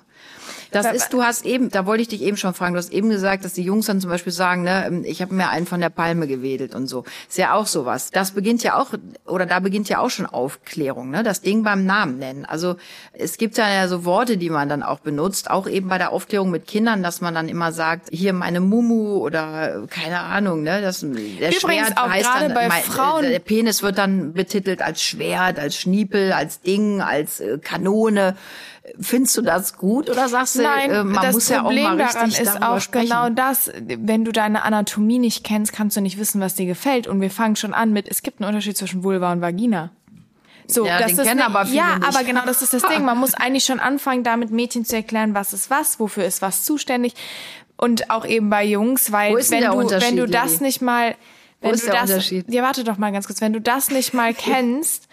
Das 0.71 0.91
ist, 0.91 1.09
du 1.13 1.23
hast 1.23 1.45
eben, 1.45 1.69
da 1.71 1.85
wollte 1.85 2.01
ich 2.01 2.07
dich 2.09 2.21
eben 2.21 2.35
schon 2.37 2.53
fragen, 2.53 2.73
du 2.73 2.79
hast 2.79 2.91
eben 2.91 3.09
gesagt, 3.09 3.45
dass 3.45 3.53
die 3.53 3.63
Jungs 3.63 3.85
dann 3.85 4.01
zum 4.01 4.09
Beispiel 4.09 4.33
sagen, 4.33 4.63
ne, 4.63 5.01
ich 5.05 5.21
habe 5.21 5.33
mir 5.33 5.49
einen 5.49 5.65
von 5.65 5.79
der 5.79 5.89
Palme 5.89 6.27
gewedelt 6.27 6.75
und 6.75 6.87
so. 6.87 7.05
Ist 7.29 7.37
ja 7.37 7.53
auch 7.53 7.67
sowas. 7.67 8.11
Das 8.11 8.31
beginnt 8.31 8.63
ja 8.63 8.77
auch, 8.77 8.91
oder 9.25 9.45
da 9.45 9.59
beginnt 9.59 9.87
ja 9.89 9.99
auch 9.99 10.09
schon 10.09 10.25
Aufklärung, 10.25 11.09
ne? 11.09 11.23
Das 11.23 11.41
Ding 11.41 11.63
beim 11.63 11.85
Namen 11.85 12.17
nennen. 12.19 12.45
Also 12.45 12.75
es 13.13 13.37
gibt 13.37 13.57
ja 13.57 13.87
so 13.87 14.03
Worte, 14.05 14.37
die 14.37 14.49
man 14.49 14.67
dann 14.67 14.83
auch 14.83 14.99
benutzt, 14.99 15.49
auch 15.49 15.67
eben 15.67 15.87
bei 15.87 15.97
der 15.97 16.11
Aufklärung 16.11 16.49
mit 16.51 16.67
Kindern, 16.67 17.01
dass 17.01 17.21
man 17.21 17.33
dann 17.33 17.47
immer 17.47 17.71
sagt, 17.71 18.09
hier 18.11 18.33
meine 18.33 18.59
Mumu 18.59 19.17
oder 19.17 19.85
keine 19.89 20.19
Ahnung, 20.19 20.63
ne? 20.63 20.81
Das, 20.81 20.99
der 20.99 21.09
Übrigens 21.09 21.59
Schwert 21.61 21.97
auch 21.97 22.09
heißt 22.09 22.25
dann, 22.41 22.53
bei 22.53 22.67
mein- 22.67 22.83
Frauen- 22.83 23.23
Der 23.29 23.39
Penis 23.39 23.83
wird 23.83 23.97
dann 23.97 24.33
betitelt 24.33 24.81
als 24.81 25.01
Schwert, 25.01 25.59
als 25.59 25.77
Schniepel, 25.77 26.33
als 26.33 26.61
Ding, 26.61 27.01
als 27.01 27.39
äh, 27.39 27.57
Kanone. 27.59 28.35
Findest 28.99 29.35
du 29.37 29.41
das 29.41 29.77
gut 29.77 30.09
oder 30.09 30.29
sagst 30.29 30.55
du, 30.55 30.61
Nein, 30.63 30.89
äh, 30.91 31.03
man 31.03 31.21
das 31.23 31.33
muss 31.33 31.49
ja 31.49 31.59
auch 31.59 31.65
Problem 31.65 31.83
mal 31.83 31.97
daran 31.97 32.25
richtig 32.25 32.41
ist 32.41 32.47
darüber 32.53 32.69
auch 32.75 32.79
sprechen? 32.81 33.09
genau 33.09 33.29
das. 33.29 33.69
Wenn 33.85 34.23
du 34.25 34.31
deine 34.31 34.63
Anatomie 34.63 35.19
nicht 35.19 35.43
kennst, 35.43 35.73
kannst 35.73 35.97
du 35.97 36.01
nicht 36.01 36.17
wissen, 36.17 36.39
was 36.41 36.55
dir 36.55 36.65
gefällt. 36.65 37.05
Und 37.07 37.19
wir 37.21 37.29
fangen 37.29 37.55
schon 37.55 37.73
an 37.73 37.91
mit, 37.91 38.07
es 38.07 38.21
gibt 38.23 38.39
einen 38.41 38.47
Unterschied 38.49 38.77
zwischen 38.77 39.03
Vulva 39.03 39.31
und 39.31 39.41
Vagina. 39.41 39.91
So, 40.67 40.85
Ja, 40.85 40.99
das 40.99 41.13
ist 41.13 41.23
kennen 41.23 41.37
ne- 41.39 41.45
aber 41.45 41.65
viele 41.65 41.77
ja, 41.77 41.95
nicht. 41.97 42.07
aber 42.07 42.23
genau 42.25 42.41
das 42.45 42.61
ist 42.61 42.73
das 42.73 42.83
Ding. 42.83 43.03
Man 43.05 43.17
muss 43.17 43.33
eigentlich 43.35 43.65
schon 43.65 43.79
anfangen, 43.79 44.23
damit 44.23 44.51
Mädchen 44.51 44.83
zu 44.85 44.95
erklären, 44.95 45.33
was 45.33 45.53
ist 45.53 45.69
was, 45.69 45.99
wofür 45.99 46.25
ist 46.25 46.41
was 46.41 46.63
zuständig. 46.63 47.13
Und 47.77 48.09
auch 48.09 48.25
eben 48.25 48.49
bei 48.49 48.65
Jungs, 48.65 49.11
weil 49.11 49.33
Wo 49.33 49.37
ist 49.37 49.51
wenn 49.51 49.63
du, 49.63 49.77
wenn 49.77 50.17
du 50.17 50.25
das 50.27 50.61
nicht 50.61 50.81
mal, 50.81 51.15
wenn 51.61 51.71
ist 51.75 51.83
du 51.83 51.91
der 51.91 52.01
das, 52.01 52.09
Unterschied? 52.09 52.45
ja, 52.51 52.63
warte 52.63 52.83
doch 52.83 52.97
mal 52.97 53.11
ganz 53.11 53.27
kurz, 53.27 53.39
wenn 53.41 53.53
du 53.53 53.61
das 53.61 53.91
nicht 53.91 54.13
mal 54.13 54.33
kennst, 54.37 55.07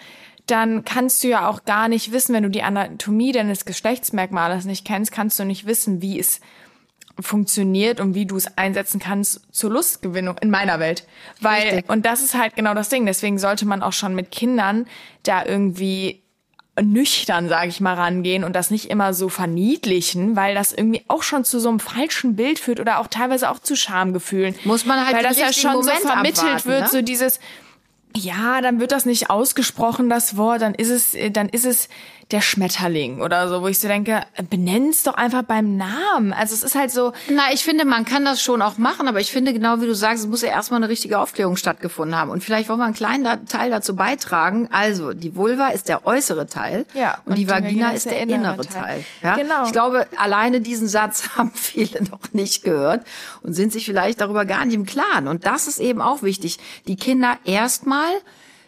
dann 0.46 0.84
kannst 0.84 1.24
du 1.24 1.28
ja 1.28 1.48
auch 1.48 1.64
gar 1.64 1.88
nicht 1.88 2.12
wissen, 2.12 2.34
wenn 2.34 2.42
du 2.42 2.50
die 2.50 2.62
Anatomie 2.62 3.32
deines 3.32 3.64
Geschlechtsmerkmales 3.64 4.64
nicht 4.64 4.84
kennst, 4.84 5.12
kannst 5.12 5.38
du 5.38 5.44
nicht 5.44 5.66
wissen, 5.66 6.02
wie 6.02 6.18
es 6.18 6.40
funktioniert 7.20 8.00
und 8.00 8.14
wie 8.14 8.26
du 8.26 8.36
es 8.36 8.58
einsetzen 8.58 9.00
kannst 9.00 9.40
zur 9.52 9.70
Lustgewinnung 9.70 10.36
in 10.38 10.50
meiner 10.50 10.80
Welt. 10.80 11.06
Weil, 11.40 11.62
Richtig. 11.62 11.88
und 11.88 12.04
das 12.04 12.22
ist 12.22 12.34
halt 12.34 12.56
genau 12.56 12.74
das 12.74 12.88
Ding. 12.88 13.06
Deswegen 13.06 13.38
sollte 13.38 13.66
man 13.66 13.82
auch 13.82 13.92
schon 13.92 14.14
mit 14.14 14.30
Kindern 14.30 14.86
da 15.22 15.44
irgendwie 15.44 16.24
nüchtern, 16.82 17.48
sage 17.48 17.68
ich 17.68 17.80
mal, 17.80 17.94
rangehen 17.94 18.42
und 18.42 18.56
das 18.56 18.70
nicht 18.70 18.90
immer 18.90 19.14
so 19.14 19.28
verniedlichen, 19.28 20.34
weil 20.34 20.56
das 20.56 20.72
irgendwie 20.72 21.04
auch 21.06 21.22
schon 21.22 21.44
zu 21.44 21.60
so 21.60 21.68
einem 21.68 21.78
falschen 21.78 22.34
Bild 22.34 22.58
führt 22.58 22.80
oder 22.80 22.98
auch 22.98 23.06
teilweise 23.06 23.48
auch 23.48 23.60
zu 23.60 23.76
Schamgefühlen. 23.76 24.56
Muss 24.64 24.84
man 24.84 25.06
halt 25.06 25.16
weil 25.16 25.22
das 25.22 25.38
ja 25.38 25.52
schon 25.52 25.84
so 25.84 25.90
vermittelt 25.90 26.38
abwarten, 26.38 26.68
wird, 26.68 26.80
ne? 26.82 26.88
so 26.88 27.02
dieses 27.02 27.38
Ja, 28.16 28.60
dann 28.60 28.78
wird 28.78 28.92
das 28.92 29.06
nicht 29.06 29.28
ausgesprochen, 29.28 30.08
das 30.08 30.36
Wort, 30.36 30.62
dann 30.62 30.74
ist 30.74 30.90
es, 30.90 31.16
dann 31.32 31.48
ist 31.48 31.64
es 31.64 31.88
der 32.30 32.40
Schmetterling 32.40 33.20
oder 33.20 33.48
so, 33.48 33.62
wo 33.62 33.68
ich 33.68 33.78
so 33.78 33.88
denke, 33.88 34.22
benenn's 34.48 35.02
doch 35.02 35.14
einfach 35.14 35.42
beim 35.42 35.76
Namen. 35.76 36.32
Also 36.32 36.54
es 36.54 36.62
ist 36.62 36.74
halt 36.74 36.90
so. 36.90 37.12
Na, 37.28 37.52
ich 37.52 37.62
finde, 37.62 37.84
man 37.84 38.04
kann 38.04 38.24
das 38.24 38.42
schon 38.42 38.62
auch 38.62 38.78
machen, 38.78 39.08
aber 39.08 39.20
ich 39.20 39.30
finde 39.30 39.52
genau 39.52 39.80
wie 39.80 39.86
du 39.86 39.94
sagst, 39.94 40.24
es 40.24 40.28
muss 40.28 40.42
ja 40.42 40.48
erstmal 40.48 40.78
eine 40.82 40.88
richtige 40.88 41.18
Aufklärung 41.18 41.56
stattgefunden 41.56 42.16
haben. 42.16 42.30
Und 42.30 42.42
vielleicht 42.42 42.68
wollen 42.68 42.78
wir 42.78 42.86
einen 42.86 42.94
kleinen 42.94 43.46
Teil 43.46 43.70
dazu 43.70 43.94
beitragen. 43.94 44.68
Also, 44.72 45.12
die 45.12 45.36
Vulva 45.36 45.68
ist 45.68 45.88
der 45.88 46.06
äußere 46.06 46.46
Teil 46.46 46.86
ja, 46.94 47.18
und, 47.24 47.32
und 47.32 47.38
die 47.38 47.48
Vagina 47.48 47.90
ist 47.90 48.06
der 48.06 48.20
innere 48.20 48.66
Teil. 48.66 48.82
Teil. 48.84 49.04
Ja? 49.22 49.36
Genau. 49.36 49.66
Ich 49.66 49.72
glaube, 49.72 50.06
alleine 50.16 50.60
diesen 50.60 50.88
Satz 50.88 51.30
haben 51.36 51.52
viele 51.54 52.02
noch 52.04 52.32
nicht 52.32 52.62
gehört 52.62 53.06
und 53.42 53.54
sind 53.54 53.72
sich 53.72 53.84
vielleicht 53.84 54.20
darüber 54.20 54.44
gar 54.44 54.64
nicht 54.64 54.74
im 54.74 54.86
Klaren. 54.86 55.28
Und 55.28 55.46
das 55.46 55.66
ist 55.66 55.78
eben 55.78 56.00
auch 56.00 56.22
wichtig, 56.22 56.58
die 56.86 56.96
Kinder 56.96 57.38
erstmal 57.44 58.08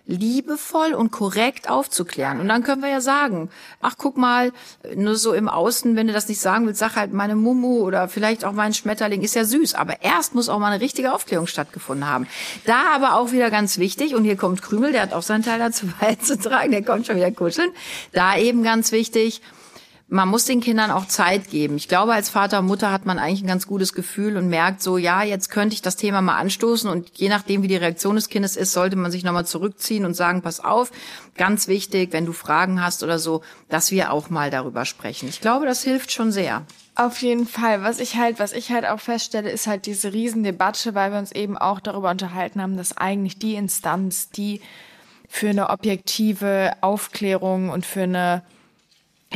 liebevoll 0.07 0.95
und 0.95 1.11
korrekt 1.11 1.69
aufzuklären. 1.69 2.41
Und 2.41 2.49
dann 2.49 2.63
können 2.63 2.83
wir 2.83 2.89
ja 2.89 3.01
sagen, 3.01 3.51
ach 3.81 3.97
guck 3.99 4.17
mal, 4.17 4.53
nur 4.95 5.17
so 5.17 5.33
im 5.33 5.49
Außen, 5.49 5.97
wenn 5.97 6.07
du 6.07 6.13
das 6.13 6.29
nicht 6.29 6.41
sagen 6.41 6.67
willst, 6.67 6.79
sag 6.79 6.97
halt 6.97 7.13
meine 7.13 7.35
Mumu 7.35 7.81
oder 7.81 8.09
vielleicht 8.09 8.45
auch 8.45 8.53
mein 8.53 8.73
Schmetterling, 8.73 9.23
ist 9.23 9.35
ja 9.35 9.45
süß. 9.45 9.75
Aber 9.75 10.03
erst 10.03 10.35
muss 10.35 10.49
auch 10.49 10.59
mal 10.59 10.71
eine 10.73 10.81
richtige 10.81 11.13
Aufklärung 11.13 11.47
stattgefunden 11.47 12.09
haben. 12.09 12.29
Da 12.65 12.95
aber 12.95 13.15
auch 13.15 13.33
wieder 13.33 13.51
ganz 13.51 13.79
wichtig, 13.79 14.15
und 14.15 14.25
hier 14.25 14.37
kommt 14.37 14.63
Krümel, 14.63 14.93
der 14.93 15.03
hat 15.03 15.13
auch 15.13 15.23
seinen 15.23 15.43
Teil 15.43 15.59
dazu 15.59 15.87
beizutragen, 16.01 16.71
der 16.71 16.85
kommt 16.85 17.07
schon 17.07 17.17
wieder 17.17 17.33
kuscheln. 17.33 17.71
Da 18.13 18.37
eben 18.37 18.63
ganz 18.63 18.93
wichtig, 18.93 19.43
man 20.09 20.29
muss 20.29 20.45
den 20.45 20.61
Kindern 20.61 20.93
auch 20.93 21.07
Zeit 21.07 21.51
geben. 21.51 21.77
Ich 21.77 21.89
glaube, 21.89 22.13
als 22.13 22.31
Vater 22.31 22.61
und 22.61 22.67
Mutter 22.67 22.93
hat 22.93 23.07
man 23.07 23.19
eigentlich 23.19 23.43
ein 23.43 23.49
ganz 23.49 23.67
gutes 23.67 23.93
Gefühl 23.93 24.37
und 24.37 24.49
merkt 24.49 24.81
so, 24.81 24.99
ja, 24.99 25.25
jetzt 25.25 25.51
könnte 25.51 25.75
ich 25.75 25.83
das 25.83 25.97
Thema 25.97 26.21
mal 26.21 26.37
anstoßen 26.37 26.89
und 26.89 27.11
je 27.19 27.29
nachdem, 27.29 27.63
wie 27.63 27.69
die 27.69 27.77
Reaktion 27.77 28.15
des 28.15 28.29
Kindes 28.29 28.57
ist, 28.57 28.73
sollte 28.73 28.95
man 28.95 29.11
sich 29.11 29.25
nochmal 29.25 29.47
zurückziehen 29.47 30.05
und 30.05 30.15
sagen, 30.15 30.43
pass 30.43 30.61
auf, 30.61 30.93
ganz 31.37 31.67
wichtig, 31.67 32.13
wenn 32.13 32.25
du 32.25 32.33
Fragen 32.33 32.83
hast 32.83 33.03
oder 33.03 33.19
so, 33.19 33.43
dass 33.69 33.91
wir 33.91 34.13
auch 34.13 34.31
mal 34.31 34.51
darüber 34.51 34.85
sprechen. 34.85 35.29
Ich 35.29 35.41
glaube, 35.41 35.67
das 35.67 35.83
hilft 35.83 36.13
schon 36.13 36.31
sehr. 36.31 36.63
Auf 36.95 37.21
jeden 37.21 37.47
Fall. 37.47 37.83
Was 37.83 37.99
ich 37.99 38.17
halt, 38.17 38.39
was 38.39 38.53
ich 38.53 38.71
halt 38.71 38.87
auch 38.87 39.01
feststelle, 39.01 39.51
ist 39.51 39.67
halt 39.67 39.87
diese 39.87 40.13
Riesendebatte, 40.13 40.95
weil 40.95 41.11
wir 41.11 41.19
uns 41.19 41.33
eben 41.33 41.59
auch 41.59 41.81
darüber 41.81 42.11
unterhalten 42.11 42.63
haben, 42.63 42.77
dass 42.77 42.97
eigentlich 42.97 43.39
die 43.39 43.57
Instanz, 43.57 44.31
die 44.31 44.61
für 45.29 45.49
eine 45.49 45.69
objektive 45.71 46.75
Aufklärung 46.81 47.71
und 47.71 47.85
für 47.85 48.05
eine 48.05 48.43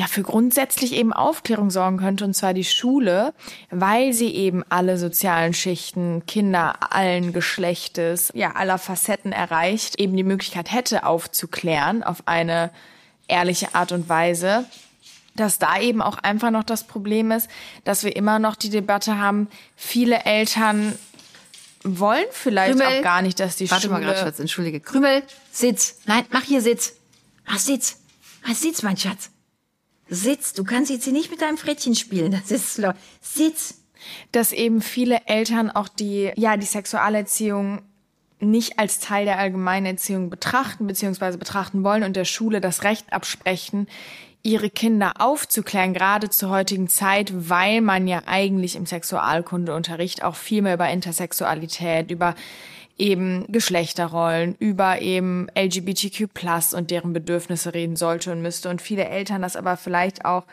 ja, 0.01 0.07
für 0.07 0.23
grundsätzlich 0.23 0.95
eben 0.95 1.13
Aufklärung 1.13 1.71
sorgen 1.71 1.99
könnte, 1.99 2.25
und 2.25 2.33
zwar 2.33 2.55
die 2.55 2.65
Schule, 2.65 3.35
weil 3.69 4.15
sie 4.15 4.35
eben 4.35 4.65
alle 4.71 4.97
sozialen 4.97 5.53
Schichten, 5.53 6.25
Kinder 6.25 6.95
allen 6.95 7.35
Geschlechtes, 7.35 8.33
ja, 8.33 8.53
aller 8.53 8.79
Facetten 8.79 9.31
erreicht, 9.31 10.01
eben 10.01 10.17
die 10.17 10.25
Möglichkeit 10.25 10.73
hätte, 10.73 11.05
aufzuklären 11.05 12.03
auf 12.03 12.23
eine 12.25 12.71
ehrliche 13.29 13.75
Art 13.75 13.93
und 13.93 14.09
Weise, 14.09 14.65
dass 15.37 15.59
da 15.59 15.79
eben 15.79 16.01
auch 16.01 16.17
einfach 16.17 16.51
noch 16.51 16.65
das 16.65 16.85
Problem 16.85 17.31
ist, 17.31 17.51
dass 17.85 18.03
wir 18.03 18.17
immer 18.17 18.39
noch 18.39 18.57
die 18.57 18.71
Debatte 18.71 19.19
haben, 19.19 19.49
viele 19.77 20.25
Eltern 20.25 20.99
wollen 21.85 22.25
vielleicht 22.31 22.79
Krümel, 22.79 23.01
auch 23.01 23.03
gar 23.03 23.21
nicht, 23.21 23.39
dass 23.39 23.57
die 23.57 23.71
warte 23.71 23.83
Schule... 23.83 23.93
Warte 23.97 24.07
mal 24.07 24.13
gerade, 24.15 24.27
Schatz, 24.27 24.41
entschuldige. 24.41 24.81
Krümel, 24.81 25.23
Sitz. 25.53 25.99
Nein, 26.07 26.25
mach 26.31 26.45
hier 26.45 26.63
Sitz. 26.63 26.95
Mach 27.47 27.59
Sitz. 27.59 27.99
Mach 28.47 28.55
Sitz, 28.55 28.83
mein 28.83 28.97
Schatz. 28.97 29.31
Sitz, 30.11 30.53
du 30.53 30.65
kannst 30.65 30.91
jetzt 30.91 31.05
hier 31.05 31.13
nicht 31.13 31.31
mit 31.31 31.41
deinem 31.41 31.57
Frettchen 31.57 31.95
spielen. 31.95 32.33
Das 32.33 32.51
ist 32.51 32.75
slow. 32.75 32.93
Sitz. 33.21 33.77
Dass 34.33 34.53
eben 34.53 34.81
viele 34.81 35.27
Eltern 35.27 35.71
auch 35.71 35.87
die, 35.87 36.33
ja, 36.37 36.57
die 36.57 36.65
Sexualerziehung 36.67 37.83
nicht 38.41 38.79
als 38.79 38.99
Teil 38.99 39.27
der 39.27 39.39
allgemeinen 39.39 39.85
Erziehung 39.85 40.31
betrachten 40.31 40.87
bzw. 40.87 41.37
betrachten 41.37 41.85
wollen 41.85 42.03
und 42.03 42.17
der 42.17 42.25
Schule 42.25 42.63
das 42.63 42.83
Recht 42.83 43.13
absprechen, 43.13 43.87
ihre 44.43 44.71
Kinder 44.71 45.13
aufzuklären, 45.19 45.93
gerade 45.93 46.31
zur 46.31 46.49
heutigen 46.49 46.89
Zeit, 46.89 47.31
weil 47.51 47.83
man 47.83 48.09
ja 48.09 48.23
eigentlich 48.25 48.75
im 48.75 48.87
Sexualkundeunterricht 48.87 50.25
auch 50.25 50.35
viel 50.37 50.63
mehr 50.63 50.75
über 50.75 50.89
Intersexualität, 50.89 52.11
über 52.11 52.35
eben 53.01 53.47
Geschlechterrollen, 53.49 54.55
über 54.59 55.01
eben 55.01 55.49
LGBTQ 55.59 56.33
plus 56.33 56.75
und 56.75 56.91
deren 56.91 57.13
Bedürfnisse 57.13 57.75
reden 57.75 57.97
sollte 57.97 58.31
und 58.31 58.43
müsste. 58.43 58.69
Und 58.69 58.83
viele 58.83 59.07
Eltern 59.07 59.43
das 59.43 59.57
aber 59.57 59.77
vielleicht 59.77 60.25
auch 60.25 60.45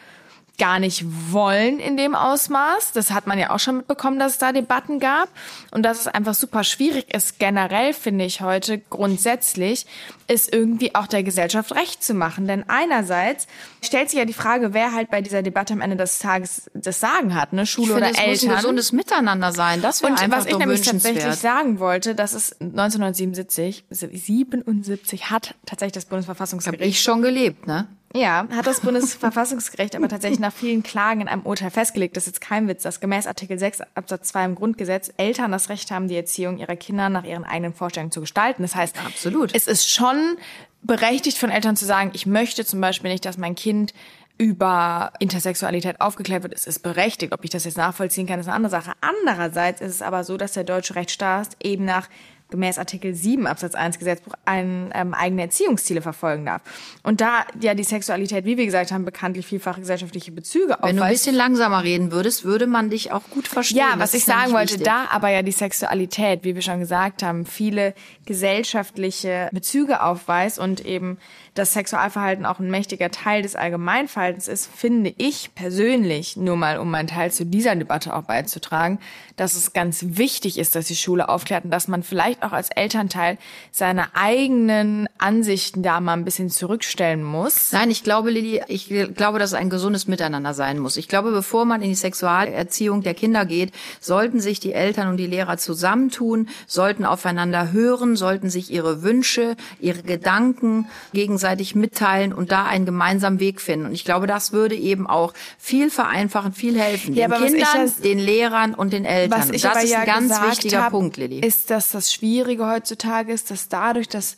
gar 0.58 0.80
nicht 0.80 1.06
wollen 1.32 1.80
in 1.80 1.98
dem 1.98 2.16
Ausmaß. 2.16 2.92
Das 2.94 3.12
hat 3.12 3.28
man 3.28 3.38
ja 3.38 3.52
auch 3.52 3.60
schon 3.60 3.78
mitbekommen, 3.78 4.18
dass 4.18 4.34
es 4.34 4.38
da 4.40 4.52
Debatten 4.52 5.00
gab 5.00 5.30
und 5.72 5.84
dass 5.84 6.02
es 6.02 6.08
einfach 6.08 6.34
super 6.34 6.64
schwierig 6.64 7.14
ist, 7.14 7.40
generell 7.40 7.94
finde 7.94 8.26
ich 8.26 8.42
heute 8.42 8.80
grundsätzlich, 8.80 9.86
ist 10.28 10.52
irgendwie 10.54 10.96
auch 10.96 11.08
der 11.08 11.24
Gesellschaft 11.24 11.76
recht 11.76 12.04
zu 12.04 12.14
machen. 12.14 12.48
Denn 12.48 12.66
einerseits 12.68 13.48
stellt 13.84 14.10
sich 14.10 14.20
ja 14.20 14.26
die 14.26 14.34
Frage, 14.34 14.74
wer 14.74 14.94
halt 14.94 15.12
bei 15.12 15.22
dieser 15.22 15.44
Debatte 15.44 15.74
am 15.74 15.82
Ende 15.82 15.96
des 15.96 16.20
Tages 16.20 16.70
das 16.74 17.00
Sagen 17.00 17.36
hat, 17.36 17.54
ne? 17.54 17.66
Schule 17.66 17.92
ich 17.92 17.98
oder 17.98 18.06
finde, 18.08 18.20
Eltern. 18.22 18.34
Es 18.34 18.44
muss 18.44 18.52
ein 18.52 18.56
gesundes 18.58 18.92
Miteinander 18.92 19.52
sein. 19.52 19.82
Das 19.82 20.02
wäre 20.02 20.14
einfach 20.14 20.40
was 20.40 20.46
ich 20.48 20.58
nämlich 20.58 20.82
tatsächlich 20.82 21.36
sagen 21.36 21.80
wollte, 21.80 22.16
dass 22.16 22.34
es 22.34 22.60
1977, 22.60 23.86
77 23.90 25.30
hat 25.30 25.56
tatsächlich 25.66 25.94
das 25.94 26.06
Bundesverfassungsgericht. 26.06 26.82
Hab 26.82 26.88
ich 26.88 27.02
schon 27.02 27.22
gelebt, 27.22 27.68
ne? 27.68 27.88
Ja, 28.18 28.48
hat 28.52 28.66
das 28.66 28.80
Bundesverfassungsgericht 28.80 29.96
aber 29.96 30.10
tatsächlich 30.10 30.40
nach 30.40 30.54
vielen 30.54 30.82
Klagen 30.82 31.22
in 31.22 31.28
einem 31.28 31.44
Urteil 31.44 31.70
festgelegt, 31.70 32.18
das 32.18 32.24
ist 32.24 32.36
jetzt 32.36 32.42
kein 32.42 32.68
Witz, 32.68 32.82
dass 32.82 33.00
gemäß 33.00 33.28
Artikel 33.28 33.60
6 33.60 33.82
Absatz 33.94 34.30
2 34.30 34.46
im 34.46 34.56
Grundgesetz 34.56 35.14
Eltern 35.18 35.52
das 35.52 35.70
Recht 35.70 35.92
haben, 35.92 36.08
die 36.08 36.16
Erziehung 36.16 36.58
ihrer 36.58 36.76
Kinder 36.76 37.10
nach 37.10 37.26
ihren 37.26 37.44
eigenen 37.44 37.76
Vorstellungen 37.76 38.12
zu 38.12 38.22
gestalten. 38.22 38.64
Das 38.64 38.76
heißt, 38.76 38.96
Absolut. 39.06 39.54
es 39.54 39.68
ist 39.68 39.92
schon 39.92 40.38
berechtigt 40.82 41.38
von 41.38 41.52
Eltern 41.52 41.76
zu 41.76 41.86
sagen, 41.86 42.10
ich 42.14 42.26
möchte 42.26 42.66
zum 42.66 42.82
Beispiel 42.82 43.12
nicht, 43.12 43.26
dass 43.26 43.38
mein 43.38 43.54
Kind 43.54 43.94
über 44.40 45.14
Intersexualität 45.20 46.02
aufgeklärt 46.02 46.44
wird, 46.44 46.54
es 46.54 46.68
ist 46.68 46.80
berechtigt. 46.80 47.34
Ob 47.34 47.44
ich 47.44 47.50
das 47.50 47.66
jetzt 47.66 47.78
nachvollziehen 47.78 48.28
kann, 48.28 48.40
ist 48.40 48.48
eine 48.48 48.56
andere 48.56 48.72
Sache. 48.72 48.94
Andererseits 49.02 49.82
ist 49.82 49.96
es 49.96 50.02
aber 50.02 50.24
so, 50.24 50.38
dass 50.38 50.54
der 50.54 50.64
deutsche 50.64 50.96
Rechtsstaat 50.96 51.50
eben 51.62 51.86
nach 51.86 52.08
gemäß 52.50 52.78
Artikel 52.78 53.14
7 53.14 53.48
Absatz 53.48 53.76
1 53.76 54.00
Gesetzbuch 54.00 54.34
ein, 54.46 54.92
ähm, 54.94 55.14
eigene 55.14 55.44
Erziehungsziele 55.44 56.02
verfolgen 56.02 56.46
darf. 56.46 56.62
Und 57.04 57.22
da 57.22 57.46
ja 57.62 57.74
die 57.74 57.84
Sexualität, 57.84 58.46
wie 58.46 58.58
wir 58.58 58.66
gesagt 58.66 58.92
haben, 58.92 59.06
bekanntlich 59.06 59.46
vielfach 59.46 59.78
gesellschaftliche 59.78 60.32
Bezüge 60.32 60.76
aufweist. 60.76 60.90
Wenn 60.90 60.98
du 60.98 61.04
ein 61.04 61.12
bisschen 61.12 61.36
langsamer 61.36 61.84
reden 61.84 62.12
würdest, 62.12 62.46
würde 62.46 62.68
man 62.68 62.90
dich 62.90 63.12
auch 63.12 63.24
gut 63.30 63.48
verstehen. 63.48 63.78
Ja, 63.78 63.96
was 63.98 64.14
ich 64.14 64.24
sagen 64.24 64.54
wollte, 64.54 64.74
wichtig. 64.74 64.88
da 64.88 65.06
aber 65.10 65.30
ja 65.30 65.42
die 65.42 65.52
Sexualität, 65.52 66.44
wie 66.44 66.56
wir 66.56 66.62
schon 66.62 66.80
gesagt 66.80 67.24
haben, 67.24 67.46
viele 67.46 67.94
gesellschaftliche 68.26 69.50
Bezüge 69.52 70.02
aufweist 70.02 70.60
und 70.60 70.86
eben 70.86 71.18
das 71.58 71.74
Sexualverhalten 71.74 72.46
auch 72.46 72.60
ein 72.60 72.70
mächtiger 72.70 73.10
Teil 73.10 73.42
des 73.42 73.56
Allgemeinverhaltens 73.56 74.48
ist, 74.48 74.70
finde 74.74 75.14
ich 75.18 75.56
persönlich, 75.56 76.38
nur 76.38 76.56
mal 76.56 76.78
um 76.78 76.92
meinen 76.92 77.08
Teil 77.08 77.32
zu 77.32 77.46
dieser 77.46 77.76
Debatte 77.76 78.16
auch 78.16 78.24
beizutragen, 78.24 79.00
dass 79.36 79.56
es 79.56 79.74
ganz 79.74 80.04
wichtig 80.04 80.58
ist, 80.58 80.76
dass 80.76 80.88
die 80.88 80.96
Schule 80.96 81.30
aufklärt 81.30 81.66
und 81.66 81.72
dass 81.72 81.88
man 81.88 82.04
vielleicht 82.04 82.44
auch 82.44 82.52
als 82.52 82.70
Elternteil 82.70 83.38
seine 83.72 84.16
eigenen 84.16 85.08
Ansichten 85.18 85.84
da 85.84 86.00
mal 86.00 86.14
ein 86.14 86.26
bisschen 86.26 86.50
zurückstellen 86.50 87.24
muss. 87.24 87.72
Nein, 87.72 87.92
ich 87.92 88.04
glaube, 88.04 88.30
Lili, 88.30 88.62
ich 88.68 88.88
glaube, 89.16 89.40
dass 89.40 89.52
es 89.52 89.54
ein 89.54 89.70
gesundes 89.70 90.08
Miteinander 90.08 90.54
sein 90.54 90.80
muss. 90.80 90.98
Ich 90.98 91.08
glaube, 91.08 91.32
bevor 91.32 91.66
man 91.66 91.82
in 91.82 91.90
die 91.90 91.96
Sexualerziehung 91.96 93.02
der 93.02 93.14
Kinder 93.14 93.46
geht, 93.46 93.74
sollten 94.00 94.40
sich 94.40 94.60
die 94.60 94.74
Eltern 94.74 95.08
und 95.08 95.18
die 95.18 95.28
Lehrer 95.28 95.58
zusammentun, 95.58 96.50
sollten 96.66 97.06
aufeinander 97.06 97.72
hören, 97.72 98.16
sollten 98.16 98.50
sich 98.50 98.72
ihre 98.72 99.04
Wünsche, 99.04 99.56
ihre 99.80 100.04
Gedanken 100.04 100.88
gegenseitig 101.14 101.47
mitteilen 101.76 102.34
und 102.34 102.52
da 102.52 102.66
einen 102.66 102.86
gemeinsamen 102.86 103.40
Weg 103.40 103.62
finden. 103.62 103.88
Und 103.88 103.94
ich 103.94 104.06
glaube, 104.06 104.28
das 104.28 104.52
würde 104.52 104.76
eben 104.76 105.08
auch 105.08 105.34
viel 105.58 105.90
vereinfachen, 105.90 106.54
viel 106.54 106.80
helfen. 106.80 107.14
Ja, 107.14 107.28
den 107.28 107.54
Kindern, 107.54 107.94
den 108.04 108.20
Lehrern 108.20 108.74
und 108.74 108.94
den 108.94 109.06
Eltern. 109.06 109.40
Was 109.40 109.50
ich 109.50 109.62
das 109.62 109.72
aber 109.72 109.84
ist 109.84 109.92
ja 109.92 110.00
ein 110.00 110.06
ganz 110.06 110.42
wichtiger 110.42 110.84
hab, 110.84 110.92
Punkt, 110.92 111.18
Lilly. 111.18 111.40
Ist, 111.40 111.70
dass 111.70 111.92
das 111.92 112.14
Schwierige 112.14 112.68
heutzutage 112.68 113.32
ist, 113.32 113.52
dass 113.52 113.70
dadurch, 113.70 114.08
dass 114.08 114.38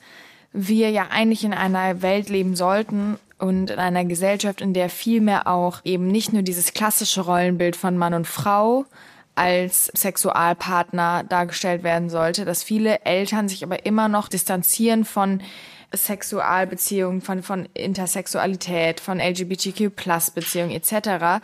wir 0.52 0.90
ja 0.90 1.08
eigentlich 1.12 1.44
in 1.44 1.54
einer 1.54 2.02
Welt 2.02 2.30
leben 2.30 2.56
sollten 2.56 3.18
und 3.38 3.70
in 3.70 3.80
einer 3.80 4.06
Gesellschaft, 4.06 4.62
in 4.62 4.74
der 4.74 4.90
viel 4.90 5.22
mehr 5.22 5.48
auch 5.48 5.82
eben 5.84 6.08
nicht 6.08 6.34
nur 6.34 6.42
dieses 6.42 6.74
klassische 6.74 7.22
Rollenbild 7.22 7.76
von 7.76 7.98
Mann 7.98 8.14
und 8.14 8.28
Frau 8.28 8.86
als 9.36 9.86
Sexualpartner 9.96 11.24
dargestellt 11.24 11.84
werden 11.84 12.10
sollte, 12.10 12.44
dass 12.44 12.62
viele 12.62 13.06
Eltern 13.06 13.48
sich 13.48 13.64
aber 13.64 13.86
immer 13.86 14.10
noch 14.10 14.28
distanzieren 14.28 15.06
von 15.06 15.42
Sexualbeziehungen, 15.96 17.22
von, 17.22 17.44
von 17.44 17.68
Intersexualität, 17.74 19.00
von 19.00 19.20
LGBTQ-Plus-Beziehungen 19.20 20.72
etc., 20.72 21.44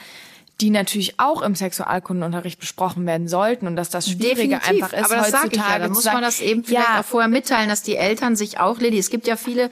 die 0.61 0.69
natürlich 0.69 1.19
auch 1.19 1.41
im 1.41 1.53
Sexualkundenunterricht 1.53 2.59
besprochen 2.59 3.05
werden 3.05 3.27
sollten 3.27 3.67
und 3.67 3.75
dass 3.75 3.89
das 3.89 4.09
Schwierige 4.09 4.55
Definitiv. 4.55 4.83
einfach 4.83 4.93
ist 4.93 5.05
Aber 5.05 5.15
das 5.15 5.33
heutzutage. 5.33 5.51
Ich 5.51 5.57
ja. 5.59 5.79
Da 5.79 5.87
muss 5.89 6.05
man 6.05 6.21
das 6.21 6.39
eben 6.39 6.63
vielleicht 6.63 6.87
ja. 6.87 6.99
auch 7.01 7.05
vorher 7.05 7.27
mitteilen, 7.27 7.67
dass 7.67 7.81
die 7.81 7.97
Eltern 7.97 8.37
sich 8.37 8.57
auch, 8.59 8.79
Lilly, 8.79 8.97
es 8.97 9.09
gibt 9.09 9.27
ja 9.27 9.35
viele 9.35 9.69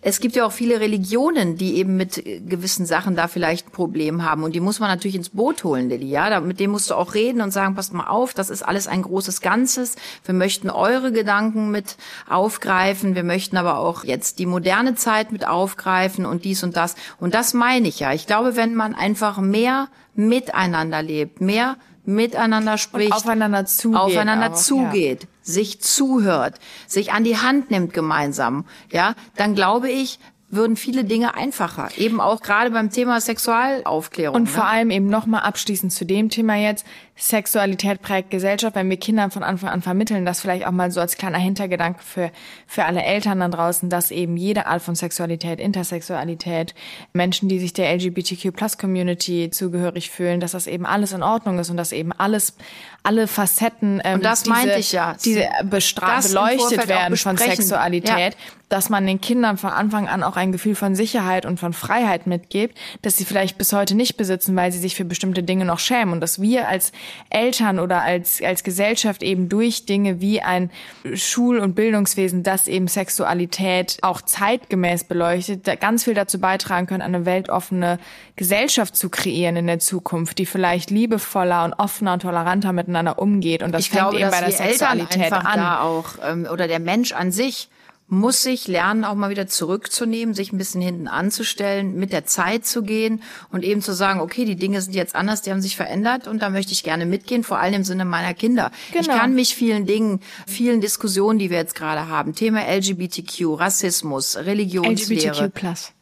es 0.00 0.20
gibt 0.20 0.36
ja 0.36 0.46
auch 0.46 0.52
viele 0.52 0.80
Religionen, 0.80 1.56
die 1.56 1.76
eben 1.76 1.96
mit 1.96 2.22
gewissen 2.24 2.86
Sachen 2.86 3.16
da 3.16 3.28
vielleicht 3.28 3.68
ein 3.68 3.72
Problem 3.72 4.22
haben. 4.24 4.44
Und 4.44 4.54
die 4.54 4.60
muss 4.60 4.78
man 4.78 4.88
natürlich 4.88 5.16
ins 5.16 5.30
Boot 5.30 5.64
holen, 5.64 5.88
Lilly. 5.88 6.08
Ja, 6.08 6.40
mit 6.40 6.60
dem 6.60 6.70
musst 6.70 6.90
du 6.90 6.94
auch 6.94 7.14
reden 7.14 7.40
und 7.40 7.50
sagen, 7.50 7.74
passt 7.74 7.92
mal 7.92 8.06
auf, 8.06 8.34
das 8.34 8.50
ist 8.50 8.62
alles 8.62 8.86
ein 8.86 9.02
großes 9.02 9.40
Ganzes. 9.40 9.96
Wir 10.24 10.34
möchten 10.34 10.70
eure 10.70 11.12
Gedanken 11.12 11.70
mit 11.70 11.96
aufgreifen. 12.28 13.14
Wir 13.14 13.24
möchten 13.24 13.56
aber 13.56 13.78
auch 13.78 14.04
jetzt 14.04 14.38
die 14.38 14.46
moderne 14.46 14.94
Zeit 14.94 15.32
mit 15.32 15.46
aufgreifen 15.46 16.26
und 16.26 16.44
dies 16.44 16.62
und 16.62 16.76
das. 16.76 16.94
Und 17.18 17.34
das 17.34 17.54
meine 17.54 17.88
ich 17.88 18.00
ja. 18.00 18.12
Ich 18.12 18.26
glaube, 18.26 18.56
wenn 18.56 18.74
man 18.74 18.94
einfach 18.94 19.38
mehr 19.38 19.88
miteinander 20.14 21.02
lebt, 21.02 21.40
mehr 21.40 21.76
miteinander 22.06 22.78
spricht, 22.78 23.10
und 23.10 23.16
aufeinander 23.16 23.66
zugeht, 23.66 24.00
aufeinander 24.00 24.52
auch, 24.52 24.56
zugeht, 24.56 25.22
ja. 25.22 25.28
sich 25.42 25.80
zuhört, 25.80 26.58
sich 26.86 27.12
an 27.12 27.24
die 27.24 27.36
Hand 27.36 27.70
nimmt 27.70 27.92
gemeinsam, 27.92 28.64
ja, 28.90 29.14
dann 29.36 29.54
glaube 29.54 29.90
ich, 29.90 30.18
würden 30.48 30.76
viele 30.76 31.04
Dinge 31.04 31.34
einfacher. 31.34 31.88
Eben 31.96 32.20
auch 32.20 32.40
gerade 32.40 32.70
beim 32.70 32.90
Thema 32.90 33.20
Sexualaufklärung. 33.20 34.36
Und 34.36 34.44
ne? 34.44 34.48
vor 34.48 34.66
allem 34.66 34.90
eben 34.90 35.08
nochmal 35.08 35.42
abschließend 35.42 35.92
zu 35.92 36.04
dem 36.04 36.28
Thema 36.28 36.54
jetzt. 36.54 36.86
Sexualität 37.18 38.02
prägt 38.02 38.30
Gesellschaft, 38.30 38.76
wenn 38.76 38.90
wir 38.90 38.98
Kindern 38.98 39.30
von 39.30 39.42
Anfang 39.42 39.70
an 39.70 39.80
vermitteln, 39.80 40.26
das 40.26 40.40
vielleicht 40.40 40.66
auch 40.66 40.70
mal 40.70 40.90
so 40.90 41.00
als 41.00 41.16
kleiner 41.16 41.38
Hintergedanke 41.38 42.02
für, 42.02 42.30
für 42.66 42.84
alle 42.84 43.02
Eltern 43.02 43.40
da 43.40 43.48
draußen, 43.48 43.88
dass 43.88 44.10
eben 44.10 44.36
jede 44.36 44.66
Art 44.66 44.82
von 44.82 44.94
Sexualität, 44.94 45.58
Intersexualität, 45.58 46.74
Menschen, 47.14 47.48
die 47.48 47.58
sich 47.58 47.72
der 47.72 47.90
LGBTQ-Plus-Community 47.94 49.50
zugehörig 49.50 50.10
fühlen, 50.10 50.40
dass 50.40 50.52
das 50.52 50.66
eben 50.66 50.84
alles 50.84 51.12
in 51.12 51.22
Ordnung 51.22 51.58
ist 51.58 51.70
und 51.70 51.78
dass 51.78 51.92
eben 51.92 52.12
alles, 52.12 52.54
alle 53.02 53.26
Facetten, 53.28 54.02
ähm, 54.04 54.16
und 54.16 54.24
das 54.24 54.42
diese, 54.42 54.54
meinte 54.54 54.78
ich 54.78 54.92
ja. 54.92 55.16
diese 55.24 55.48
bestra 55.64 56.16
Das 56.16 56.26
im 56.26 56.32
beleuchtet 56.32 56.88
werden 56.88 57.16
von. 57.16 57.36
Sexualität, 57.38 58.34
Ja. 58.34 58.52
dass 58.68 58.90
man 58.90 59.06
den 59.06 59.20
Kindern 59.20 59.56
von 59.56 59.70
Anfang 59.70 60.08
an 60.08 60.22
auch 60.22 60.36
ein 60.36 60.52
Gefühl 60.52 60.74
von 60.74 60.94
Sicherheit 60.94 61.46
und 61.46 61.58
von 61.58 61.72
Freiheit 61.72 62.26
mitgibt, 62.26 62.76
dass 63.02 63.16
sie 63.16 63.24
vielleicht 63.24 63.56
bis 63.58 63.72
heute 63.72 63.94
nicht 63.94 64.16
besitzen, 64.16 64.54
weil 64.56 64.72
sie 64.72 64.78
sich 64.78 64.96
für 64.96 65.04
bestimmte 65.04 65.42
Dinge 65.42 65.64
noch 65.64 65.78
schämen 65.78 66.12
und 66.12 66.20
dass 66.20 66.40
wir 66.40 66.68
als 66.68 66.92
Eltern 67.30 67.78
oder 67.78 68.02
als, 68.02 68.42
als 68.42 68.64
Gesellschaft 68.64 69.22
eben 69.22 69.48
durch 69.48 69.86
Dinge 69.86 70.20
wie 70.20 70.40
ein 70.40 70.70
Schul- 71.14 71.58
und 71.58 71.74
Bildungswesen, 71.74 72.42
das 72.42 72.68
eben 72.68 72.88
Sexualität 72.88 73.98
auch 74.02 74.22
zeitgemäß 74.22 75.04
beleuchtet, 75.04 75.80
ganz 75.80 76.04
viel 76.04 76.14
dazu 76.14 76.40
beitragen 76.40 76.86
können, 76.86 77.02
eine 77.02 77.26
weltoffene 77.26 77.98
Gesellschaft 78.36 78.96
zu 78.96 79.08
kreieren 79.08 79.56
in 79.56 79.66
der 79.66 79.78
Zukunft, 79.78 80.38
die 80.38 80.46
vielleicht 80.46 80.90
liebevoller 80.90 81.64
und 81.64 81.74
offener 81.74 82.14
und 82.14 82.22
toleranter 82.22 82.72
miteinander 82.72 83.18
umgeht. 83.18 83.62
Und 83.62 83.72
das 83.72 83.82
ich 83.82 83.90
fängt 83.90 84.10
glaube, 84.10 84.20
eben 84.20 84.30
bei 84.30 84.40
der 84.40 84.52
Sexualität 84.52 85.32
einfach 85.32 85.44
an. 85.44 85.60
auch 85.60 86.06
ähm, 86.22 86.46
oder 86.50 86.68
der 86.68 86.80
Mensch 86.80 87.12
an 87.12 87.32
sich 87.32 87.68
muss 88.08 88.42
sich 88.42 88.68
lernen, 88.68 89.04
auch 89.04 89.14
mal 89.16 89.30
wieder 89.30 89.48
zurückzunehmen, 89.48 90.34
sich 90.34 90.52
ein 90.52 90.58
bisschen 90.58 90.80
hinten 90.80 91.08
anzustellen, 91.08 91.96
mit 91.96 92.12
der 92.12 92.24
Zeit 92.24 92.64
zu 92.64 92.82
gehen 92.82 93.22
und 93.50 93.64
eben 93.64 93.82
zu 93.82 93.92
sagen, 93.94 94.20
okay, 94.20 94.44
die 94.44 94.54
Dinge 94.56 94.80
sind 94.80 94.94
jetzt 94.94 95.16
anders, 95.16 95.42
die 95.42 95.50
haben 95.50 95.60
sich 95.60 95.76
verändert 95.76 96.28
und 96.28 96.40
da 96.40 96.50
möchte 96.50 96.72
ich 96.72 96.84
gerne 96.84 97.04
mitgehen, 97.04 97.42
vor 97.42 97.58
allem 97.58 97.74
im 97.74 97.84
Sinne 97.84 98.04
meiner 98.04 98.34
Kinder. 98.34 98.70
Ich 98.92 99.06
Genau. 99.06 99.18
kann 99.18 99.34
mich 99.34 99.54
vielen 99.56 99.86
Dingen, 99.86 100.20
vielen 100.46 100.80
Diskussionen, 100.80 101.38
die 101.38 101.50
wir 101.50 101.58
jetzt 101.58 101.74
gerade 101.74 102.08
haben, 102.08 102.34
Thema 102.34 102.60
LGBTQ, 102.68 103.58
Rassismus, 103.58 104.36
Religionslehre, 104.36 105.48
LGBTQ+. 105.48 105.95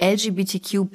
LGBTQ+, 0.00 0.86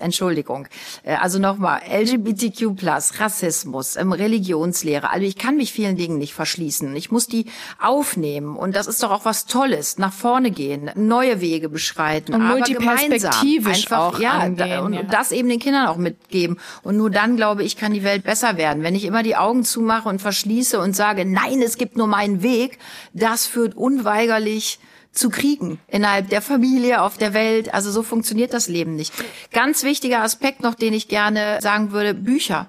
Entschuldigung. 0.00 0.68
Äh, 1.02 1.16
Also 1.16 1.38
nochmal, 1.38 1.82
LGBTQ+, 1.88 2.74
Rassismus, 3.18 3.96
Religionslehre. 3.96 5.10
Also 5.10 5.26
ich 5.26 5.36
kann 5.36 5.56
mich 5.56 5.72
vielen 5.72 5.96
Dingen 5.96 6.18
nicht 6.18 6.34
verschließen. 6.34 6.94
Ich 6.96 7.10
muss 7.10 7.26
die 7.26 7.46
aufnehmen. 7.80 8.56
Und 8.56 8.74
das 8.74 8.86
ist 8.86 9.02
doch 9.02 9.10
auch 9.10 9.24
was 9.24 9.46
Tolles. 9.46 9.98
Nach 9.98 10.12
vorne 10.12 10.50
gehen, 10.50 10.90
neue 10.94 11.40
Wege 11.40 11.68
beschreiten. 11.68 12.34
Und 12.34 12.42
aber 12.42 12.56
multiperspektivisch. 12.56 13.84
Einfach, 13.84 14.14
auch 14.14 14.18
ja, 14.18 14.32
angehen, 14.32 14.80
und, 14.80 14.92
ja. 14.94 15.00
und 15.00 15.12
das 15.12 15.32
eben 15.32 15.48
den 15.48 15.60
Kindern 15.60 15.86
auch 15.86 15.96
mitgeben. 15.96 16.58
Und 16.82 16.96
nur 16.96 17.10
dann, 17.10 17.36
glaube 17.36 17.62
ich, 17.64 17.76
kann 17.76 17.92
die 17.92 18.04
Welt 18.04 18.24
besser 18.24 18.56
werden. 18.56 18.82
Wenn 18.82 18.94
ich 18.94 19.04
immer 19.04 19.22
die 19.22 19.36
Augen 19.36 19.64
zumache 19.64 20.08
und 20.08 20.20
verschließe 20.20 20.78
und 20.80 20.94
sage, 20.94 21.24
nein, 21.24 21.60
es 21.62 21.76
gibt 21.76 21.96
nur 21.96 22.06
meinen 22.06 22.42
Weg, 22.42 22.78
das 23.12 23.46
führt 23.46 23.76
unweigerlich 23.76 24.78
zu 25.14 25.30
Kriegen 25.30 25.78
innerhalb 25.88 26.28
der 26.28 26.42
Familie, 26.42 27.02
auf 27.02 27.16
der 27.16 27.34
Welt. 27.34 27.72
Also 27.72 27.90
so 27.90 28.02
funktioniert 28.02 28.52
das 28.52 28.68
Leben 28.68 28.96
nicht. 28.96 29.12
Ganz 29.52 29.84
wichtiger 29.84 30.22
Aspekt 30.22 30.62
noch, 30.62 30.74
den 30.74 30.92
ich 30.92 31.08
gerne 31.08 31.58
sagen 31.60 31.92
würde, 31.92 32.14
Bücher. 32.14 32.68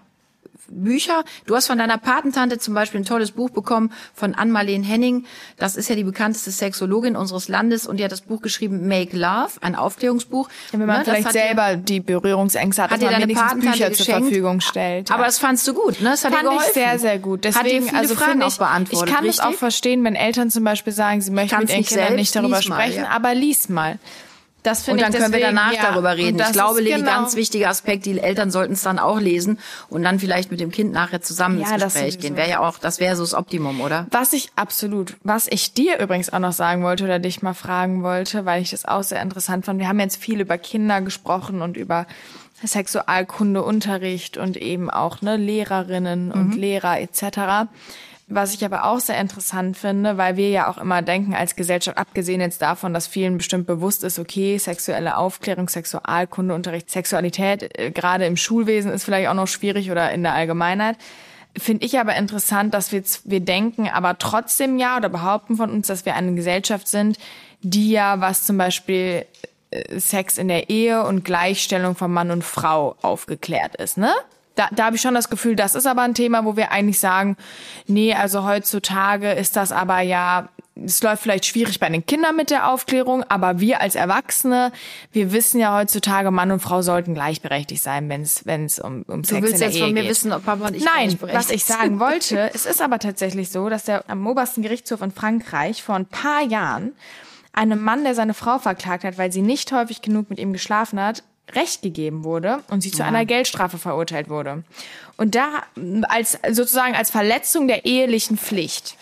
Bücher. 0.69 1.23
Du 1.45 1.55
hast 1.55 1.67
von 1.67 1.77
deiner 1.77 1.97
Patentante 1.97 2.57
zum 2.59 2.73
Beispiel 2.73 3.01
ein 3.01 3.05
tolles 3.05 3.31
Buch 3.31 3.49
bekommen 3.49 3.91
von 4.13 4.35
Ann-Marleen 4.35 4.83
Henning. 4.83 5.25
Das 5.57 5.75
ist 5.75 5.89
ja 5.89 5.95
die 5.95 6.03
bekannteste 6.03 6.51
Sexologin 6.51 7.15
unseres 7.15 7.47
Landes 7.47 7.87
und 7.87 7.97
die 7.97 8.03
hat 8.03 8.11
das 8.11 8.21
Buch 8.21 8.41
geschrieben 8.41 8.87
Make 8.87 9.17
Love, 9.17 9.51
ein 9.61 9.75
Aufklärungsbuch. 9.75 10.49
Wenn 10.71 10.79
man 10.79 10.87
Ne, 10.87 11.03
das 11.03 11.15
vielleicht 11.17 11.31
selber 11.31 11.75
die 11.75 11.99
Berührungsängste 11.99 12.83
hat, 12.83 12.91
hat 12.91 12.95
dass 12.95 12.99
dir 12.99 13.05
man 13.05 13.13
deine 13.13 13.23
wenigstens 13.25 13.49
Patentante 13.49 13.77
Bücher 13.77 13.93
zur 13.93 14.05
geschenkt. 14.05 14.27
Verfügung 14.27 14.61
stellt. 14.61 15.11
Aber 15.11 15.25
das 15.25 15.39
fandst 15.39 15.67
du 15.67 15.73
gut, 15.73 16.01
ne? 16.01 16.09
Das 16.11 16.23
hat 16.23 16.31
fand 16.31 16.43
dir 16.43 16.49
geholfen. 16.49 16.67
ich 16.67 16.73
sehr, 16.73 16.99
sehr 16.99 17.19
gut. 17.19 17.45
hat 17.45 17.65
dir 17.65 17.79
Deswegen, 17.79 17.95
also 17.95 18.15
Fragen 18.15 18.31
finde 18.31 18.45
auch 18.45 18.51
ich, 18.51 18.57
beantwortet. 18.57 19.09
ich 19.09 19.15
kann 19.15 19.25
es 19.25 19.39
auch 19.39 19.45
richtig? 19.45 19.59
verstehen, 19.59 20.03
wenn 20.03 20.15
Eltern 20.15 20.49
zum 20.49 20.63
Beispiel 20.63 20.93
sagen, 20.93 21.21
sie 21.21 21.31
möchten 21.31 21.57
mit 21.59 21.69
ihren 21.69 21.77
nicht 21.79 21.89
Kindern 21.89 22.15
nicht 22.15 22.35
darüber 22.35 22.57
lies 22.59 22.69
mal, 22.69 22.75
sprechen, 22.75 23.03
ja. 23.03 23.09
aber 23.09 23.35
lies 23.35 23.69
mal. 23.69 23.99
Das 24.65 24.79
Und 24.79 24.85
finde 24.85 25.03
dann 25.03 25.13
ich 25.13 25.19
können 25.19 25.33
wir 25.33 25.39
danach 25.39 25.73
ja. 25.73 25.81
darüber 25.83 26.11
Und 26.11 26.17
reden. 26.17 26.39
Ich 26.39 26.51
glaube, 26.51 26.79
ist 26.79 26.85
Lili, 26.85 26.97
genau, 26.97 27.11
ganz 27.11 27.35
wichtiger 27.35 27.69
Aspekt, 27.69 28.05
die 28.05 28.19
Eltern 28.19 28.49
sollten 28.49 28.73
es 28.73 28.81
dann 28.81 28.97
auch 28.97 29.19
lesen 29.19 29.59
und 29.89 30.03
dann 30.03 30.19
vielleicht 30.19 30.49
mit 30.49 30.59
dem 30.59 30.71
Kind 30.71 30.91
nachher 30.91 31.21
zusammen 31.21 31.59
Ja, 31.59 31.71
ins 31.71 31.83
Gespräch 31.83 32.19
gehen. 32.19 32.35
Wäre 32.35 32.49
ja 32.49 32.59
auch, 32.61 32.79
das 32.79 32.99
wäre 32.99 33.15
so 33.15 33.23
das 33.23 33.35
Optimum, 33.35 33.79
oder? 33.79 34.07
Was 34.09 34.33
ich 34.33 34.49
absolut, 34.55 35.17
was 35.23 35.47
ich 35.47 35.73
dir 35.73 35.99
übrigens 35.99 36.33
auch 36.33 36.39
noch 36.39 36.53
sagen 36.53 36.83
wollte 36.83 37.03
oder 37.03 37.19
dich 37.19 37.43
mal 37.43 37.53
fragen 37.53 38.01
wollte, 38.01 38.45
weil 38.45 38.61
ich 38.61 38.71
das 38.71 38.85
auch 38.85 39.03
sehr 39.03 39.21
interessant 39.21 39.65
fand. 39.65 39.79
Wir 39.79 39.87
haben 39.87 39.99
jetzt 39.99 40.17
viel 40.17 40.41
über 40.41 40.57
Kinder 40.57 41.01
gesprochen 41.01 41.61
und 41.61 41.77
über 41.77 42.07
Sexualkundeunterricht 42.63 44.37
und 44.37 44.57
eben 44.57 44.89
auch 44.89 45.21
ne, 45.21 45.37
Lehrerinnen 45.37 46.31
und 46.31 46.55
Lehrer 46.55 46.99
etc. 46.99 47.69
Was 48.27 48.55
ich 48.55 48.65
aber 48.65 48.85
auch 48.85 48.99
sehr 48.99 49.19
interessant 49.19 49.77
finde, 49.77 50.17
weil 50.17 50.35
wir 50.35 50.49
ja 50.49 50.67
auch 50.67 50.79
immer 50.79 51.03
denken 51.03 51.35
als 51.35 51.55
Gesellschaft, 51.55 51.99
abgesehen 51.99 52.41
jetzt 52.41 52.59
davon, 52.59 52.91
dass 52.91 53.05
vielen 53.05 53.37
bestimmt 53.37 53.67
bewusst 53.67 54.03
ist, 54.03 54.17
okay, 54.17 54.57
sexuelle 54.57 55.17
Aufklärung, 55.17 55.69
Sexualkundeunterricht, 55.69 56.89
Sexualität, 56.89 57.77
äh, 57.77 57.91
gerade 57.91 58.25
im 58.25 58.35
Schulwesen 58.35 58.91
ist 58.91 59.03
vielleicht 59.03 59.29
auch 59.29 59.35
noch 59.35 59.47
schwierig 59.47 59.91
oder 59.91 60.11
in 60.11 60.23
der 60.23 60.33
Allgemeinheit. 60.33 60.97
Finde 61.55 61.85
ich 61.85 61.99
aber 61.99 62.15
interessant, 62.15 62.73
dass 62.73 62.91
wir, 62.91 63.03
wir 63.25 63.41
denken, 63.41 63.89
aber 63.89 64.17
trotzdem 64.17 64.79
ja 64.79 64.97
oder 64.97 65.09
behaupten 65.09 65.55
von 65.55 65.69
uns, 65.69 65.85
dass 65.85 66.05
wir 66.05 66.15
eine 66.15 66.33
Gesellschaft 66.33 66.87
sind, 66.87 67.19
die 67.61 67.91
ja, 67.91 68.21
was 68.21 68.43
zum 68.43 68.57
Beispiel 68.57 69.27
äh, 69.69 69.99
Sex 69.99 70.39
in 70.39 70.47
der 70.47 70.71
Ehe 70.71 71.05
und 71.05 71.25
Gleichstellung 71.25 71.95
von 71.95 72.11
Mann 72.11 72.31
und 72.31 72.43
Frau 72.43 72.95
aufgeklärt 73.03 73.75
ist, 73.75 73.99
ne? 73.99 74.11
Da, 74.55 74.69
da 74.71 74.85
habe 74.85 74.95
ich 74.95 75.01
schon 75.01 75.13
das 75.13 75.29
Gefühl, 75.29 75.55
das 75.55 75.75
ist 75.75 75.85
aber 75.85 76.01
ein 76.01 76.13
Thema, 76.13 76.45
wo 76.45 76.55
wir 76.55 76.71
eigentlich 76.71 76.99
sagen, 76.99 77.37
nee, 77.87 78.13
also 78.13 78.43
heutzutage 78.45 79.31
ist 79.31 79.55
das 79.55 79.71
aber 79.71 79.99
ja, 80.01 80.49
es 80.83 81.01
läuft 81.01 81.23
vielleicht 81.23 81.45
schwierig 81.45 81.79
bei 81.79 81.89
den 81.89 82.05
Kindern 82.05 82.35
mit 82.35 82.49
der 82.49 82.69
Aufklärung, 82.69 83.23
aber 83.29 83.59
wir 83.59 83.79
als 83.81 83.95
Erwachsene, 83.95 84.71
wir 85.11 85.31
wissen 85.31 85.59
ja 85.59 85.77
heutzutage, 85.77 86.31
Mann 86.31 86.51
und 86.51 86.59
Frau 86.59 86.81
sollten 86.81 87.13
gleichberechtigt 87.13 87.81
sein, 87.81 88.09
wenn 88.09 88.21
es 88.21 88.45
wenn 88.45 88.65
es 88.65 88.79
um, 88.79 89.03
um 89.07 89.21
Du 89.21 89.27
Sex 89.27 89.41
willst 89.41 89.53
in 89.53 89.59
der 89.59 89.67
jetzt 89.69 89.77
Ehe 89.77 89.83
von 89.85 89.93
mir 89.93 90.01
geht. 90.01 90.09
wissen, 90.09 90.33
ob 90.33 90.43
Papa 90.43 90.67
und 90.67 90.75
ich 90.75 90.83
Nein, 90.83 91.17
was 91.21 91.49
ich 91.49 91.63
sagen 91.63 91.99
wollte, 91.99 92.51
es 92.53 92.65
ist 92.65 92.81
aber 92.81 92.99
tatsächlich 92.99 93.49
so, 93.49 93.69
dass 93.69 93.85
der 93.85 94.03
am 94.09 94.25
obersten 94.27 94.61
Gerichtshof 94.61 95.01
in 95.01 95.11
Frankreich 95.11 95.81
vor 95.81 95.95
ein 95.95 96.05
paar 96.05 96.43
Jahren 96.43 96.91
einem 97.53 97.81
Mann, 97.81 98.03
der 98.03 98.15
seine 98.15 98.33
Frau 98.33 98.59
verklagt 98.59 99.05
hat, 99.05 99.17
weil 99.17 99.31
sie 99.31 99.41
nicht 99.41 99.71
häufig 99.71 100.01
genug 100.01 100.29
mit 100.29 100.39
ihm 100.39 100.51
geschlafen 100.51 100.99
hat, 100.99 101.23
Recht 101.53 101.81
gegeben 101.81 102.23
wurde 102.23 102.59
und 102.69 102.81
sie 102.81 102.91
zu 102.91 103.03
einer 103.03 103.25
Geldstrafe 103.25 103.77
verurteilt 103.77 104.29
wurde. 104.29 104.63
Und 105.17 105.35
da 105.35 105.47
als 106.09 106.37
sozusagen 106.51 106.95
als 106.95 107.11
Verletzung 107.11 107.67
der 107.67 107.85
ehelichen 107.85 108.37
Pflicht. 108.37 108.95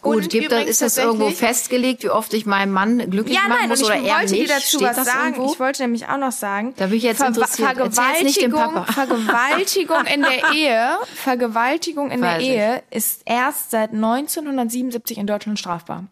Gut, 0.00 0.16
Und 0.16 0.28
gibt, 0.30 0.52
ist 0.52 0.80
das 0.80 0.96
irgendwo 0.96 1.28
festgelegt, 1.30 2.04
wie 2.04 2.10
oft 2.10 2.32
ich 2.32 2.46
meinen 2.46 2.70
Mann 2.70 3.10
glücklich 3.10 3.36
Ja, 3.36 3.48
machen 3.48 3.58
nein, 3.62 3.68
muss 3.68 3.82
und 3.82 3.86
ich 3.92 4.00
oder 4.00 4.08
er 4.08 4.18
wollte 4.20 4.32
nicht? 4.34 4.48
dir 4.48 4.54
dazu 4.54 4.76
Steht 4.78 4.96
was 4.96 5.04
sagen. 5.06 5.34
irgendwo? 5.34 5.52
Ich 5.52 5.58
wollte 5.60 5.82
nämlich 5.82 6.06
auch 6.08 6.18
noch 6.18 6.30
sagen. 6.30 6.72
Da 6.76 6.86
bin 6.86 6.98
ich 6.98 7.02
jetzt 7.02 7.20
interessiert. 7.20 7.76
Erzähl's 7.76 8.22
nicht 8.22 8.40
dem 8.40 8.52
Vergewaltigung, 8.52 8.74
Papa. 8.84 8.92
Vergewaltigung 8.92 10.04
in 10.06 10.22
der 10.22 10.52
Ehe, 10.54 10.98
Vergewaltigung 11.16 12.10
in 12.12 12.20
Weiß 12.20 12.38
der 12.38 12.40
ich. 12.40 12.48
Ehe 12.48 12.82
ist 12.90 13.22
erst 13.24 13.72
seit 13.72 13.92
1977 13.92 15.18
in 15.18 15.26
Deutschland 15.26 15.58
strafbar. 15.58 16.04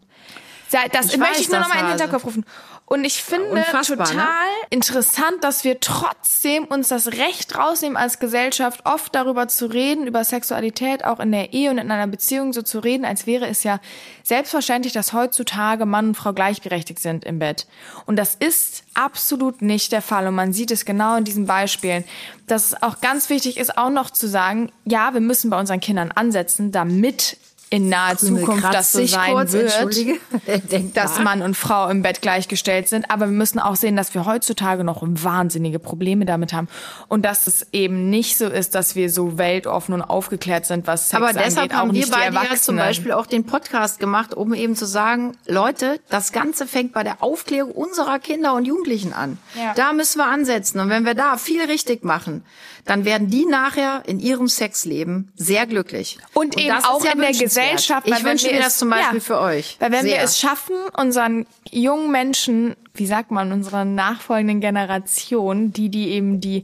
Das 0.91 1.13
Ich 1.13 1.17
möchte 1.17 1.41
ich 1.41 1.49
nur 1.49 1.59
noch 1.59 1.69
mal 1.69 1.75
in 1.75 1.79
den 1.79 1.85
Hase. 1.93 2.03
Hinterkopf 2.03 2.25
rufen. 2.25 2.45
Und 2.89 3.03
ich 3.03 3.21
finde 3.21 3.49
Unfassbar, 3.49 4.07
total 4.07 4.15
ne? 4.15 4.67
interessant, 4.69 5.43
dass 5.43 5.65
wir 5.65 5.81
trotzdem 5.81 6.63
uns 6.63 6.87
das 6.87 7.07
Recht 7.07 7.57
rausnehmen, 7.57 7.97
als 7.97 8.17
Gesellschaft 8.17 8.85
oft 8.85 9.13
darüber 9.13 9.49
zu 9.49 9.65
reden, 9.65 10.07
über 10.07 10.23
Sexualität, 10.23 11.03
auch 11.03 11.19
in 11.19 11.33
der 11.33 11.51
Ehe 11.51 11.69
und 11.69 11.79
in 11.79 11.91
einer 11.91 12.07
Beziehung 12.07 12.53
so 12.53 12.61
zu 12.61 12.79
reden, 12.79 13.03
als 13.03 13.27
wäre 13.27 13.45
es 13.45 13.63
ja 13.63 13.81
selbstverständlich, 14.23 14.93
dass 14.93 15.11
heutzutage 15.11 15.85
Mann 15.85 16.07
und 16.07 16.15
Frau 16.15 16.31
gleichberechtigt 16.31 16.99
sind 16.99 17.25
im 17.25 17.39
Bett. 17.39 17.67
Und 18.05 18.15
das 18.15 18.35
ist 18.35 18.85
absolut 18.93 19.61
nicht 19.61 19.91
der 19.91 20.01
Fall. 20.01 20.25
Und 20.25 20.35
man 20.35 20.53
sieht 20.53 20.71
es 20.71 20.85
genau 20.85 21.17
in 21.17 21.25
diesen 21.25 21.45
Beispielen. 21.45 22.05
Dass 22.47 22.67
es 22.67 22.81
auch 22.81 23.01
ganz 23.01 23.29
wichtig 23.29 23.57
ist, 23.57 23.77
auch 23.77 23.89
noch 23.89 24.11
zu 24.11 24.29
sagen, 24.29 24.71
ja, 24.85 25.13
wir 25.13 25.19
müssen 25.19 25.49
bei 25.49 25.59
unseren 25.59 25.81
Kindern 25.81 26.13
ansetzen, 26.13 26.71
damit 26.71 27.35
in 27.69 27.89
naher 27.89 28.17
Zukunft 28.17 28.73
das 28.73 28.91
so 28.91 28.99
sich 28.99 29.11
sein 29.11 29.33
kurz, 29.33 29.53
wird, 29.53 29.73
dass. 30.95 31.19
Mann 31.19 31.41
und 31.41 31.55
Frau 31.55 31.89
im 31.89 32.01
Bett 32.01 32.21
gleichgestellt 32.21 32.87
sind. 32.87 33.09
Aber 33.09 33.25
wir 33.25 33.33
müssen 33.33 33.59
auch 33.59 33.75
sehen, 33.75 33.95
dass 33.95 34.13
wir 34.13 34.25
heutzutage 34.25 34.83
noch 34.83 35.01
wahnsinnige 35.01 35.79
Probleme 35.79 36.25
damit 36.25 36.53
haben 36.53 36.67
und 37.07 37.25
dass 37.25 37.47
es 37.47 37.67
eben 37.73 38.09
nicht 38.09 38.37
so 38.37 38.45
ist, 38.47 38.75
dass 38.75 38.95
wir 38.95 39.09
so 39.09 39.37
weltoffen 39.37 39.93
und 39.93 40.01
aufgeklärt 40.01 40.65
sind, 40.65 40.87
was 40.87 41.09
Sex 41.09 41.15
Aber 41.15 41.29
angeht. 41.29 41.43
deshalb 41.45 41.71
auch 41.73 41.77
haben 41.77 41.93
wir 41.93 42.07
beide 42.07 42.35
ja 42.35 42.55
zum 42.55 42.77
Beispiel 42.77 43.11
auch 43.11 43.25
den 43.25 43.45
Podcast 43.45 43.99
gemacht, 43.99 44.33
um 44.33 44.53
eben 44.53 44.75
zu 44.75 44.85
sagen, 44.85 45.35
Leute, 45.47 45.99
das 46.09 46.31
Ganze 46.31 46.67
fängt 46.67 46.93
bei 46.93 47.03
der 47.03 47.23
Aufklärung 47.23 47.71
unserer 47.71 48.19
Kinder 48.19 48.53
und 48.53 48.65
Jugendlichen 48.65 49.13
an. 49.13 49.37
Ja. 49.55 49.73
Da 49.73 49.93
müssen 49.93 50.19
wir 50.19 50.27
ansetzen. 50.27 50.79
Und 50.79 50.89
wenn 50.89 51.05
wir 51.05 51.15
da 51.15 51.37
viel 51.37 51.63
richtig 51.63 52.03
machen, 52.03 52.43
dann 52.87 53.05
werden 53.05 53.29
die 53.29 53.45
nachher 53.45 54.01
in 54.07 54.19
ihrem 54.19 54.47
Sexleben 54.47 55.31
sehr 55.35 55.67
glücklich. 55.67 56.17
Und, 56.33 56.57
eben 56.57 56.69
das 56.69 56.79
ist 56.79 56.89
auch 56.89 57.05
ja 57.05 57.11
in 57.11 57.19
der. 57.19 57.31
Gesellschaft. 57.31 58.07
Ich 58.07 58.23
wünsche 58.23 58.45
wir 58.47 58.53
mir 58.53 58.59
es- 58.59 58.65
das 58.65 58.77
zum 58.77 58.89
Beispiel 58.89 59.19
ja, 59.19 59.23
für 59.23 59.39
euch. 59.39 59.75
Weil 59.79 59.91
wenn 59.91 60.05
wir 60.05 60.11
Sehr. 60.13 60.23
es 60.23 60.39
schaffen, 60.39 60.75
unseren 60.97 61.45
jungen 61.69 62.11
Menschen, 62.11 62.75
wie 62.95 63.05
sagt 63.05 63.29
man, 63.29 63.51
unserer 63.51 63.85
nachfolgenden 63.85 64.59
Generation, 64.61 65.71
die, 65.71 65.89
die 65.89 66.09
eben 66.09 66.39
die, 66.41 66.63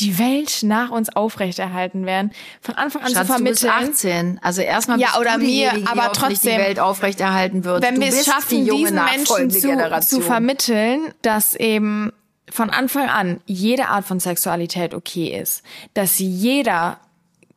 die 0.00 0.18
Welt 0.18 0.58
nach 0.62 0.90
uns 0.90 1.14
aufrechterhalten 1.14 2.04
werden, 2.04 2.32
von 2.60 2.74
Anfang 2.74 3.02
an 3.02 3.12
Schatz, 3.12 3.26
zu 3.28 3.36
du 3.38 3.44
bist 3.44 3.60
vermitteln. 3.64 3.90
18. 3.94 4.40
Also 4.42 4.60
erstmal 4.60 4.98
Ja, 5.00 5.08
bist 5.08 5.18
oder 5.20 5.32
du 5.34 5.44
mir, 5.44 5.70
aber 5.70 5.78
die 5.80 5.86
hoffentlich 5.88 6.12
trotzdem, 6.18 6.52
die 6.58 6.62
Welt 6.62 6.80
aufrechterhalten 6.80 7.64
wird. 7.64 7.82
wenn 7.82 8.00
wir 8.00 8.08
es 8.08 8.24
schaffen, 8.24 8.66
junge 8.66 8.80
diesen 8.80 8.96
Menschen 8.96 9.20
nachfolgende 9.22 9.54
zu, 9.58 9.66
Generation. 9.68 10.20
zu 10.20 10.26
vermitteln, 10.26 11.00
dass 11.22 11.54
eben 11.54 12.12
von 12.54 12.70
Anfang 12.70 13.08
an 13.08 13.40
jede 13.46 13.88
Art 13.88 14.04
von 14.04 14.20
Sexualität 14.20 14.94
okay 14.94 15.36
ist, 15.36 15.64
dass 15.92 16.20
jeder 16.20 17.00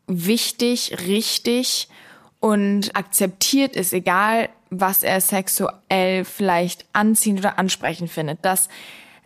wichtig, 0.07 0.97
richtig 1.05 1.87
und 2.39 2.95
akzeptiert 2.95 3.75
ist, 3.75 3.93
egal 3.93 4.49
was 4.71 5.03
er 5.03 5.21
sexuell 5.21 6.25
vielleicht 6.25 6.87
anziehend 6.93 7.41
oder 7.41 7.59
ansprechend 7.59 8.09
findet, 8.09 8.43
dass 8.43 8.69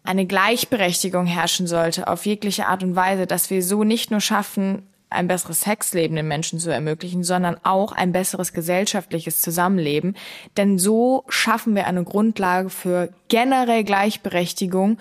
eine 0.03 0.25
Gleichberechtigung 0.25 1.25
herrschen 1.25 1.67
sollte 1.67 2.09
auf 2.09 2.25
jegliche 2.25 2.67
Art 2.67 2.83
und 2.83 2.97
Weise, 2.97 3.25
dass 3.25 3.49
wir 3.49 3.63
so 3.63 3.85
nicht 3.85 4.11
nur 4.11 4.19
schaffen, 4.19 4.85
ein 5.09 5.29
besseres 5.29 5.61
Sexleben 5.61 6.17
den 6.17 6.27
Menschen 6.27 6.59
zu 6.59 6.69
ermöglichen, 6.69 7.23
sondern 7.23 7.55
auch 7.63 7.93
ein 7.93 8.11
besseres 8.11 8.51
gesellschaftliches 8.51 9.39
Zusammenleben. 9.39 10.17
Denn 10.57 10.77
so 10.77 11.23
schaffen 11.29 11.75
wir 11.75 11.87
eine 11.87 12.03
Grundlage 12.03 12.69
für 12.69 13.13
generell 13.29 13.85
Gleichberechtigung 13.85 14.97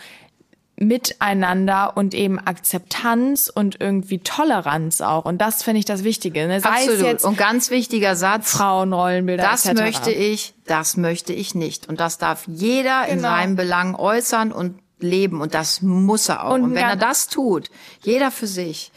miteinander 0.80 1.96
und 1.96 2.14
eben 2.14 2.38
Akzeptanz 2.38 3.52
und 3.54 3.80
irgendwie 3.80 4.18
Toleranz 4.18 5.02
auch. 5.02 5.26
Und 5.26 5.38
das 5.38 5.62
finde 5.62 5.78
ich 5.78 5.84
das 5.84 6.04
Wichtige. 6.04 6.46
Ne? 6.46 6.60
Sei 6.60 6.70
Absolut. 6.70 7.02
jetzt 7.02 7.24
und 7.24 7.36
ganz 7.36 7.70
wichtiger 7.70 8.16
Satz. 8.16 8.50
Frauenrollenbilder 8.52 9.42
Das 9.42 9.66
etc. 9.66 9.80
möchte 9.80 10.10
ich, 10.10 10.54
das 10.66 10.96
möchte 10.96 11.32
ich 11.34 11.54
nicht. 11.54 11.88
Und 11.88 12.00
das 12.00 12.18
darf 12.18 12.44
jeder 12.46 13.06
in 13.06 13.16
Genau. 13.18 13.28
seinem 13.28 13.56
Belang 13.56 13.94
äußern 13.94 14.52
und 14.52 14.78
leben. 14.98 15.42
Und 15.42 15.54
das 15.54 15.82
muss 15.82 16.28
er 16.30 16.44
auch. 16.46 16.54
Und 16.54 16.62
Und, 16.62 16.74
wenn 16.74 16.84
er 16.84 16.96
das 16.96 17.28
tut, 17.28 17.70
jeder 18.02 18.30
für 18.30 18.46
sich, 18.46 18.90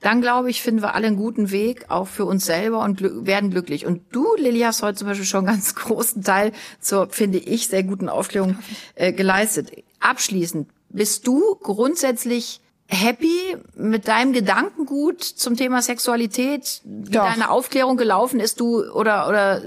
dann 0.00 0.20
glaube 0.20 0.50
ich, 0.50 0.60
finden 0.62 0.82
wir 0.82 0.94
alle 0.94 1.06
einen 1.06 1.16
guten 1.16 1.50
Weg, 1.50 1.86
auch 1.88 2.06
für 2.06 2.24
uns 2.26 2.44
selber 2.44 2.82
und 2.84 2.98
glü 2.98 3.26
werden 3.26 3.50
glücklich. 3.50 3.86
Und 3.86 4.02
du, 4.12 4.26
Lilly, 4.36 4.60
hast 4.60 4.82
heute 4.82 4.98
zum 4.98 5.08
Beispiel 5.08 5.26
schon 5.26 5.46
einen 5.46 5.56
ganz 5.56 5.74
großen 5.74 6.22
Teil 6.22 6.52
zur, 6.80 7.08
finde 7.08 7.38
ich, 7.38 7.68
sehr 7.68 7.82
guten 7.82 8.08
Aufklärung 8.10 8.58
äh, 8.94 9.12
geleistet. 9.12 9.70
Abschließend, 10.00 10.68
bist 10.90 11.26
du 11.26 11.56
grundsätzlich 11.62 12.60
happy 12.86 13.56
mit 13.74 14.08
deinem 14.08 14.32
Gedankengut 14.32 15.22
zum 15.22 15.56
Thema 15.56 15.80
Sexualität, 15.80 16.82
wie 16.84 17.12
Doch. 17.12 17.24
deine 17.24 17.50
Aufklärung 17.50 17.96
gelaufen 17.96 18.40
ist, 18.40 18.60
du 18.60 18.84
oder 18.92 19.28
oder 19.28 19.62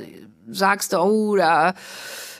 sagst 0.49 0.93
du, 0.93 0.97
oh, 0.99 1.35
da 1.35 1.73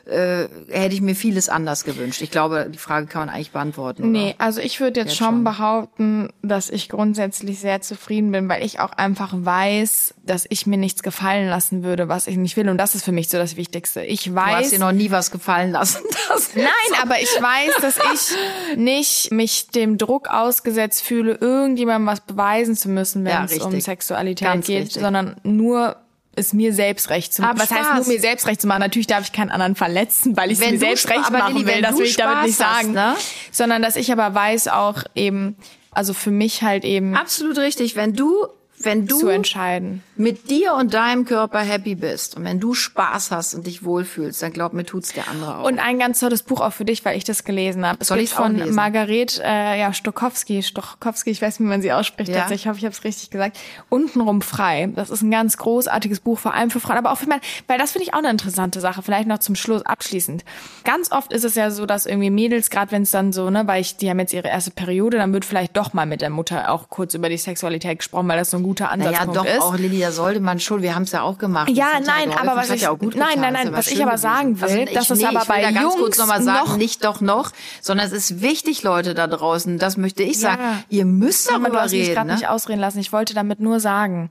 äh, 0.06 0.48
hätte 0.70 0.94
ich 0.96 1.02
mir 1.02 1.16
vieles 1.16 1.48
anders 1.50 1.86
gewünscht. 1.86 2.22
Ich 2.22 2.30
glaube, 2.32 2.68
die 2.70 2.78
Frage 2.78 3.08
kann 3.08 3.26
man 3.28 3.30
eigentlich 3.34 3.52
beantworten. 3.52 4.12
Nee, 4.12 4.32
Oder? 4.36 4.42
also 4.42 4.60
ich 4.62 4.80
würde 4.82 5.00
jetzt, 5.00 5.10
Jetzt 5.12 5.18
schon, 5.18 5.28
schon. 5.28 5.44
behaupten, 5.46 6.30
dass 6.42 6.70
ich 6.70 6.90
grundsätzlich 6.90 7.60
sehr 7.60 7.82
zufrieden 7.82 8.32
bin, 8.32 8.50
weil 8.50 8.66
ich 8.66 8.80
auch 8.82 8.92
einfach 8.92 9.34
weiß, 9.34 10.16
dass 10.26 10.46
ich 10.50 10.68
mir 10.68 10.78
nichts 10.78 11.04
gefallen 11.04 11.48
lassen 11.48 11.84
würde, 11.84 12.10
was 12.10 12.28
ich 12.28 12.36
nicht 12.38 12.58
will. 12.58 12.68
Und 12.70 12.78
das 12.78 12.96
ist 12.96 13.06
für 13.06 13.12
mich 13.14 13.30
so 13.30 13.38
das 13.38 13.56
Wichtigste. 13.56 14.02
Ich 14.04 14.26
Du 14.26 14.36
hast 14.36 14.54
weiß, 14.54 14.70
dir 14.72 14.80
noch 14.80 14.92
nie 14.92 15.10
was 15.12 15.32
gefallen 15.32 15.72
lassen. 15.72 16.02
Das 16.30 16.56
Nein, 16.56 16.66
aber 17.02 17.20
ich 17.22 17.30
weiß, 17.30 17.82
dass 17.82 17.98
ich 17.98 18.78
nicht 18.78 19.32
mich 19.32 19.68
dem 19.68 19.98
Druck 19.98 20.30
ausgesetzt 20.30 21.02
fühle, 21.04 21.34
irgendjemandem 21.36 22.08
was 22.08 22.22
beweisen 22.22 22.76
zu 22.76 22.90
müssen, 22.90 23.24
wenn 23.26 23.32
Ja, 23.34 23.44
es 23.46 23.60
um. 23.60 23.80
Sexualität 23.80 24.48
Ganz 24.48 24.66
geht, 24.68 24.84
richtig. 24.84 25.02
sondern 25.02 25.36
nur 25.44 25.98
es 26.36 26.54
mir 26.54 26.74
selbst 26.74 27.10
recht 27.10 27.34
zu 27.34 27.42
machen. 27.42 27.60
Was 27.60 27.72
heißt 27.72 27.86
Spaß. 27.86 28.06
nur 28.08 28.16
mir 28.16 28.20
selbst 28.20 28.48
recht 28.48 28.62
zu 28.62 28.68
machen? 28.68 28.80
Natürlich 28.80 29.08
darf 29.08 29.24
ich 29.24 29.32
keinen 29.32 29.52
anderen 29.52 29.76
verletzen, 29.76 30.36
weil 30.36 30.52
ich 30.52 30.60
es 30.60 30.72
mir 30.72 30.80
selbst 30.80 31.10
recht 31.10 31.26
aber 31.26 31.38
machen 31.40 31.56
Lilli, 31.58 31.68
will. 31.68 31.82
Das 31.82 31.98
will 31.98 32.06
ich 32.06 32.16
damit 32.16 32.44
nicht 32.46 32.56
Spaß 32.56 32.68
hast, 32.68 32.82
sagen. 32.82 32.94
ne? 32.94 33.16
Sondern 33.52 33.82
dass 33.82 33.96
ich 33.96 34.12
aber 34.12 34.34
weiß 34.34 34.68
auch 34.70 35.04
eben, 35.16 35.56
also 35.92 36.14
für 36.14 36.32
mich 36.32 36.64
halt 36.64 36.86
eben 36.86 37.16
Absolut 37.16 37.58
richtig. 37.58 37.96
Wenn 37.96 38.14
du, 38.14 38.48
wenn 38.86 39.08
zu 39.08 39.22
du 39.22 39.28
entscheiden. 39.28 40.04
mit 40.16 40.50
dir 40.50 40.74
und 40.74 40.94
deinem 40.94 41.26
Körper 41.26 41.60
happy 41.60 41.96
bist 41.96 42.36
und 42.38 42.44
wenn 42.44 42.60
du 42.60 42.74
Spaß 42.74 43.32
hast 43.32 43.54
und 43.56 43.68
dich 43.68 43.84
wohlfühlst, 43.84 44.42
dann 44.42 44.54
glaub 44.54 44.74
mir, 44.74 44.86
tut's 44.86 45.14
der 45.14 45.28
andere 45.28 45.58
auch. 45.58 45.66
Und 45.66 45.80
ein 45.80 46.00
ganz 46.00 46.20
tolles 46.20 46.44
Buch 46.44 46.62
auch 46.62 46.74
für 46.74 46.86
dich, 46.86 47.04
weil 47.06 47.18
ich 47.18 47.24
das 47.24 47.44
gelesen 47.44 47.86
habe. 47.86 48.00
Es 48.02 48.08
Soll 48.08 48.20
auch 48.20 48.28
von 48.28 48.56
lesen? 48.58 48.76
Margaret 48.76 49.42
äh, 49.44 49.80
ja, 49.80 49.94
Stokowski. 49.94 50.64
Stokowski, 50.64 51.32
ich 51.32 51.42
weiß 51.42 51.60
nicht, 51.60 51.68
wie 51.68 51.70
man 51.70 51.82
sie 51.82 51.92
ausspricht. 51.92 52.30
Ja. 52.30 52.50
Ich 52.52 52.68
hoffe, 52.68 52.78
ich 52.78 52.86
habe 52.86 52.94
es 52.94 53.04
richtig 53.04 53.30
gesagt. 53.30 53.58
Untenrum 53.90 54.42
frei. 54.42 54.90
Das 54.96 55.10
ist 55.10 55.22
ein 55.22 55.32
ganz 55.32 55.58
großartiges 55.58 56.20
Buch, 56.20 56.40
vor 56.40 56.54
allem 56.54 56.70
für 56.70 56.80
Frauen, 56.80 56.98
aber 56.98 57.12
auch 57.12 57.18
für 57.18 57.28
Männer. 57.28 57.42
Weil 57.68 57.78
das 57.78 57.92
finde 57.92 58.08
ich 58.08 58.14
auch 58.14 58.20
eine 58.20 58.30
interessante 58.30 58.80
Sache. 58.80 59.02
Vielleicht 59.02 59.28
noch 59.28 59.40
zum 59.40 59.56
Schluss 59.56 59.84
abschließend. 59.86 60.44
Ganz 60.84 61.12
oft 61.12 61.34
ist 61.34 61.44
es 61.44 61.56
ja 61.56 61.72
so, 61.72 61.86
dass 61.86 62.06
irgendwie 62.06 62.30
Mädels, 62.30 62.70
gerade 62.70 62.92
wenn 62.92 63.04
es 63.04 63.12
dann 63.12 63.34
so, 63.34 63.50
ne, 63.50 63.68
weil 63.68 63.82
ich, 63.82 63.98
die 63.98 64.10
haben 64.10 64.20
jetzt 64.20 64.34
ihre 64.34 64.48
erste 64.48 64.72
Periode, 64.72 65.18
dann 65.18 65.34
wird 65.34 65.46
vielleicht 65.46 65.76
doch 65.78 65.94
mal 65.94 66.06
mit 66.06 66.22
der 66.22 66.30
Mutter 66.30 66.72
auch 66.72 66.90
kurz 66.90 67.14
über 67.14 67.30
die 67.30 67.38
Sexualität 67.38 68.00
gesprochen, 68.00 68.28
weil 68.28 68.38
das 68.38 68.52
so 68.52 68.58
ein 68.58 68.64
guter 68.76 68.96
naja, 68.98 69.10
Ansatzpunkt 69.20 69.38
doch 69.38 69.46
ist. 69.46 69.62
auch, 69.62 69.78
Lilly, 69.78 70.00
da 70.00 70.12
sollte 70.12 70.40
man 70.40 70.60
schon, 70.60 70.82
wir 70.82 70.96
haben 70.96 71.04
es 71.04 71.12
ja 71.12 71.22
auch 71.22 71.38
gemacht. 71.38 71.70
Ja, 71.70 72.00
nein, 72.06 72.30
geholfen, 72.30 72.48
aber 72.50 72.60
was 72.60 72.70
ich- 72.70 72.82
ja 72.82 72.92
auch 72.92 72.98
gut 73.00 73.16
nein, 73.16 73.30
getan, 73.36 73.42
nein, 73.42 73.54
nein, 73.54 73.68
ja 73.72 73.78
was 73.78 73.88
ich 73.88 74.02
aber 74.04 74.18
sagen 74.18 74.60
will, 74.60 74.64
also 74.70 74.78
ich, 74.82 74.94
dass 74.94 75.10
es 75.10 75.20
nee, 75.20 75.26
aber 75.26 75.42
ich 75.42 75.48
bei 75.48 75.62
da 75.62 75.72
ganz 75.72 75.94
kurz 75.96 76.00
Jungs 76.00 76.18
noch 76.18 76.28
mal 76.28 76.42
sagen, 76.42 76.70
noch- 76.70 76.78
nicht 76.78 77.04
doch 77.06 77.22
noch, 77.22 77.52
sondern 77.82 78.06
es 78.08 78.12
ist 78.14 78.42
wichtig, 78.42 78.84
Leute 78.84 79.14
da 79.14 79.28
draußen, 79.28 79.80
das 79.80 79.98
möchte 79.98 80.24
ich 80.24 80.40
sagen. 80.40 80.62
Ihr 80.90 81.06
müsst 81.06 81.50
Aber 81.50 81.58
du 81.60 81.64
darüber 81.66 81.82
hast 81.82 81.92
mich 81.92 82.02
reden. 82.04 82.14
gerade 82.16 82.28
Ne? 82.28 82.34
nicht 82.36 82.48
ausreden 82.50 82.80
lassen. 82.80 83.00
Ich 83.00 83.12
wollte 83.14 83.34
damit 83.34 83.60
nur 83.60 83.80
sagen, 83.80 84.30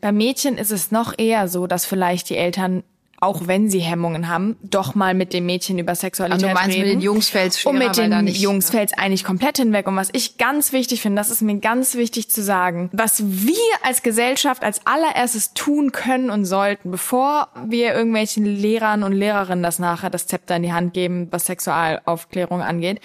bei 0.00 0.12
Mädchen 0.12 0.56
ist 0.58 0.70
es 0.70 0.90
noch 0.90 1.12
eher 1.18 1.48
so, 1.48 1.66
dass 1.66 1.84
vielleicht 1.84 2.30
die 2.30 2.36
Eltern 2.36 2.82
auch 3.22 3.46
wenn 3.46 3.68
sie 3.68 3.80
Hemmungen 3.80 4.28
haben, 4.28 4.56
doch 4.62 4.94
mal 4.94 5.12
mit 5.12 5.34
dem 5.34 5.44
Mädchen 5.44 5.78
über 5.78 5.94
Sexualität 5.94 6.32
Also 6.42 6.46
du 6.48 6.54
meinst, 6.54 6.74
reden. 6.76 6.86
mit 6.88 6.92
den 6.94 7.00
Jungs 7.02 7.28
fällt's 7.28 7.60
schwerer, 7.60 7.74
Und 7.74 7.78
mit 7.78 7.96
den 7.98 8.24
nicht- 8.24 8.40
Jungs 8.40 8.70
fällt's 8.70 8.94
eigentlich 8.94 9.24
komplett 9.24 9.58
hinweg. 9.58 9.86
Und 9.86 9.96
was 9.96 10.08
ich 10.14 10.38
ganz 10.38 10.72
wichtig 10.72 11.02
finde, 11.02 11.20
das 11.20 11.30
ist 11.30 11.42
mir 11.42 11.58
ganz 11.58 11.96
wichtig 11.96 12.30
zu 12.30 12.42
sagen, 12.42 12.88
was 12.92 13.22
wir 13.22 13.54
als 13.82 14.02
Gesellschaft 14.02 14.64
als 14.64 14.86
allererstes 14.86 15.52
tun 15.52 15.92
können 15.92 16.30
und 16.30 16.46
sollten, 16.46 16.90
bevor 16.90 17.48
wir 17.66 17.94
irgendwelchen 17.94 18.46
Lehrern 18.46 19.02
und 19.02 19.12
Lehrerinnen 19.12 19.62
das 19.62 19.78
nachher 19.78 20.08
das 20.08 20.26
Zepter 20.26 20.56
in 20.56 20.62
die 20.62 20.72
Hand 20.72 20.94
geben, 20.94 21.28
was 21.30 21.44
Sexualaufklärung 21.44 22.62
angeht, 22.62 23.00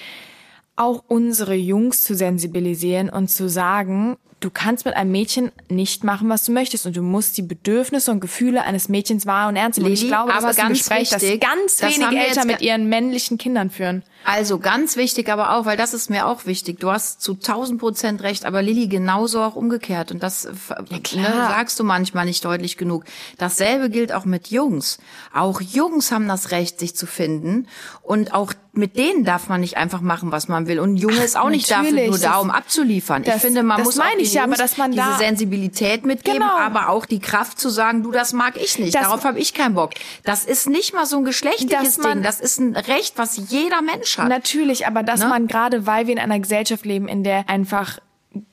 auch 0.78 1.04
unsere 1.08 1.56
Jungs 1.56 2.04
zu 2.04 2.16
sensibilisieren 2.16 3.10
und 3.10 3.30
zu 3.30 3.50
sagen, 3.50 4.18
du 4.46 4.52
kannst 4.52 4.86
mit 4.86 4.96
einem 4.96 5.12
Mädchen 5.12 5.52
nicht 5.70 6.04
machen, 6.04 6.30
was 6.30 6.46
du 6.46 6.52
möchtest 6.52 6.86
und 6.86 6.96
du 6.96 7.02
musst 7.02 7.36
die 7.36 7.42
Bedürfnisse 7.42 8.12
und 8.12 8.20
Gefühle 8.20 8.62
eines 8.64 8.90
Mädchens 8.90 9.26
wahr 9.26 9.50
und 9.50 9.56
ernst 9.56 9.80
nehmen. 9.80 9.92
Ich 9.92 10.02
Lili, 10.02 10.12
glaube, 10.12 10.32
das 10.32 10.44
aber 10.44 10.52
ist 10.52 10.60
ein 10.60 10.68
ganz 10.68 10.78
Gespräch, 10.78 11.12
wichtig, 11.12 11.42
das 11.42 11.50
ganz 11.50 11.78
das 11.78 11.98
wenige 11.98 12.16
Eltern 12.16 12.48
mit 12.48 12.62
ihren 12.62 12.88
männlichen 12.88 13.40
Kindern 13.40 13.72
führen. 13.72 14.04
Also 14.26 14.58
ganz 14.60 14.96
wichtig, 14.96 15.30
aber 15.32 15.52
auch, 15.56 15.66
weil 15.66 15.78
das 15.78 15.94
ist 15.94 16.10
mir 16.10 16.26
auch 16.26 16.46
wichtig. 16.48 16.80
Du 16.80 16.90
hast 16.92 17.22
zu 17.22 17.34
1000 17.34 17.80
Prozent 17.80 18.24
recht, 18.24 18.46
aber 18.46 18.62
Lilly 18.64 18.88
genauso 18.88 19.42
auch 19.44 19.56
umgekehrt. 19.56 20.12
Und 20.12 20.24
das 20.24 20.46
ne, 20.46 21.00
klar. 21.04 21.50
sagst 21.50 21.80
du 21.80 21.84
manchmal 21.84 22.26
nicht 22.26 22.44
deutlich 22.44 22.76
genug. 22.76 23.06
Dasselbe 23.38 23.90
gilt 23.92 24.12
auch 24.12 24.26
mit 24.26 24.48
Jungs. 24.48 24.98
Auch 25.34 25.62
Jungs 25.62 26.12
haben 26.12 26.28
das 26.28 26.50
Recht, 26.52 26.80
sich 26.80 26.96
zu 26.96 27.06
finden. 27.06 27.68
Und 28.02 28.34
auch 28.34 28.54
mit 28.74 28.98
denen 28.98 29.24
darf 29.24 29.48
man 29.48 29.62
nicht 29.62 29.78
einfach 29.78 30.02
machen, 30.02 30.32
was 30.34 30.50
man 30.50 30.68
will. 30.68 30.80
Und 30.82 30.94
ein 30.96 30.98
Junge 30.98 31.24
ist 31.24 31.38
auch 31.38 31.50
nicht 31.50 31.72
dafür 31.72 32.08
nur 32.08 32.18
da, 32.18 32.40
um 32.40 32.52
abzuliefern. 32.52 33.22
ich 33.24 33.30
das- 33.30 33.42
finde, 33.42 33.64
man 33.64 33.82
muss 33.82 33.98
auch 33.98 34.04
meine 34.04 34.22
ich 34.22 34.34
ja, 34.34 34.42
aber 34.44 34.50
Jungs 34.58 34.60
dass 34.60 34.78
man 34.78 34.92
diese 34.92 35.04
da- 35.04 35.18
Sensibilität 35.18 36.06
mitgeben, 36.06 36.42
Genau. 36.42 36.58
aber 36.58 36.90
auch 36.90 37.06
die 37.06 37.20
Kraft 37.20 37.58
zu 37.58 37.70
sagen, 37.70 38.04
du, 38.04 38.12
das 38.12 38.34
mag 38.34 38.58
ich 38.58 38.78
nicht. 38.78 38.94
Das- 38.94 39.04
Darauf 39.04 39.24
habe 39.24 39.40
ich 39.40 39.54
keinen 39.54 39.76
Bock. 39.76 39.92
Das 40.24 40.44
ist 40.44 40.68
nicht 40.68 40.94
mal 40.94 41.06
so 41.06 41.18
ein 41.18 41.24
geschlechtliches 41.26 41.98
Ding. 42.00 42.22
Das 42.22 42.42
ist 42.42 42.60
ein 42.60 42.76
Recht, 42.76 43.18
was 43.18 43.38
jeder 43.50 43.82
Mensch 43.82 44.15
hat. 44.18 44.30
Natürlich, 44.30 44.88
aber 44.88 45.04
dass 45.04 45.22
Ne? 45.22 45.28
man 45.28 45.48
gerade, 45.48 45.86
weil 45.88 46.08
wir 46.08 46.14
in 46.14 46.20
einer 46.20 46.40
Gesellschaft 46.40 46.86
leben, 46.86 47.08
in 47.08 47.24
der 47.24 47.50
einfach 47.50 48.00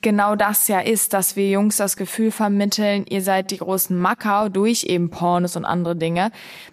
genau 0.00 0.36
das 0.36 0.68
ja 0.68 0.80
ist, 0.80 1.12
dass 1.12 1.34
wir 1.36 1.48
Jungs 1.50 1.76
das 1.76 1.96
Gefühl 1.96 2.30
vermitteln, 2.30 3.04
ihr 3.08 3.22
seid 3.22 3.50
die 3.50 3.58
großen 3.58 3.98
Macker 3.98 4.48
durch 4.50 4.84
eben 4.84 5.10
Pornos 5.10 5.56
und 5.56 5.64
andere 5.64 5.96
Dinge, 5.96 6.30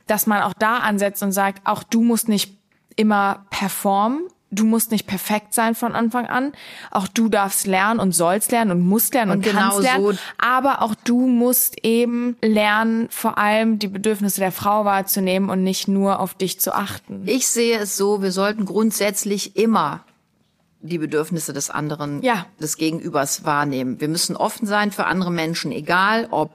dass 0.07 0.27
man 0.27 0.41
auch 0.43 0.53
da 0.59 0.77
ansetzt 0.77 1.23
und 1.23 1.31
sagt, 1.31 1.65
auch 1.65 1.83
du 1.83 2.03
musst 2.03 2.29
nicht 2.29 2.57
immer 2.95 3.45
performen, 3.49 4.27
du 4.51 4.65
musst 4.65 4.91
nicht 4.91 5.07
perfekt 5.07 5.53
sein 5.53 5.75
von 5.75 5.93
Anfang 5.93 6.25
an. 6.25 6.53
Auch 6.91 7.07
du 7.07 7.29
darfst 7.29 7.67
lernen 7.67 7.99
und 7.99 8.13
sollst 8.13 8.51
lernen 8.51 8.71
und 8.71 8.81
musst 8.81 9.13
lernen 9.13 9.31
und, 9.31 9.37
und 9.37 9.43
genau 9.43 9.59
kannst 9.59 9.81
lernen. 9.81 10.03
So. 10.03 10.13
Aber 10.37 10.81
auch 10.81 10.95
du 10.95 11.27
musst 11.27 11.83
eben 11.83 12.37
lernen, 12.41 13.07
vor 13.09 13.37
allem 13.37 13.79
die 13.79 13.87
Bedürfnisse 13.87 14.39
der 14.39 14.51
Frau 14.51 14.85
wahrzunehmen 14.85 15.49
und 15.49 15.63
nicht 15.63 15.87
nur 15.87 16.19
auf 16.19 16.33
dich 16.33 16.59
zu 16.59 16.73
achten. 16.73 17.23
Ich 17.25 17.47
sehe 17.47 17.77
es 17.79 17.97
so, 17.97 18.21
wir 18.21 18.31
sollten 18.31 18.65
grundsätzlich 18.65 19.55
immer 19.55 20.03
die 20.81 20.97
Bedürfnisse 20.97 21.51
des 21.51 21.69
anderen, 21.69 22.21
ja. 22.21 22.45
des 22.59 22.77
Gegenübers 22.77 23.43
wahrnehmen. 23.43 23.99
Wir 23.99 24.07
müssen 24.07 24.37
offen 24.37 24.65
sein 24.65 24.91
für 24.91 25.05
andere 25.05 25.31
Menschen, 25.31 25.71
egal 25.71 26.27
ob 26.31 26.51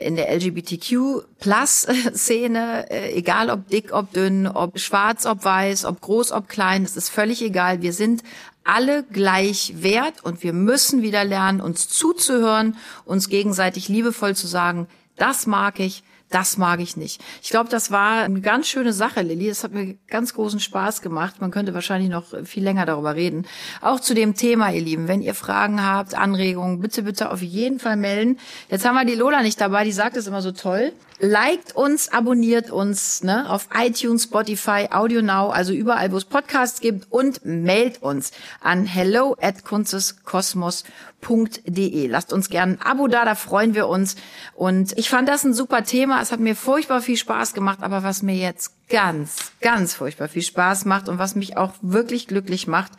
in 0.00 0.16
der 0.16 0.34
LGBTQ-Plus-Szene, 0.34 2.90
äh, 2.90 3.12
egal 3.12 3.50
ob 3.50 3.68
dick, 3.68 3.92
ob 3.92 4.10
dünn, 4.12 4.46
ob 4.46 4.78
schwarz, 4.78 5.26
ob 5.26 5.44
weiß, 5.44 5.84
ob 5.84 6.00
groß, 6.00 6.32
ob 6.32 6.48
klein, 6.48 6.84
es 6.84 6.96
ist 6.96 7.10
völlig 7.10 7.42
egal. 7.42 7.82
Wir 7.82 7.92
sind 7.92 8.22
alle 8.64 9.02
gleich 9.04 9.74
wert 9.76 10.24
und 10.24 10.42
wir 10.42 10.52
müssen 10.52 11.02
wieder 11.02 11.24
lernen, 11.24 11.60
uns 11.60 11.88
zuzuhören, 11.88 12.76
uns 13.04 13.28
gegenseitig 13.28 13.88
liebevoll 13.88 14.34
zu 14.34 14.46
sagen, 14.46 14.86
das 15.16 15.46
mag 15.46 15.80
ich, 15.80 16.02
das 16.30 16.56
mag 16.56 16.80
ich 16.80 16.96
nicht. 16.96 17.20
Ich 17.42 17.50
glaube, 17.50 17.68
das 17.68 17.90
war 17.90 18.22
eine 18.22 18.40
ganz 18.40 18.68
schöne 18.68 18.92
Sache, 18.92 19.22
Lilly. 19.22 19.48
Es 19.48 19.64
hat 19.64 19.72
mir 19.72 19.96
ganz 20.06 20.32
großen 20.32 20.60
Spaß 20.60 21.02
gemacht. 21.02 21.40
Man 21.40 21.50
könnte 21.50 21.74
wahrscheinlich 21.74 22.08
noch 22.08 22.26
viel 22.44 22.62
länger 22.62 22.86
darüber 22.86 23.16
reden. 23.16 23.46
Auch 23.80 23.98
zu 23.98 24.14
dem 24.14 24.34
Thema, 24.34 24.70
ihr 24.70 24.80
Lieben. 24.80 25.08
Wenn 25.08 25.22
ihr 25.22 25.34
Fragen 25.34 25.84
habt, 25.84 26.14
Anregungen, 26.14 26.80
bitte, 26.80 27.02
bitte 27.02 27.32
auf 27.32 27.42
jeden 27.42 27.80
Fall 27.80 27.96
melden. 27.96 28.38
Jetzt 28.68 28.84
haben 28.84 28.94
wir 28.94 29.04
die 29.04 29.16
Lola 29.16 29.42
nicht 29.42 29.60
dabei. 29.60 29.84
Die 29.84 29.92
sagt 29.92 30.16
es 30.16 30.28
immer 30.28 30.40
so 30.40 30.52
toll. 30.52 30.92
Liked 31.22 31.76
uns, 31.76 32.08
abonniert 32.08 32.70
uns 32.70 33.22
ne, 33.22 33.50
auf 33.50 33.68
iTunes, 33.74 34.24
Spotify, 34.24 34.88
Audio 34.90 35.20
Now, 35.20 35.50
also 35.50 35.74
überall, 35.74 36.12
wo 36.12 36.16
es 36.16 36.24
Podcasts 36.24 36.80
gibt 36.80 37.12
und 37.12 37.44
mailt 37.44 38.02
uns 38.02 38.30
an 38.62 38.86
hello 38.86 39.36
at 39.38 39.62
kunsteskosmos.de. 39.62 42.06
Lasst 42.06 42.32
uns 42.32 42.48
gerne 42.48 42.72
ein 42.72 42.80
Abo 42.80 43.06
da, 43.06 43.26
da 43.26 43.34
freuen 43.34 43.74
wir 43.74 43.86
uns. 43.86 44.16
Und 44.54 44.96
ich 44.96 45.10
fand 45.10 45.28
das 45.28 45.44
ein 45.44 45.52
super 45.52 45.84
Thema. 45.84 46.22
Es 46.22 46.32
hat 46.32 46.40
mir 46.40 46.56
furchtbar 46.56 47.02
viel 47.02 47.18
Spaß 47.18 47.52
gemacht, 47.52 47.80
aber 47.82 48.02
was 48.02 48.22
mir 48.22 48.36
jetzt 48.36 48.72
ganz, 48.88 49.52
ganz 49.60 49.92
furchtbar 49.92 50.28
viel 50.28 50.40
Spaß 50.40 50.86
macht 50.86 51.10
und 51.10 51.18
was 51.18 51.34
mich 51.34 51.58
auch 51.58 51.74
wirklich 51.82 52.28
glücklich 52.28 52.66
macht, 52.66 52.92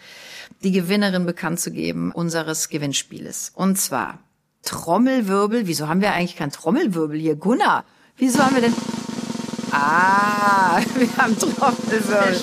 die 0.64 0.72
Gewinnerin 0.72 1.26
bekannt 1.26 1.60
zu 1.60 1.72
geben 1.72 2.12
unseres 2.12 2.70
Gewinnspieles. 2.70 3.52
Und 3.56 3.80
zwar 3.80 4.20
Trommelwirbel. 4.62 5.66
Wieso 5.66 5.88
haben 5.88 6.02
wir 6.02 6.14
eigentlich 6.14 6.36
keinen 6.36 6.52
Trommelwirbel 6.52 7.18
hier? 7.18 7.36
Gunnar, 7.36 7.84
Wieso 8.22 8.46
haben 8.46 8.54
wir 8.54 8.62
denn... 8.62 8.76
Ah, 9.72 10.80
wir 10.96 11.18
haben 11.18 11.36
Trommelwirbel. 11.40 12.40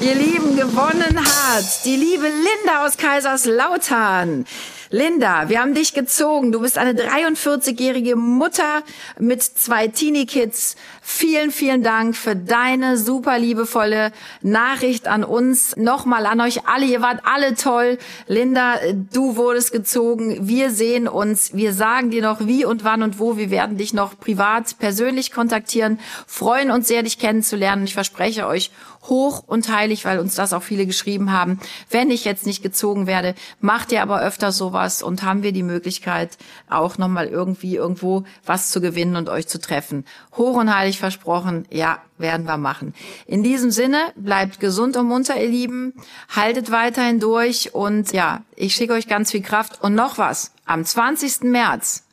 Ihr 0.00 0.14
Lieben, 0.14 0.54
gewonnen 0.56 1.18
hat 1.18 1.84
die 1.84 1.96
liebe 1.96 2.28
Linda 2.28 2.86
aus 2.86 2.96
Kaiserslautern. 2.96 4.46
Linda, 4.94 5.48
wir 5.48 5.58
haben 5.58 5.72
dich 5.72 5.94
gezogen. 5.94 6.52
Du 6.52 6.60
bist 6.60 6.76
eine 6.76 6.92
43-jährige 6.92 8.14
Mutter 8.14 8.82
mit 9.18 9.42
zwei 9.42 9.88
Teenie-Kids. 9.88 10.76
Vielen, 11.00 11.50
vielen 11.50 11.82
Dank 11.82 12.14
für 12.14 12.36
deine 12.36 12.98
super 12.98 13.38
liebevolle 13.38 14.12
Nachricht 14.42 15.08
an 15.08 15.24
uns. 15.24 15.78
Nochmal 15.78 16.26
an 16.26 16.42
euch 16.42 16.66
alle. 16.66 16.84
Ihr 16.84 17.00
wart 17.00 17.22
alle 17.24 17.54
toll. 17.54 17.96
Linda, 18.26 18.74
du 18.92 19.36
wurdest 19.36 19.72
gezogen. 19.72 20.46
Wir 20.46 20.70
sehen 20.70 21.08
uns. 21.08 21.54
Wir 21.54 21.72
sagen 21.72 22.10
dir 22.10 22.20
noch 22.20 22.46
wie 22.46 22.66
und 22.66 22.84
wann 22.84 23.02
und 23.02 23.18
wo. 23.18 23.38
Wir 23.38 23.50
werden 23.50 23.78
dich 23.78 23.94
noch 23.94 24.20
privat, 24.20 24.78
persönlich 24.78 25.32
kontaktieren. 25.32 25.98
Freuen 26.26 26.70
uns 26.70 26.86
sehr, 26.86 27.02
dich 27.02 27.18
kennenzulernen. 27.18 27.84
Ich 27.84 27.94
verspreche 27.94 28.46
euch, 28.46 28.70
hoch 29.02 29.42
und 29.46 29.68
heilig, 29.68 30.04
weil 30.04 30.18
uns 30.18 30.34
das 30.34 30.52
auch 30.52 30.62
viele 30.62 30.86
geschrieben 30.86 31.32
haben. 31.32 31.58
Wenn 31.90 32.10
ich 32.10 32.24
jetzt 32.24 32.46
nicht 32.46 32.62
gezogen 32.62 33.06
werde, 33.06 33.34
macht 33.60 33.92
ihr 33.92 34.02
aber 34.02 34.20
öfter 34.20 34.52
sowas 34.52 35.02
und 35.02 35.22
haben 35.22 35.42
wir 35.42 35.52
die 35.52 35.62
Möglichkeit, 35.62 36.38
auch 36.68 36.98
nochmal 36.98 37.26
irgendwie 37.26 37.76
irgendwo 37.76 38.24
was 38.46 38.70
zu 38.70 38.80
gewinnen 38.80 39.16
und 39.16 39.28
euch 39.28 39.48
zu 39.48 39.60
treffen. 39.60 40.04
Hoch 40.36 40.56
und 40.56 40.74
heilig 40.74 40.98
versprochen, 40.98 41.66
ja, 41.70 41.98
werden 42.18 42.46
wir 42.46 42.56
machen. 42.56 42.94
In 43.26 43.42
diesem 43.42 43.70
Sinne, 43.70 43.98
bleibt 44.16 44.60
gesund 44.60 44.96
und 44.96 45.06
munter, 45.06 45.40
ihr 45.40 45.48
Lieben. 45.48 45.92
Haltet 46.34 46.70
weiterhin 46.70 47.20
durch 47.20 47.74
und 47.74 48.12
ja, 48.12 48.42
ich 48.56 48.74
schicke 48.74 48.94
euch 48.94 49.08
ganz 49.08 49.32
viel 49.32 49.42
Kraft 49.42 49.82
und 49.82 49.94
noch 49.94 50.18
was. 50.18 50.52
Am 50.64 50.84
20. 50.84 51.42
März 51.42 52.04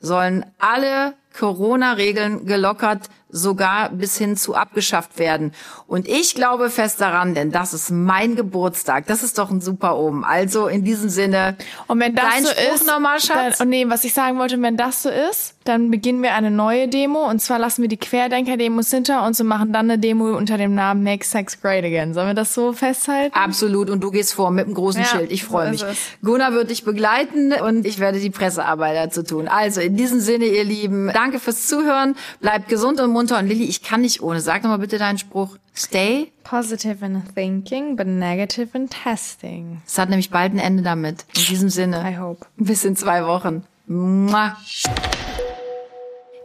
sollen 0.00 0.44
alle 0.58 1.14
Corona-Regeln 1.36 2.46
gelockert 2.46 3.08
sogar 3.34 3.90
bis 3.90 4.16
hin 4.16 4.36
zu 4.36 4.54
abgeschafft 4.54 5.18
werden. 5.18 5.52
Und 5.88 6.06
ich 6.08 6.36
glaube 6.36 6.70
fest 6.70 7.00
daran, 7.00 7.34
denn 7.34 7.50
das 7.50 7.74
ist 7.74 7.90
mein 7.90 8.36
Geburtstag. 8.36 9.08
Das 9.08 9.24
ist 9.24 9.38
doch 9.38 9.50
ein 9.50 9.60
super 9.60 9.98
Omen. 9.98 10.22
Also 10.22 10.68
in 10.68 10.84
diesem 10.84 11.08
Sinne. 11.08 11.56
Und 11.88 11.98
wenn 11.98 12.14
das 12.14 12.42
so 12.42 12.48
Spruch 12.48 12.74
ist, 12.74 12.86
nochmal, 12.86 13.20
Schatz. 13.20 13.58
Dann, 13.58 13.66
oh 13.66 13.70
nee, 13.70 13.86
was 13.88 14.04
ich 14.04 14.14
sagen 14.14 14.38
wollte, 14.38 14.62
wenn 14.62 14.76
das 14.76 15.02
so 15.02 15.08
ist, 15.08 15.56
dann 15.64 15.90
beginnen 15.90 16.22
wir 16.22 16.34
eine 16.34 16.50
neue 16.50 16.86
Demo 16.88 17.28
und 17.28 17.40
zwar 17.40 17.58
lassen 17.58 17.82
wir 17.82 17.88
die 17.88 17.96
Querdenker-Demos 17.96 18.90
hinter 18.90 19.26
uns 19.26 19.40
und 19.40 19.48
machen 19.48 19.72
dann 19.72 19.90
eine 19.90 19.98
Demo 19.98 20.36
unter 20.36 20.56
dem 20.56 20.74
Namen 20.74 21.02
Make 21.02 21.24
Sex 21.24 21.60
Great 21.60 21.84
Again. 21.84 22.14
Sollen 22.14 22.28
wir 22.28 22.34
das 22.34 22.54
so 22.54 22.72
festhalten? 22.72 23.34
Absolut. 23.34 23.90
Und 23.90 24.00
du 24.04 24.12
gehst 24.12 24.34
vor 24.34 24.52
mit 24.52 24.66
einem 24.66 24.74
großen 24.74 25.02
ja, 25.02 25.08
Schild. 25.08 25.32
Ich 25.32 25.42
freue 25.42 25.70
mich. 25.70 25.84
Gunnar 26.22 26.52
wird 26.52 26.70
dich 26.70 26.84
begleiten 26.84 27.52
und 27.52 27.84
ich 27.84 27.98
werde 27.98 28.20
die 28.20 28.30
Pressearbeit 28.30 28.96
dazu 28.96 29.24
tun. 29.24 29.48
Also 29.48 29.80
in 29.80 29.96
diesem 29.96 30.20
Sinne, 30.20 30.44
ihr 30.44 30.64
Lieben, 30.64 31.10
danke 31.12 31.40
fürs 31.40 31.66
Zuhören. 31.66 32.14
Bleibt 32.40 32.68
gesund 32.68 33.00
und 33.00 33.10
munter. 33.10 33.23
Und 33.32 33.48
Lilly, 33.48 33.64
ich 33.64 33.82
kann 33.82 34.02
nicht 34.02 34.22
ohne. 34.22 34.40
Sag 34.40 34.62
doch 34.62 34.68
mal 34.68 34.78
bitte 34.78 34.98
deinen 34.98 35.18
Spruch. 35.18 35.56
Stay 35.74 36.32
positive 36.42 37.04
in 37.04 37.22
thinking, 37.34 37.96
but 37.96 38.06
negative 38.06 38.76
in 38.76 38.88
testing. 38.88 39.82
Es 39.86 39.98
hat 39.98 40.08
nämlich 40.08 40.30
bald 40.30 40.52
ein 40.52 40.58
Ende 40.58 40.82
damit. 40.82 41.24
In 41.36 41.44
diesem 41.46 41.68
Sinne. 41.68 42.04
I 42.08 42.18
hope. 42.18 42.46
Bis 42.56 42.84
in 42.84 42.96
zwei 42.96 43.26
Wochen. 43.26 43.64
Mua. 43.86 44.56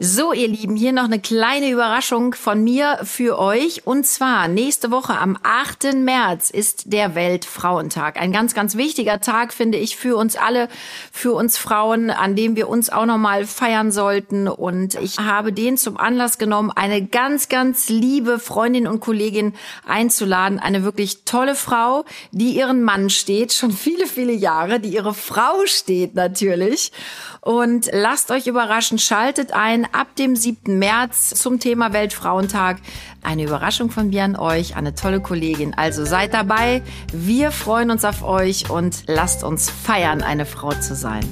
So, 0.01 0.31
ihr 0.31 0.47
Lieben, 0.47 0.77
hier 0.77 0.93
noch 0.93 1.03
eine 1.03 1.19
kleine 1.19 1.69
Überraschung 1.69 2.33
von 2.33 2.63
mir 2.63 2.99
für 3.03 3.37
euch. 3.37 3.85
Und 3.85 4.05
zwar 4.05 4.47
nächste 4.47 4.91
Woche 4.91 5.19
am 5.19 5.37
8. 5.43 5.93
März 5.93 6.51
ist 6.51 6.93
der 6.93 7.15
Weltfrauentag. 7.15 8.17
Ein 8.17 8.31
ganz, 8.31 8.53
ganz 8.53 8.77
wichtiger 8.77 9.19
Tag, 9.19 9.51
finde 9.51 9.77
ich, 9.77 9.97
für 9.97 10.15
uns 10.15 10.37
alle, 10.37 10.69
für 11.11 11.33
uns 11.33 11.57
Frauen, 11.57 12.11
an 12.11 12.37
dem 12.37 12.55
wir 12.55 12.69
uns 12.69 12.89
auch 12.89 13.05
nochmal 13.05 13.45
feiern 13.45 13.91
sollten. 13.91 14.47
Und 14.47 14.95
ich 14.95 15.19
habe 15.19 15.51
den 15.51 15.75
zum 15.75 15.97
Anlass 15.97 16.37
genommen, 16.37 16.71
eine 16.73 17.05
ganz, 17.05 17.49
ganz 17.49 17.89
liebe 17.89 18.39
Freundin 18.39 18.87
und 18.87 19.01
Kollegin 19.01 19.53
einzuladen. 19.85 20.59
Eine 20.59 20.85
wirklich 20.85 21.25
tolle 21.25 21.55
Frau, 21.55 22.05
die 22.31 22.55
ihren 22.55 22.83
Mann 22.83 23.09
steht, 23.09 23.51
schon 23.51 23.73
viele, 23.73 24.07
viele 24.07 24.31
Jahre, 24.31 24.79
die 24.79 24.93
ihre 24.93 25.13
Frau 25.13 25.65
steht 25.65 26.15
natürlich. 26.15 26.93
Und 27.41 27.89
lasst 27.91 28.31
euch 28.31 28.47
überraschen, 28.47 28.97
schaltet 28.97 29.51
ein 29.51 29.88
ab 29.91 30.15
dem 30.15 30.35
7. 30.35 30.77
März 30.77 31.29
zum 31.29 31.59
Thema 31.59 31.93
Weltfrauentag. 31.93 32.77
Eine 33.23 33.43
Überraschung 33.43 33.89
von 33.89 34.09
mir 34.09 34.23
an 34.23 34.35
euch, 34.35 34.75
eine 34.75 34.95
tolle 34.95 35.21
Kollegin. 35.21 35.73
Also 35.73 36.05
seid 36.05 36.33
dabei, 36.33 36.81
wir 37.13 37.51
freuen 37.51 37.91
uns 37.91 38.05
auf 38.05 38.23
euch 38.23 38.69
und 38.69 39.03
lasst 39.07 39.43
uns 39.43 39.69
feiern, 39.69 40.21
eine 40.21 40.45
Frau 40.45 40.71
zu 40.71 40.95
sein. 40.95 41.25